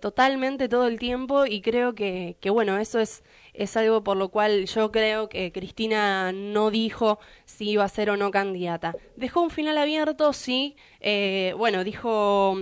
totalmente 0.00 0.68
todo 0.68 0.86
el 0.86 0.98
tiempo 0.98 1.44
y 1.44 1.60
creo 1.60 1.94
que, 1.94 2.36
que 2.40 2.48
bueno, 2.50 2.78
eso 2.78 2.98
es 2.98 3.22
es 3.56 3.76
algo 3.76 4.04
por 4.04 4.16
lo 4.16 4.28
cual 4.28 4.66
yo 4.66 4.92
creo 4.92 5.28
que 5.28 5.50
Cristina 5.52 6.32
no 6.32 6.70
dijo 6.70 7.18
si 7.44 7.70
iba 7.70 7.84
a 7.84 7.88
ser 7.88 8.10
o 8.10 8.16
no 8.16 8.30
candidata. 8.30 8.94
Dejó 9.16 9.40
un 9.40 9.50
final 9.50 9.78
abierto, 9.78 10.32
sí. 10.32 10.76
Eh, 11.00 11.54
bueno, 11.56 11.82
dijo, 11.82 12.58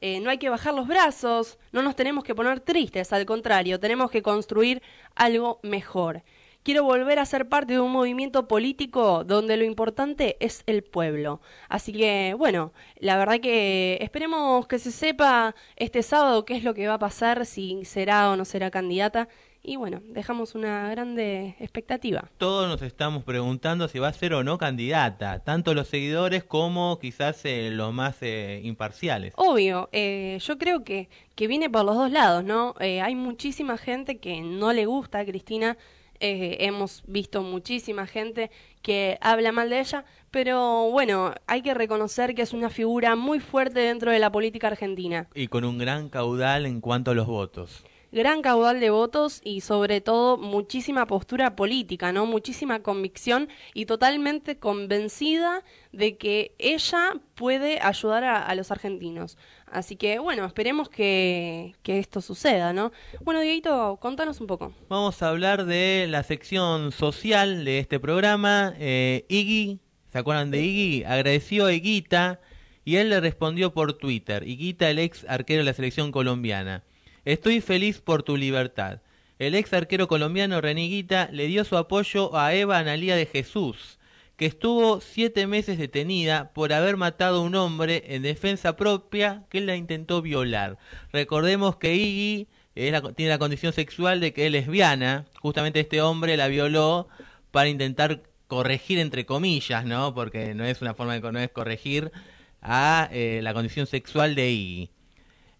eh, 0.00 0.20
no 0.20 0.30
hay 0.30 0.38
que 0.38 0.48
bajar 0.48 0.74
los 0.74 0.88
brazos, 0.88 1.58
no 1.72 1.82
nos 1.82 1.96
tenemos 1.96 2.24
que 2.24 2.34
poner 2.34 2.60
tristes, 2.60 3.12
al 3.12 3.26
contrario, 3.26 3.78
tenemos 3.78 4.10
que 4.10 4.22
construir 4.22 4.82
algo 5.14 5.60
mejor. 5.62 6.22
Quiero 6.68 6.84
volver 6.84 7.18
a 7.18 7.24
ser 7.24 7.48
parte 7.48 7.72
de 7.72 7.80
un 7.80 7.90
movimiento 7.90 8.46
político 8.46 9.24
donde 9.24 9.56
lo 9.56 9.64
importante 9.64 10.36
es 10.38 10.64
el 10.66 10.82
pueblo. 10.84 11.40
Así 11.70 11.94
que, 11.94 12.34
bueno, 12.36 12.74
la 13.00 13.16
verdad 13.16 13.40
que 13.40 13.96
esperemos 14.02 14.66
que 14.66 14.78
se 14.78 14.90
sepa 14.90 15.54
este 15.76 16.02
sábado 16.02 16.44
qué 16.44 16.56
es 16.58 16.64
lo 16.64 16.74
que 16.74 16.86
va 16.86 16.92
a 16.92 16.98
pasar, 16.98 17.46
si 17.46 17.86
será 17.86 18.28
o 18.28 18.36
no 18.36 18.44
será 18.44 18.70
candidata 18.70 19.28
y 19.62 19.76
bueno, 19.76 20.00
dejamos 20.04 20.54
una 20.54 20.88
grande 20.90 21.56
expectativa. 21.58 22.30
Todos 22.38 22.68
nos 22.68 22.80
estamos 22.82 23.24
preguntando 23.24 23.88
si 23.88 23.98
va 23.98 24.08
a 24.08 24.12
ser 24.12 24.32
o 24.34 24.44
no 24.44 24.56
candidata, 24.56 25.40
tanto 25.40 25.74
los 25.74 25.88
seguidores 25.88 26.44
como 26.44 26.98
quizás 26.98 27.44
eh, 27.44 27.70
los 27.70 27.92
más 27.92 28.16
eh, 28.22 28.60
imparciales. 28.64 29.34
Obvio, 29.36 29.88
eh, 29.92 30.38
yo 30.40 30.58
creo 30.58 30.84
que, 30.84 31.08
que 31.34 31.46
viene 31.46 31.68
por 31.68 31.84
los 31.84 31.96
dos 31.96 32.10
lados, 32.10 32.44
¿no? 32.44 32.74
hay 32.78 33.14
muchísima 33.14 33.76
gente 33.76 34.18
que 34.18 34.40
no 34.40 34.72
le 34.72 34.86
gusta 34.86 35.18
a 35.20 35.24
Cristina, 35.24 35.76
hemos 36.20 37.02
visto 37.06 37.42
muchísima 37.42 38.06
gente 38.06 38.50
que 38.82 39.18
habla 39.20 39.52
mal 39.52 39.70
de 39.70 39.80
ella, 39.80 40.04
pero 40.30 40.90
bueno, 40.90 41.34
hay 41.46 41.62
que 41.62 41.74
reconocer 41.74 42.34
que 42.34 42.42
es 42.42 42.52
una 42.52 42.70
figura 42.70 43.16
muy 43.16 43.40
fuerte 43.40 43.80
dentro 43.80 44.10
de 44.10 44.18
la 44.18 44.30
política 44.30 44.68
argentina. 44.68 45.28
Y 45.34 45.48
con 45.48 45.64
un 45.64 45.78
gran 45.78 46.08
caudal 46.08 46.66
en 46.66 46.80
cuanto 46.80 47.10
a 47.10 47.14
los 47.14 47.26
votos 47.26 47.84
gran 48.10 48.40
caudal 48.42 48.80
de 48.80 48.90
votos 48.90 49.40
y 49.44 49.60
sobre 49.60 50.00
todo 50.00 50.38
muchísima 50.38 51.06
postura 51.06 51.56
política, 51.56 52.12
¿no? 52.12 52.26
Muchísima 52.26 52.82
convicción 52.82 53.48
y 53.74 53.86
totalmente 53.86 54.58
convencida 54.58 55.62
de 55.92 56.16
que 56.16 56.54
ella 56.58 57.20
puede 57.34 57.80
ayudar 57.80 58.24
a, 58.24 58.54
los 58.54 58.70
argentinos. 58.70 59.36
Así 59.72 59.96
que, 59.96 60.18
bueno, 60.18 60.44
esperemos 60.44 60.88
que, 60.88 61.74
que 61.82 61.98
esto 61.98 62.20
suceda, 62.20 62.72
¿no? 62.72 62.92
Bueno, 63.20 63.40
Dieguito, 63.40 63.98
contanos 64.00 64.40
un 64.40 64.46
poco. 64.46 64.72
Vamos 64.88 65.22
a 65.22 65.28
hablar 65.28 65.66
de 65.66 66.06
la 66.08 66.22
sección 66.22 66.92
social 66.92 67.64
de 67.64 67.78
este 67.78 68.00
programa. 68.00 68.74
Eh, 68.78 69.24
Iggy, 69.28 69.80
¿se 70.12 70.18
acuerdan 70.18 70.50
de 70.50 70.62
Iggy? 70.62 71.04
Agradeció 71.04 71.66
a 71.66 71.72
Higuita 71.72 72.40
y 72.84 72.96
él 72.96 73.10
le 73.10 73.20
respondió 73.20 73.72
por 73.72 73.92
Twitter. 73.92 74.46
Higuita, 74.46 74.88
el 74.90 74.98
ex 74.98 75.26
arquero 75.28 75.60
de 75.60 75.64
la 75.64 75.74
selección 75.74 76.12
colombiana. 76.12 76.84
Estoy 77.24 77.60
feliz 77.60 78.00
por 78.00 78.22
tu 78.22 78.36
libertad. 78.36 79.00
El 79.38 79.54
ex 79.54 79.72
arquero 79.72 80.08
colombiano 80.08 80.60
René 80.60 80.84
Higuita 80.84 81.28
le 81.32 81.46
dio 81.46 81.64
su 81.64 81.76
apoyo 81.76 82.34
a 82.36 82.54
Eva 82.54 82.78
Analía 82.78 83.14
de 83.14 83.26
Jesús 83.26 83.97
que 84.38 84.46
estuvo 84.46 85.00
siete 85.00 85.48
meses 85.48 85.78
detenida 85.78 86.52
por 86.54 86.72
haber 86.72 86.96
matado 86.96 87.38
a 87.40 87.42
un 87.42 87.56
hombre 87.56 88.04
en 88.06 88.22
defensa 88.22 88.76
propia 88.76 89.42
que 89.50 89.60
la 89.60 89.74
intentó 89.74 90.22
violar. 90.22 90.78
Recordemos 91.12 91.76
que 91.76 91.96
Iggy 91.96 92.46
tiene 92.72 93.30
la 93.30 93.38
condición 93.38 93.72
sexual 93.72 94.20
de 94.20 94.32
que 94.32 94.46
es 94.46 94.52
lesbiana. 94.52 95.26
Justamente 95.40 95.80
este 95.80 96.00
hombre 96.00 96.36
la 96.36 96.46
violó 96.46 97.08
para 97.50 97.68
intentar 97.68 98.22
corregir 98.46 99.00
entre 99.00 99.26
comillas, 99.26 99.84
¿no? 99.84 100.14
Porque 100.14 100.54
no 100.54 100.64
es 100.64 100.80
una 100.82 100.94
forma 100.94 101.18
de 101.18 101.32
no 101.32 101.40
es 101.40 101.50
corregir 101.50 102.12
a 102.62 103.08
eh, 103.10 103.40
la 103.42 103.52
condición 103.54 103.88
sexual 103.88 104.36
de 104.36 104.50
Iggy. 104.50 104.90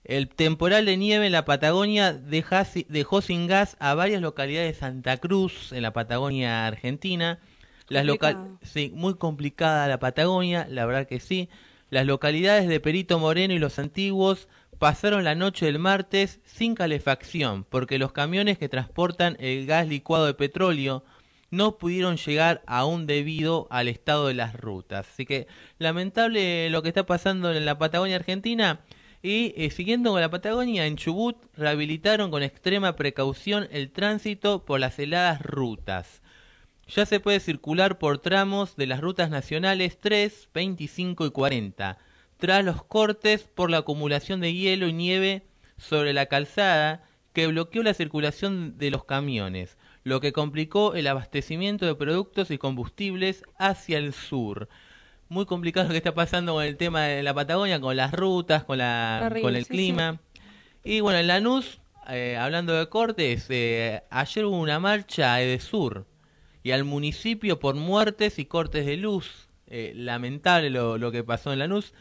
El 0.04 0.28
temporal 0.28 0.86
de 0.86 0.96
nieve 0.96 1.26
en 1.26 1.32
la 1.32 1.44
Patagonia 1.44 2.12
dejó 2.12 3.22
sin 3.22 3.48
gas 3.48 3.76
a 3.80 3.94
varias 3.94 4.22
localidades 4.22 4.74
de 4.74 4.78
Santa 4.78 5.16
Cruz, 5.16 5.72
en 5.72 5.82
la 5.82 5.92
Patagonia 5.92 6.68
argentina, 6.68 7.40
las 7.88 8.04
local 8.04 8.58
sí, 8.62 8.92
muy 8.94 9.14
complicada 9.14 9.88
la 9.88 9.98
Patagonia, 9.98 10.66
la 10.70 10.86
verdad 10.86 11.06
que 11.06 11.20
sí. 11.20 11.48
Las 11.90 12.06
localidades 12.06 12.68
de 12.68 12.80
Perito 12.80 13.18
Moreno 13.18 13.54
y 13.54 13.58
los 13.58 13.78
antiguos 13.78 14.48
pasaron 14.78 15.24
la 15.24 15.34
noche 15.34 15.66
del 15.66 15.78
martes 15.78 16.40
sin 16.44 16.74
calefacción, 16.74 17.64
porque 17.64 17.98
los 17.98 18.12
camiones 18.12 18.58
que 18.58 18.68
transportan 18.68 19.36
el 19.40 19.66
gas 19.66 19.88
licuado 19.88 20.26
de 20.26 20.34
petróleo 20.34 21.02
no 21.50 21.78
pudieron 21.78 22.18
llegar 22.18 22.62
aún 22.66 23.06
debido 23.06 23.66
al 23.70 23.88
estado 23.88 24.26
de 24.26 24.34
las 24.34 24.54
rutas. 24.54 25.08
Así 25.08 25.24
que 25.24 25.46
lamentable 25.78 26.68
lo 26.68 26.82
que 26.82 26.88
está 26.88 27.06
pasando 27.06 27.52
en 27.52 27.64
la 27.64 27.78
Patagonia 27.78 28.16
Argentina. 28.16 28.80
Y 29.22 29.54
eh, 29.56 29.70
siguiendo 29.70 30.12
con 30.12 30.20
la 30.20 30.30
Patagonia, 30.30 30.86
en 30.86 30.96
Chubut 30.96 31.36
rehabilitaron 31.56 32.30
con 32.30 32.42
extrema 32.42 32.94
precaución 32.94 33.66
el 33.72 33.90
tránsito 33.90 34.64
por 34.64 34.78
las 34.78 34.98
heladas 34.98 35.42
rutas 35.42 36.22
ya 36.88 37.04
se 37.04 37.20
puede 37.20 37.40
circular 37.40 37.98
por 37.98 38.18
tramos 38.18 38.76
de 38.76 38.86
las 38.86 39.00
rutas 39.00 39.30
nacionales 39.30 39.98
3, 40.00 40.48
25 40.54 41.26
y 41.26 41.30
40, 41.30 41.98
tras 42.38 42.64
los 42.64 42.82
cortes 42.82 43.42
por 43.42 43.70
la 43.70 43.78
acumulación 43.78 44.40
de 44.40 44.54
hielo 44.54 44.88
y 44.88 44.92
nieve 44.94 45.42
sobre 45.76 46.12
la 46.14 46.26
calzada 46.26 47.04
que 47.34 47.46
bloqueó 47.46 47.82
la 47.82 47.94
circulación 47.94 48.78
de 48.78 48.90
los 48.90 49.04
camiones, 49.04 49.76
lo 50.02 50.20
que 50.20 50.32
complicó 50.32 50.94
el 50.94 51.06
abastecimiento 51.06 51.84
de 51.84 51.94
productos 51.94 52.50
y 52.50 52.58
combustibles 52.58 53.42
hacia 53.58 53.98
el 53.98 54.14
sur. 54.14 54.68
Muy 55.28 55.44
complicado 55.44 55.88
lo 55.88 55.92
que 55.92 55.98
está 55.98 56.14
pasando 56.14 56.54
con 56.54 56.64
el 56.64 56.78
tema 56.78 57.02
de 57.02 57.22
la 57.22 57.34
Patagonia, 57.34 57.80
con 57.80 57.96
las 57.96 58.12
rutas, 58.12 58.64
con, 58.64 58.78
la, 58.78 59.30
con 59.42 59.54
el 59.54 59.66
clima. 59.66 60.20
Y 60.82 61.00
bueno, 61.00 61.18
en 61.18 61.26
Lanús, 61.26 61.80
eh, 62.08 62.38
hablando 62.40 62.72
de 62.72 62.88
cortes, 62.88 63.46
eh, 63.50 64.02
ayer 64.08 64.46
hubo 64.46 64.58
una 64.58 64.80
marcha 64.80 65.34
de 65.34 65.60
sur 65.60 66.06
y 66.68 66.72
al 66.72 66.84
municipio 66.84 67.58
por 67.58 67.76
muertes 67.76 68.38
y 68.38 68.44
cortes 68.44 68.84
de 68.84 68.98
luz. 68.98 69.48
Eh, 69.68 69.92
lamentable 69.94 70.68
lo, 70.68 70.98
lo, 70.98 71.10
que 71.10 71.24
pasó 71.24 71.50
en 71.50 71.60
Lanús. 71.60 71.94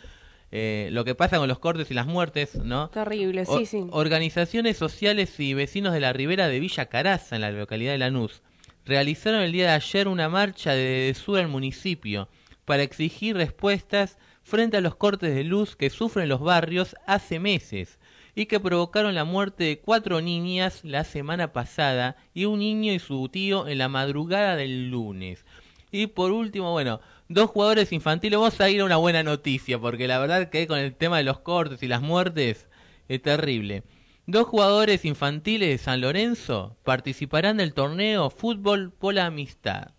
Eh, 0.51 0.89
lo 0.91 1.05
que 1.05 1.15
pasa 1.15 1.37
con 1.37 1.47
los 1.47 1.59
cortes 1.59 1.89
y 1.89 1.93
las 1.93 2.05
muertes, 2.05 2.55
¿no? 2.55 2.89
Terrible, 2.89 3.45
sí, 3.45 3.65
sí. 3.65 3.85
Organizaciones 3.91 4.75
sociales 4.75 5.39
y 5.39 5.53
vecinos 5.53 5.93
de 5.93 6.01
la 6.01 6.11
ribera 6.11 6.49
de 6.49 6.59
Villa 6.59 6.87
Caraza, 6.87 7.35
en 7.35 7.43
la 7.43 7.51
localidad 7.51 7.93
de 7.93 7.97
Lanús, 7.97 8.41
realizaron 8.85 9.41
el 9.41 9.53
día 9.53 9.67
de 9.67 9.75
ayer 9.75 10.09
una 10.09 10.27
marcha 10.27 10.73
de 10.73 11.15
sur 11.17 11.39
al 11.39 11.47
municipio 11.47 12.27
para 12.65 12.83
exigir 12.83 13.37
respuestas 13.37 14.17
frente 14.43 14.75
a 14.75 14.81
los 14.81 14.95
cortes 14.95 15.33
de 15.33 15.45
luz 15.45 15.77
que 15.77 15.89
sufren 15.89 16.27
los 16.27 16.41
barrios 16.41 16.97
hace 17.05 17.39
meses 17.39 17.99
y 18.37 18.45
que 18.45 18.59
provocaron 18.59 19.15
la 19.15 19.23
muerte 19.23 19.63
de 19.63 19.79
cuatro 19.79 20.21
niñas 20.21 20.81
la 20.83 21.03
semana 21.05 21.53
pasada 21.53 22.17
y 22.35 22.45
un 22.45 22.59
niño 22.59 22.93
y 22.93 22.99
su 22.99 23.27
tío 23.29 23.67
en 23.67 23.79
la 23.79 23.89
madrugada 23.89 24.55
del 24.55 24.91
lunes. 24.91 25.43
Y 25.89 26.05
por 26.05 26.31
último, 26.31 26.71
bueno, 26.71 26.99
dos 27.29 27.49
jugadores 27.49 27.91
infantiles. 27.91 28.37
Vamos 28.37 28.61
a 28.61 28.69
ir 28.69 28.81
a 28.81 28.85
una 28.85 28.97
buena 28.97 29.23
noticia, 29.23 29.79
porque 29.79 30.07
la 30.07 30.19
verdad 30.19 30.51
que 30.51 30.67
con 30.67 30.77
el 30.77 30.93
tema 30.93 31.17
de 31.17 31.23
los 31.23 31.39
cortes 31.39 31.81
y 31.81 31.87
las 31.87 32.03
muertes 32.03 32.67
es 33.07 33.21
terrible. 33.23 33.81
Dos 34.27 34.45
jugadores 34.45 35.03
infantiles 35.03 35.69
de 35.69 35.77
San 35.79 36.01
Lorenzo 36.01 36.77
participarán 36.83 37.57
del 37.57 37.73
torneo 37.73 38.29
Fútbol 38.29 38.91
por 38.91 39.15
la 39.15 39.25
Amistad. 39.25 39.93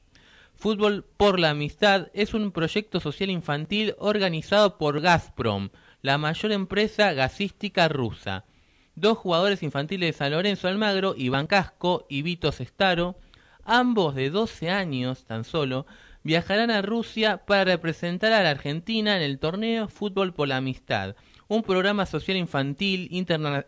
Fútbol 0.54 1.04
por 1.16 1.40
la 1.40 1.50
Amistad 1.50 2.06
es 2.14 2.34
un 2.34 2.52
proyecto 2.52 3.00
social 3.00 3.30
infantil 3.30 3.96
organizado 3.98 4.78
por 4.78 5.00
Gazprom, 5.00 5.70
la 6.08 6.16
mayor 6.16 6.52
empresa 6.52 7.12
gasística 7.12 7.86
rusa. 7.86 8.46
Dos 8.94 9.18
jugadores 9.18 9.62
infantiles 9.62 10.08
de 10.08 10.18
San 10.18 10.32
Lorenzo 10.32 10.66
Almagro, 10.66 11.14
Iván 11.14 11.46
Casco 11.46 12.06
y 12.08 12.22
Vito 12.22 12.50
Sestaro, 12.50 13.18
ambos 13.62 14.14
de 14.14 14.30
12 14.30 14.70
años 14.70 15.26
tan 15.26 15.44
solo, 15.44 15.84
viajarán 16.22 16.70
a 16.70 16.80
Rusia 16.80 17.44
para 17.44 17.64
representar 17.64 18.32
a 18.32 18.42
la 18.42 18.48
Argentina 18.48 19.18
en 19.18 19.22
el 19.22 19.38
torneo 19.38 19.88
Fútbol 19.88 20.32
por 20.32 20.48
la 20.48 20.56
Amistad, 20.56 21.14
un 21.46 21.62
programa 21.62 22.06
social 22.06 22.38
infantil 22.38 23.10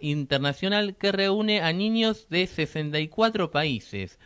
internacional 0.01 0.97
que 0.97 1.13
reúne 1.13 1.61
a 1.61 1.75
niños 1.75 2.27
de 2.31 2.47
64 2.47 3.51
países 3.51 4.19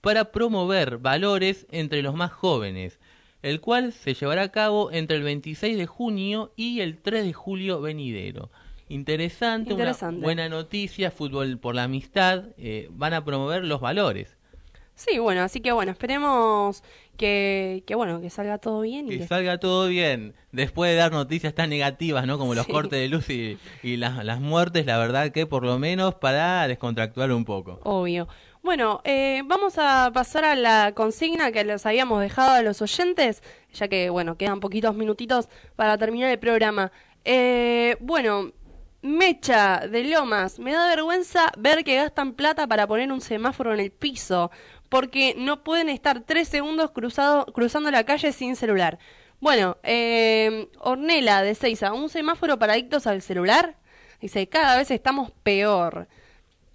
para 0.00 0.32
promover 0.32 0.98
valores 0.98 1.68
entre 1.70 2.02
los 2.02 2.16
más 2.16 2.32
jóvenes, 2.32 2.98
el 3.42 3.60
cual 3.60 3.92
se 3.92 4.14
llevará 4.14 4.42
a 4.42 4.48
cabo 4.50 4.90
entre 4.92 5.16
el 5.16 5.22
26 5.22 5.76
de 5.76 5.86
junio 5.86 6.52
y 6.56 6.80
el 6.80 6.98
3 6.98 7.24
de 7.24 7.32
julio 7.32 7.80
venidero. 7.80 8.50
Interesante, 8.88 9.72
una 9.74 9.94
buena 10.18 10.48
noticia, 10.48 11.10
fútbol 11.10 11.58
por 11.58 11.74
la 11.74 11.84
amistad, 11.84 12.44
eh, 12.58 12.88
van 12.90 13.14
a 13.14 13.24
promover 13.24 13.64
los 13.64 13.80
valores. 13.80 14.36
Sí, 14.94 15.18
bueno, 15.18 15.40
así 15.40 15.60
que 15.60 15.72
bueno, 15.72 15.90
esperemos 15.90 16.82
que, 17.16 17.82
que 17.86 17.94
bueno, 17.94 18.20
que 18.20 18.28
salga 18.28 18.58
todo 18.58 18.82
bien. 18.82 19.10
Y 19.10 19.18
que, 19.18 19.26
salga 19.26 19.58
todo 19.58 19.88
bien. 19.88 20.34
Después 20.52 20.90
de 20.90 20.96
dar 20.96 21.10
noticias 21.10 21.54
tan 21.54 21.70
negativas, 21.70 22.26
¿no? 22.26 22.38
Como 22.38 22.54
los 22.54 22.66
cortes 22.66 23.00
de 23.00 23.08
luz 23.08 23.30
y, 23.30 23.58
y 23.82 23.96
las, 23.96 24.22
las 24.24 24.40
muertes, 24.40 24.84
la 24.84 24.98
verdad 24.98 25.30
que 25.30 25.46
por 25.46 25.64
lo 25.64 25.78
menos 25.78 26.14
para 26.16 26.68
descontractuar 26.68 27.32
un 27.32 27.44
poco. 27.44 27.80
Obvio. 27.84 28.28
Bueno, 28.62 29.00
eh, 29.02 29.42
vamos 29.44 29.74
a 29.76 30.12
pasar 30.14 30.44
a 30.44 30.54
la 30.54 30.92
consigna 30.94 31.50
que 31.50 31.64
les 31.64 31.84
habíamos 31.84 32.20
dejado 32.20 32.52
a 32.52 32.62
los 32.62 32.80
oyentes, 32.80 33.42
ya 33.72 33.88
que, 33.88 34.08
bueno, 34.08 34.36
quedan 34.36 34.60
poquitos 34.60 34.94
minutitos 34.94 35.48
para 35.74 35.98
terminar 35.98 36.30
el 36.30 36.38
programa. 36.38 36.92
Eh, 37.24 37.96
bueno, 37.98 38.52
Mecha 39.02 39.88
de 39.88 40.04
Lomas, 40.04 40.60
me 40.60 40.72
da 40.72 40.86
vergüenza 40.86 41.50
ver 41.58 41.82
que 41.82 41.96
gastan 41.96 42.34
plata 42.34 42.68
para 42.68 42.86
poner 42.86 43.10
un 43.10 43.20
semáforo 43.20 43.74
en 43.74 43.80
el 43.80 43.90
piso, 43.90 44.52
porque 44.88 45.34
no 45.36 45.64
pueden 45.64 45.88
estar 45.88 46.20
tres 46.20 46.46
segundos 46.46 46.92
cruzando 46.92 47.90
la 47.90 48.04
calle 48.04 48.30
sin 48.30 48.54
celular. 48.54 49.00
Bueno, 49.40 49.76
eh, 49.82 50.68
Ornela 50.78 51.42
de 51.42 51.56
Seiza, 51.56 51.92
¿un 51.92 52.08
semáforo 52.08 52.60
para 52.60 52.74
adictos 52.74 53.08
al 53.08 53.22
celular? 53.22 53.76
Dice, 54.20 54.48
cada 54.48 54.76
vez 54.76 54.92
estamos 54.92 55.32
peor. 55.42 56.06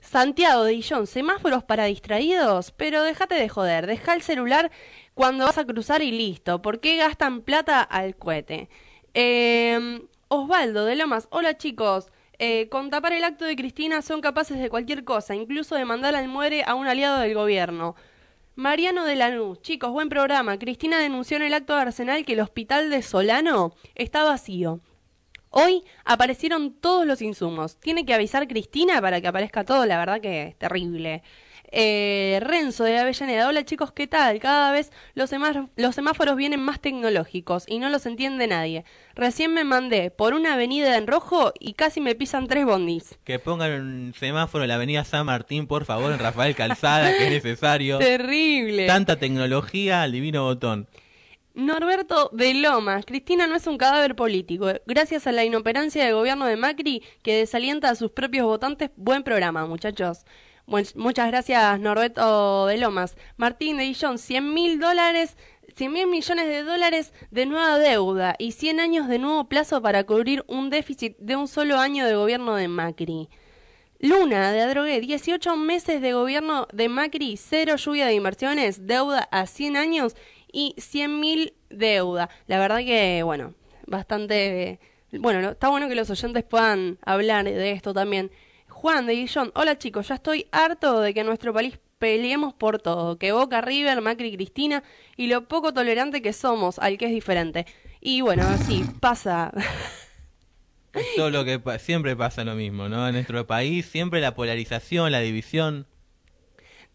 Santiago 0.07 0.63
de 0.63 0.71
Dillon, 0.71 1.05
semáforos 1.05 1.65
para 1.65 1.83
distraídos, 1.83 2.71
pero 2.71 3.03
déjate 3.03 3.35
de 3.35 3.49
joder, 3.49 3.87
deja 3.87 4.13
el 4.13 4.21
celular 4.21 4.71
cuando 5.13 5.43
vas 5.43 5.57
a 5.57 5.65
cruzar 5.65 6.01
y 6.01 6.11
listo. 6.11 6.61
¿Por 6.61 6.79
qué 6.79 6.95
gastan 6.95 7.41
plata 7.41 7.81
al 7.81 8.15
cohete? 8.15 8.69
Eh, 9.13 10.07
Osvaldo 10.29 10.85
de 10.85 10.95
Lomas, 10.95 11.27
hola 11.29 11.57
chicos. 11.57 12.09
Eh, 12.39 12.69
con 12.69 12.89
tapar 12.89 13.11
el 13.11 13.25
acto 13.25 13.43
de 13.43 13.57
Cristina 13.57 14.01
son 14.01 14.21
capaces 14.21 14.57
de 14.57 14.69
cualquier 14.69 15.03
cosa, 15.03 15.35
incluso 15.35 15.75
de 15.75 15.83
mandar 15.83 16.15
al 16.15 16.29
muere 16.29 16.63
a 16.65 16.75
un 16.75 16.87
aliado 16.87 17.19
del 17.19 17.33
gobierno. 17.33 17.95
Mariano 18.55 19.03
de 19.03 19.15
Lanús, 19.17 19.61
chicos, 19.61 19.91
buen 19.91 20.07
programa. 20.07 20.57
Cristina 20.57 20.99
denunció 20.99 21.35
en 21.35 21.43
el 21.43 21.53
acto 21.53 21.75
de 21.75 21.81
Arsenal 21.81 22.23
que 22.23 22.33
el 22.33 22.39
hospital 22.39 22.89
de 22.89 23.01
Solano 23.01 23.75
está 23.93 24.23
vacío. 24.23 24.79
Hoy 25.59 25.83
aparecieron 26.05 26.71
todos 26.71 27.07
los 27.07 27.19
insumos. 27.19 27.79
Tiene 27.79 28.05
que 28.05 28.13
avisar 28.13 28.47
Cristina 28.47 29.01
para 29.01 29.21
que 29.21 29.27
aparezca 29.27 29.63
todo, 29.63 29.87
la 29.87 29.97
verdad 29.97 30.21
que 30.21 30.43
es 30.43 30.55
terrible. 30.55 31.23
Eh, 31.71 32.37
Renzo 32.43 32.83
de 32.83 32.99
Avellaneda, 32.99 33.47
hola 33.47 33.65
chicos, 33.65 33.91
¿qué 33.91 34.05
tal? 34.05 34.37
Cada 34.37 34.71
vez 34.71 34.91
los, 35.15 35.31
los 35.75 35.95
semáforos 35.95 36.35
vienen 36.35 36.61
más 36.61 36.79
tecnológicos 36.79 37.65
y 37.67 37.79
no 37.79 37.89
los 37.89 38.05
entiende 38.05 38.45
nadie. 38.45 38.85
Recién 39.15 39.51
me 39.51 39.63
mandé 39.63 40.11
por 40.11 40.35
una 40.35 40.53
avenida 40.53 40.95
en 40.95 41.07
rojo 41.07 41.51
y 41.59 41.73
casi 41.73 42.01
me 42.01 42.13
pisan 42.13 42.45
tres 42.45 42.63
bondis. 42.63 43.17
Que 43.23 43.39
pongan 43.39 43.71
un 43.81 44.13
semáforo 44.13 44.63
en 44.63 44.67
la 44.67 44.75
avenida 44.75 45.05
San 45.05 45.25
Martín, 45.25 45.65
por 45.65 45.85
favor, 45.85 46.11
en 46.11 46.19
Rafael 46.19 46.53
Calzada, 46.55 47.17
que 47.17 47.25
es 47.25 47.31
necesario. 47.31 47.97
Terrible. 47.97 48.85
Tanta 48.85 49.15
tecnología 49.15 50.03
al 50.03 50.11
divino 50.11 50.43
botón. 50.43 50.87
Norberto 51.57 52.29
de 52.33 52.53
Lomas, 52.53 53.03
Cristina 53.03 53.47
no 53.47 53.55
es 53.55 53.65
un 53.65 53.79
cadáver 53.79 54.15
político. 54.15 54.67
Gracias 54.85 55.25
a 55.25 55.31
la 55.31 55.43
inoperancia 55.43 56.05
del 56.05 56.13
gobierno 56.13 56.45
de 56.45 56.55
Macri, 56.55 57.01
que 57.23 57.35
desalienta 57.35 57.89
a 57.89 57.95
sus 57.95 58.11
propios 58.11 58.45
votantes, 58.45 58.91
buen 58.95 59.23
programa, 59.23 59.65
muchachos. 59.65 60.23
muchas 60.67 61.27
gracias, 61.29 61.79
Norberto 61.79 62.67
de 62.67 62.77
Lomas. 62.77 63.17
Martín 63.37 63.77
de 63.77 63.85
Guillón, 63.85 64.19
100 64.19 64.53
mil 64.53 64.79
dólares, 64.79 65.35
100 65.75 65.91
mil 65.91 66.05
millones 66.05 66.45
de 66.45 66.61
dólares 66.61 67.11
de 67.31 67.47
nueva 67.47 67.79
deuda 67.79 68.35
y 68.37 68.51
100 68.51 68.79
años 68.79 69.07
de 69.07 69.17
nuevo 69.17 69.49
plazo 69.49 69.81
para 69.81 70.03
cubrir 70.03 70.45
un 70.47 70.69
déficit 70.69 71.17
de 71.17 71.37
un 71.37 71.47
solo 71.47 71.79
año 71.79 72.05
de 72.05 72.13
gobierno 72.13 72.53
de 72.53 72.67
Macri. 72.67 73.29
Luna 73.99 74.51
de 74.51 74.61
Adrogué, 74.61 75.01
18 75.01 75.55
meses 75.55 76.01
de 76.01 76.13
gobierno 76.13 76.67
de 76.71 76.87
Macri, 76.87 77.35
cero 77.35 77.77
lluvia 77.77 78.05
de 78.05 78.13
inversiones, 78.13 78.85
deuda 78.85 79.27
a 79.31 79.47
100 79.47 79.75
años 79.75 80.15
y 80.51 80.75
100.000 80.77 81.53
deuda. 81.71 82.29
La 82.45 82.59
verdad 82.59 82.79
que, 82.79 83.23
bueno, 83.23 83.55
bastante... 83.87 84.79
Bueno, 85.11 85.49
está 85.49 85.69
bueno 85.69 85.87
que 85.87 85.95
los 85.95 86.11
oyentes 86.11 86.43
puedan 86.43 86.99
hablar 87.05 87.45
de 87.45 87.71
esto 87.71 87.91
también. 87.91 88.29
Juan 88.67 89.07
de 89.07 89.15
Guillón, 89.15 89.51
hola 89.55 89.79
chicos, 89.79 90.09
ya 90.09 90.15
estoy 90.15 90.45
harto 90.51 90.99
de 90.99 91.15
que 91.15 91.23
nuestro 91.23 91.51
país 91.51 91.79
peleemos 91.97 92.53
por 92.53 92.79
todo, 92.79 93.17
que 93.17 93.31
Boca, 93.31 93.61
River, 93.61 94.01
Macri, 94.01 94.35
Cristina 94.35 94.83
y 95.15 95.25
lo 95.25 95.47
poco 95.47 95.73
tolerante 95.73 96.21
que 96.21 96.33
somos 96.33 96.77
al 96.77 96.99
que 96.99 97.05
es 97.05 97.11
diferente. 97.11 97.65
Y 97.99 98.21
bueno, 98.21 98.43
así 98.43 98.85
pasa. 98.99 99.51
Todo 101.15 101.29
lo 101.29 101.45
que 101.45 101.59
siempre 101.79 102.15
pasa 102.15 102.43
lo 102.43 102.55
mismo, 102.55 102.89
¿no? 102.89 103.07
En 103.07 103.13
nuestro 103.13 103.45
país 103.47 103.85
siempre 103.85 104.21
la 104.21 104.35
polarización, 104.35 105.11
la 105.11 105.19
división. 105.19 105.87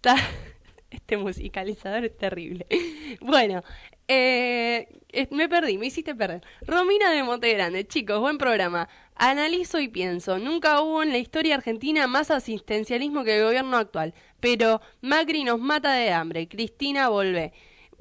Este 0.91 1.17
musicalizador 1.17 2.05
es 2.05 2.17
terrible. 2.17 2.67
Bueno, 3.21 3.63
eh, 4.09 4.89
me 5.31 5.49
perdí, 5.49 5.79
me 5.79 5.87
hiciste 5.87 6.15
perder. 6.15 6.43
Romina 6.63 7.11
de 7.11 7.23
Montegrande, 7.23 7.87
chicos, 7.87 8.21
buen 8.21 8.39
programa. 8.39 8.89
Analizo 9.17 9.81
y 9.81 9.89
pienso, 9.89 10.39
nunca 10.39 10.81
hubo 10.81 11.03
en 11.03 11.13
la 11.13 11.19
historia 11.19 11.55
argentina 11.57 12.07
más 12.07 12.31
asistencialismo 12.31 13.23
que 13.23 13.39
el 13.39 13.45
gobierno 13.45 13.77
actual, 13.77 14.15
pero 14.41 14.81
Macri 15.03 15.45
nos 15.45 15.61
mata 15.61 15.93
de 15.93 16.11
hambre, 16.11 16.49
Cristina 16.49 17.09
volvé. 17.09 17.53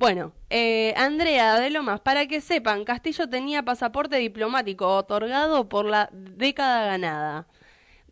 Bueno, 0.01 0.33
eh, 0.49 0.95
Andrea 0.97 1.59
de 1.59 1.69
Lomas, 1.69 1.99
para 1.99 2.25
que 2.25 2.41
sepan, 2.41 2.85
Castillo 2.85 3.29
tenía 3.29 3.61
pasaporte 3.61 4.15
diplomático 4.15 4.87
otorgado 4.87 5.69
por 5.69 5.85
la 5.85 6.09
década 6.11 6.87
ganada. 6.87 7.47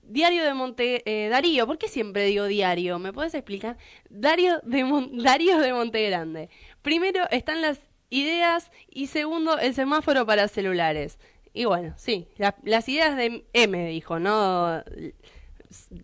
Diario 0.03 0.43
de 0.43 0.53
Monte... 0.53 1.01
Eh, 1.07 1.29
Darío, 1.29 1.65
¿por 1.65 1.79
qué 1.79 1.87
siempre 1.87 2.25
digo 2.25 2.45
diario? 2.45 2.99
¿Me 2.99 3.11
puedes 3.11 3.33
explicar? 3.33 3.77
Darío 4.07 4.59
de, 4.59 4.85
Darío 5.23 5.57
de 5.57 5.73
Monte 5.73 6.07
Grande. 6.07 6.51
Primero 6.83 7.27
están 7.31 7.63
las 7.63 7.79
ideas 8.11 8.69
y 8.87 9.07
segundo 9.07 9.57
el 9.57 9.73
semáforo 9.73 10.27
para 10.27 10.47
celulares. 10.47 11.17
Y 11.53 11.65
bueno, 11.65 11.95
sí, 11.97 12.27
las 12.63 12.87
ideas 12.87 13.17
de 13.17 13.47
M 13.53 13.87
dijo, 13.87 14.19
¿no? 14.19 14.83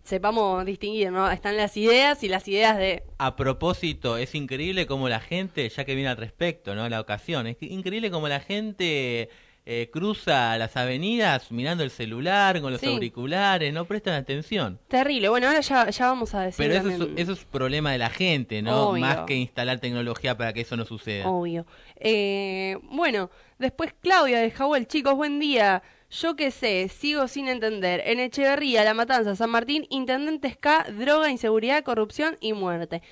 Sepamos 0.04 0.64
distinguir, 0.64 1.10
¿no? 1.10 1.28
Están 1.30 1.56
las 1.56 1.76
ideas 1.76 2.22
y 2.22 2.28
las 2.28 2.46
ideas 2.46 2.78
de... 2.78 3.02
A 3.18 3.34
propósito, 3.34 4.16
es 4.16 4.34
increíble 4.34 4.86
como 4.86 5.08
la 5.08 5.18
gente, 5.18 5.68
ya 5.68 5.84
que 5.84 5.94
viene 5.94 6.08
al 6.08 6.16
respecto, 6.16 6.74
¿no? 6.76 6.88
La 6.88 7.00
ocasión, 7.00 7.48
es 7.48 7.56
increíble 7.60 8.10
como 8.10 8.28
la 8.28 8.38
gente 8.38 9.28
eh, 9.68 9.90
cruza 9.92 10.56
las 10.58 10.76
avenidas 10.76 11.50
mirando 11.50 11.82
el 11.82 11.90
celular 11.90 12.60
con 12.60 12.72
los 12.72 12.84
auriculares, 12.84 13.74
no 13.74 13.84
prestan 13.84 14.14
atención. 14.14 14.78
Terrible, 14.86 15.28
bueno, 15.28 15.48
ahora 15.48 15.60
ya, 15.60 15.90
ya 15.90 16.06
vamos 16.06 16.32
a 16.36 16.42
decir. 16.42 16.64
Pero 16.64 16.88
eso 16.88 17.04
es, 17.04 17.10
eso 17.16 17.32
es, 17.32 17.44
problema 17.44 17.90
de 17.90 17.98
la 17.98 18.08
gente, 18.08 18.62
¿no? 18.62 18.92
Más 18.92 19.22
que 19.22 19.34
instalar 19.34 19.80
tecnología 19.80 20.36
para 20.36 20.52
que 20.52 20.60
eso 20.60 20.76
no 20.76 20.84
suceda. 20.84 21.26
Obvio. 21.28 21.66
Eh, 21.96 22.78
bueno, 22.84 23.28
después 23.58 23.92
Claudia 24.00 24.38
de 24.38 24.52
Jahuel, 24.52 24.86
chicos, 24.86 25.16
buen 25.16 25.40
día. 25.40 25.82
Yo 26.20 26.34
qué 26.34 26.50
sé, 26.50 26.88
sigo 26.88 27.28
sin 27.28 27.46
entender. 27.46 28.02
En 28.06 28.20
Echeverría, 28.20 28.84
La 28.84 28.94
Matanza, 28.94 29.36
San 29.36 29.50
Martín, 29.50 29.86
intendentes 29.90 30.56
K, 30.56 30.86
droga, 30.98 31.30
inseguridad, 31.30 31.84
corrupción 31.84 32.38
y 32.40 32.54
muerte. 32.54 33.02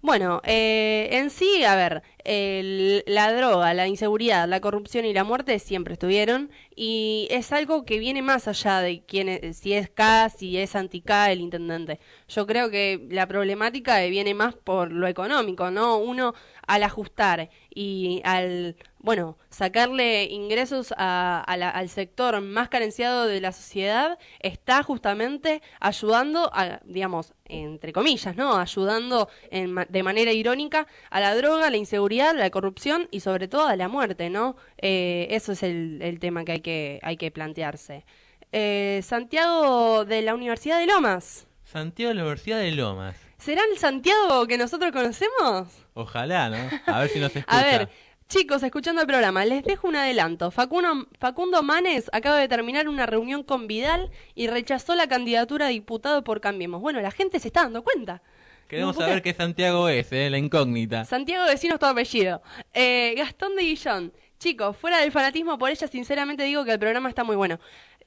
Bueno, 0.00 0.40
eh, 0.44 1.08
en 1.12 1.30
sí, 1.30 1.64
a 1.64 1.74
ver, 1.74 2.02
la 2.24 3.32
droga, 3.32 3.74
la 3.74 3.88
inseguridad, 3.88 4.48
la 4.48 4.60
corrupción 4.60 5.04
y 5.04 5.12
la 5.12 5.24
muerte 5.24 5.58
siempre 5.58 5.94
estuvieron 5.94 6.50
y 6.76 7.26
es 7.30 7.52
algo 7.52 7.84
que 7.84 7.98
viene 7.98 8.22
más 8.22 8.46
allá 8.46 8.80
de 8.80 9.02
quién 9.04 9.28
es, 9.28 9.56
si 9.58 9.72
es 9.72 9.90
K, 9.90 10.28
si 10.30 10.58
es 10.58 10.76
anti-K 10.76 11.32
el 11.32 11.40
intendente. 11.40 11.98
Yo 12.28 12.46
creo 12.46 12.70
que 12.70 13.06
la 13.10 13.26
problemática 13.26 14.00
viene 14.04 14.32
más 14.32 14.54
por 14.54 14.92
lo 14.92 15.08
económico, 15.08 15.70
¿no? 15.70 15.98
Uno 15.98 16.34
al 16.66 16.82
ajustar 16.82 17.50
y 17.74 18.20
al 18.24 18.76
bueno, 19.06 19.38
sacarle 19.50 20.24
ingresos 20.24 20.92
al 20.96 21.88
sector 21.88 22.40
más 22.40 22.68
carenciado 22.68 23.26
de 23.26 23.40
la 23.40 23.52
sociedad 23.52 24.18
está 24.40 24.82
justamente 24.82 25.62
ayudando, 25.78 26.50
a, 26.52 26.80
digamos, 26.84 27.32
entre 27.44 27.92
comillas, 27.92 28.34
¿no? 28.34 28.56
Ayudando 28.56 29.28
de 29.52 30.02
manera 30.02 30.32
irónica 30.32 30.88
a 31.08 31.20
la 31.20 31.36
droga, 31.36 31.70
la 31.70 31.76
inseguridad, 31.76 32.34
la 32.34 32.50
corrupción 32.50 33.06
y 33.12 33.20
sobre 33.20 33.46
todo 33.46 33.68
a 33.68 33.76
la 33.76 33.86
muerte, 33.86 34.28
¿no? 34.28 34.56
Eh, 34.78 35.28
eso 35.30 35.52
es 35.52 35.62
el, 35.62 36.18
tema 36.18 36.44
que 36.44 36.52
hay 36.52 36.60
que, 36.60 36.98
hay 37.04 37.16
que 37.16 37.30
plantearse. 37.30 38.04
Eh, 38.50 39.02
Santiago 39.04 40.04
de 40.04 40.22
la 40.22 40.34
Universidad 40.34 40.80
de 40.80 40.86
Lomas. 40.86 41.46
Santiago 41.62 42.08
de 42.08 42.14
la 42.16 42.22
Universidad 42.22 42.58
de 42.58 42.72
Lomas. 42.72 43.25
¿Será 43.46 43.62
el 43.70 43.78
Santiago 43.78 44.44
que 44.48 44.58
nosotros 44.58 44.90
conocemos? 44.90 45.68
Ojalá, 45.94 46.50
¿no? 46.50 46.56
A 46.92 46.98
ver 46.98 47.10
si 47.10 47.20
nos 47.20 47.30
escucha. 47.36 47.60
A 47.60 47.62
ver, 47.62 47.88
Chicos, 48.28 48.60
escuchando 48.64 49.02
el 49.02 49.06
programa, 49.06 49.44
les 49.44 49.62
dejo 49.62 49.86
un 49.86 49.94
adelanto. 49.94 50.50
Facundo, 50.50 51.06
Facundo, 51.20 51.62
Manes 51.62 52.10
acaba 52.12 52.38
de 52.38 52.48
terminar 52.48 52.88
una 52.88 53.06
reunión 53.06 53.44
con 53.44 53.68
Vidal 53.68 54.10
y 54.34 54.48
rechazó 54.48 54.96
la 54.96 55.06
candidatura 55.06 55.66
a 55.66 55.68
diputado 55.68 56.24
por 56.24 56.40
Cambiemos. 56.40 56.80
Bueno, 56.80 57.00
la 57.00 57.12
gente 57.12 57.38
se 57.38 57.46
está 57.46 57.62
dando 57.62 57.84
cuenta. 57.84 58.20
Queremos 58.66 58.96
saber 58.96 59.22
qué 59.22 59.32
Santiago 59.32 59.88
es, 59.88 60.10
¿eh? 60.10 60.28
la 60.28 60.38
incógnita. 60.38 61.04
Santiago, 61.04 61.44
decinos 61.44 61.78
tu 61.78 61.86
apellido. 61.86 62.42
Eh, 62.74 63.14
Gastón 63.16 63.54
de 63.54 63.62
Guillón. 63.62 64.12
Chicos, 64.40 64.76
fuera 64.76 64.98
del 64.98 65.12
fanatismo 65.12 65.56
por 65.56 65.70
ella, 65.70 65.86
sinceramente 65.86 66.42
digo 66.42 66.64
que 66.64 66.72
el 66.72 66.80
programa 66.80 67.08
está 67.08 67.22
muy 67.22 67.36
bueno. 67.36 67.60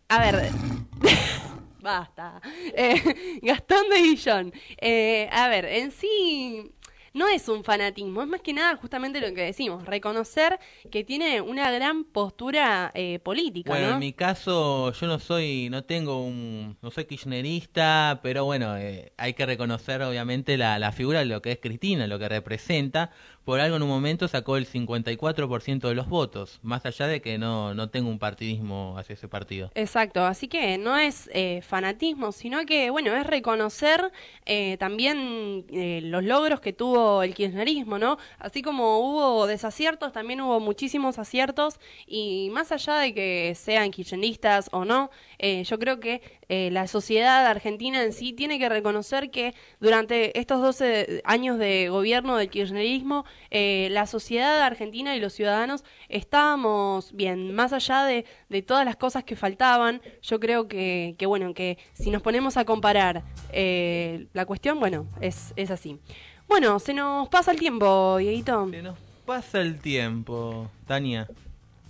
A 0.10 0.20
ver... 0.20 0.50
Basta. 1.82 2.42
Eh, 2.76 3.40
Gastón 3.42 3.90
de 3.90 4.02
Guillón. 4.02 4.54
Eh, 4.80 5.28
a 5.32 5.48
ver, 5.48 5.66
en 5.66 5.92
sí 5.92 6.72
no 7.14 7.28
es 7.28 7.48
un 7.50 7.64
fanatismo, 7.64 8.22
es 8.22 8.28
más 8.28 8.42
que 8.42 8.54
nada 8.54 8.76
justamente 8.78 9.20
lo 9.20 9.34
que 9.34 9.42
decimos, 9.42 9.86
reconocer 9.86 10.60
que 10.92 11.04
tiene 11.04 11.42
una 11.42 11.72
gran 11.72 12.04
postura 12.04 12.92
eh, 12.94 13.20
política. 13.20 13.72
Bueno, 13.72 13.94
en 13.94 14.00
mi 14.00 14.14
caso 14.14 14.92
yo 14.94 15.08
no 15.08 15.20
soy, 15.20 15.70
no 15.70 15.84
tengo 15.84 16.24
un, 16.24 16.78
no 16.82 16.92
soy 16.92 17.06
kirchnerista, 17.06 18.20
pero 18.24 18.46
bueno, 18.46 18.78
eh, 18.78 19.14
hay 19.18 19.34
que 19.34 19.46
reconocer 19.46 20.02
obviamente 20.02 20.58
la, 20.58 20.80
la 20.80 20.92
figura 20.92 21.20
de 21.20 21.26
lo 21.26 21.42
que 21.42 21.52
es 21.52 21.60
Cristina, 21.60 22.08
lo 22.08 22.20
que 22.20 22.30
representa, 22.30 23.12
por 23.50 23.62
algo 23.62 23.78
en 23.78 23.82
un 23.82 23.90
momento 23.90 24.28
sacó 24.28 24.58
el 24.58 24.68
54% 24.68 25.80
de 25.80 25.96
los 25.96 26.08
votos, 26.08 26.60
más 26.62 26.86
allá 26.86 27.08
de 27.08 27.20
que 27.20 27.40
no, 27.40 27.74
no 27.74 27.90
tengo 27.90 28.08
un 28.08 28.20
partidismo 28.20 28.96
hacia 28.96 29.14
ese 29.14 29.28
partido. 29.28 29.72
Exacto, 29.74 30.24
así 30.24 30.48
que 30.48 30.78
no 30.78 30.96
es 31.00 31.32
eh, 31.34 31.64
fanatismo, 31.64 32.32
sino 32.32 32.64
que, 32.68 32.92
bueno, 32.92 33.16
es 33.16 33.26
reconocer 33.26 34.12
eh, 34.46 34.78
también 34.78 35.66
eh, 35.72 36.00
los 36.04 36.24
logros 36.24 36.60
que 36.60 36.74
tuvo 36.74 37.24
el 37.24 37.34
kirchnerismo, 37.34 37.98
¿no? 37.98 38.20
Así 38.38 38.62
como 38.62 39.00
hubo 39.00 39.48
desaciertos, 39.48 40.14
también 40.14 40.42
hubo 40.42 40.60
muchísimos 40.60 41.18
aciertos 41.18 41.80
y 42.06 42.50
más 42.52 42.72
allá 42.72 42.98
de 42.98 43.16
que 43.16 43.56
sean 43.56 43.90
kirchneristas 43.90 44.70
o 44.72 44.86
no, 44.86 45.10
yo 45.40 45.80
creo 45.80 46.02
que 46.02 46.22
la 46.50 46.86
sociedad 46.88 47.48
argentina 47.48 48.04
en 48.04 48.12
sí 48.12 48.34
tiene 48.34 48.60
que 48.60 48.68
reconocer 48.68 49.32
que 49.32 49.56
durante 49.80 50.38
estos 50.38 50.62
12 50.62 51.22
años 51.24 51.58
de 51.58 51.88
gobierno 51.88 52.36
del 52.36 52.50
kirchnerismo 52.50 53.24
eh, 53.52 53.88
la 53.92 54.06
sociedad 54.06 54.62
argentina 54.62 55.16
y 55.16 55.20
los 55.20 55.34
ciudadanos 55.34 55.84
estábamos 56.08 57.14
bien, 57.14 57.54
más 57.54 57.74
allá 57.74 58.04
de, 58.04 58.26
todas 58.62 58.86
las 58.86 58.96
cosas 58.96 59.24
que 59.24 59.36
faltaban, 59.36 60.02
yo 60.22 60.40
creo 60.40 60.68
que, 60.68 61.16
bueno, 61.28 61.54
que 61.54 61.78
si 61.94 62.12
nos 62.12 62.22
ponemos 62.22 62.58
a 62.58 62.66
comparar 62.66 63.24
eh, 63.52 64.28
la 64.34 64.46
cuestión, 64.46 64.80
bueno, 64.80 65.08
es, 65.22 65.54
es 65.56 65.72
así. 65.72 66.00
Bueno, 66.48 66.80
se 66.80 66.94
nos 66.94 67.30
pasa 67.30 67.52
el 67.52 67.60
tiempo, 67.60 68.18
Dieguito. 68.18 68.70
Se 68.70 68.82
nos 68.82 68.98
pasa 69.26 69.62
el 69.62 69.80
tiempo, 69.80 70.70
Tania. 70.88 71.28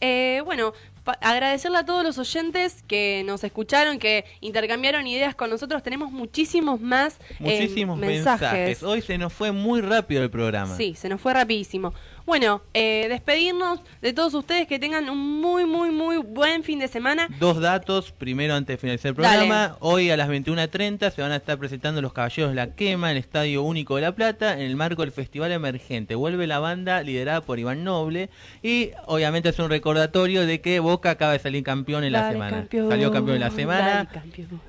Eh, 0.01 0.41
bueno, 0.45 0.73
agradecerle 1.21 1.77
a 1.77 1.85
todos 1.85 2.03
los 2.03 2.17
oyentes 2.17 2.83
que 2.87 3.23
nos 3.25 3.43
escucharon, 3.43 3.99
que 3.99 4.25
intercambiaron 4.41 5.07
ideas 5.07 5.35
con 5.35 5.49
nosotros. 5.49 5.83
Tenemos 5.83 6.11
muchísimos 6.11 6.79
más 6.79 7.17
muchísimos 7.39 7.97
mensajes. 7.97 8.83
Hoy 8.83 9.01
se 9.01 9.17
nos 9.17 9.33
fue 9.33 9.51
muy 9.51 9.81
rápido 9.81 10.23
el 10.23 10.29
programa. 10.29 10.75
Sí, 10.75 10.95
se 10.95 11.09
nos 11.09 11.21
fue 11.21 11.33
rapidísimo. 11.33 11.93
Bueno, 12.29 12.61
eh, 12.75 13.07
despedirnos 13.09 13.79
de 14.03 14.13
todos 14.13 14.35
ustedes, 14.35 14.67
que 14.67 14.77
tengan 14.77 15.09
un 15.09 15.41
muy, 15.41 15.65
muy, 15.65 15.89
muy 15.89 16.17
buen 16.17 16.63
fin 16.63 16.77
de 16.77 16.87
semana. 16.87 17.27
Dos 17.39 17.59
datos, 17.59 18.11
primero 18.11 18.53
antes 18.53 18.75
de 18.75 18.77
finalizar 18.77 19.09
el 19.09 19.15
programa. 19.15 19.77
Hoy 19.79 20.11
a 20.11 20.15
las 20.15 20.29
21.30 20.29 21.09
se 21.09 21.23
van 21.23 21.31
a 21.31 21.37
estar 21.37 21.57
presentando 21.57 22.03
los 22.03 22.13
Caballeros 22.13 22.51
de 22.51 22.55
la 22.55 22.75
Quema 22.75 23.09
en 23.09 23.17
el 23.17 23.23
Estadio 23.23 23.63
Único 23.63 23.95
de 23.95 24.03
La 24.03 24.11
Plata 24.11 24.53
en 24.53 24.59
el 24.59 24.75
marco 24.75 25.01
del 25.01 25.11
Festival 25.11 25.51
Emergente. 25.51 26.13
Vuelve 26.13 26.45
la 26.45 26.59
banda 26.59 27.01
liderada 27.01 27.41
por 27.41 27.57
Iván 27.57 27.83
Noble 27.83 28.29
y 28.61 28.91
obviamente 29.07 29.49
es 29.49 29.57
un 29.57 29.71
recordatorio 29.71 30.45
de 30.45 30.61
que 30.61 30.79
Boca 30.79 31.09
acaba 31.09 31.31
de 31.33 31.39
salir 31.39 31.63
campeón 31.63 32.03
en 32.03 32.11
la 32.11 32.21
Dale, 32.21 32.33
semana. 32.33 32.57
campeón, 32.57 32.89
Salió 32.91 33.11
campeón 33.11 33.37
en 33.37 33.41
la 33.41 33.49
semana 33.49 34.07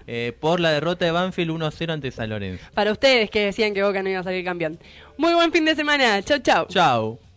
eh, 0.07 0.33
por 0.41 0.61
la 0.61 0.71
derrota 0.71 1.05
de 1.05 1.11
Banfield 1.11 1.51
1-0 1.51 1.93
ante 1.93 2.11
San 2.11 2.31
Lorenzo. 2.31 2.65
Para 2.73 2.91
ustedes 2.91 3.29
que 3.29 3.45
decían 3.45 3.75
que 3.75 3.83
Boca 3.83 4.03
no 4.03 4.09
iba 4.09 4.21
a 4.21 4.25
salir 4.25 4.47
campeón. 4.47 4.79
Muy 5.19 5.35
buen 5.35 5.53
fin 5.53 5.67
de 5.67 5.75
semana. 5.75 6.23
Chau, 6.23 6.39
chau. 6.39 6.67
Chao. 6.67 7.30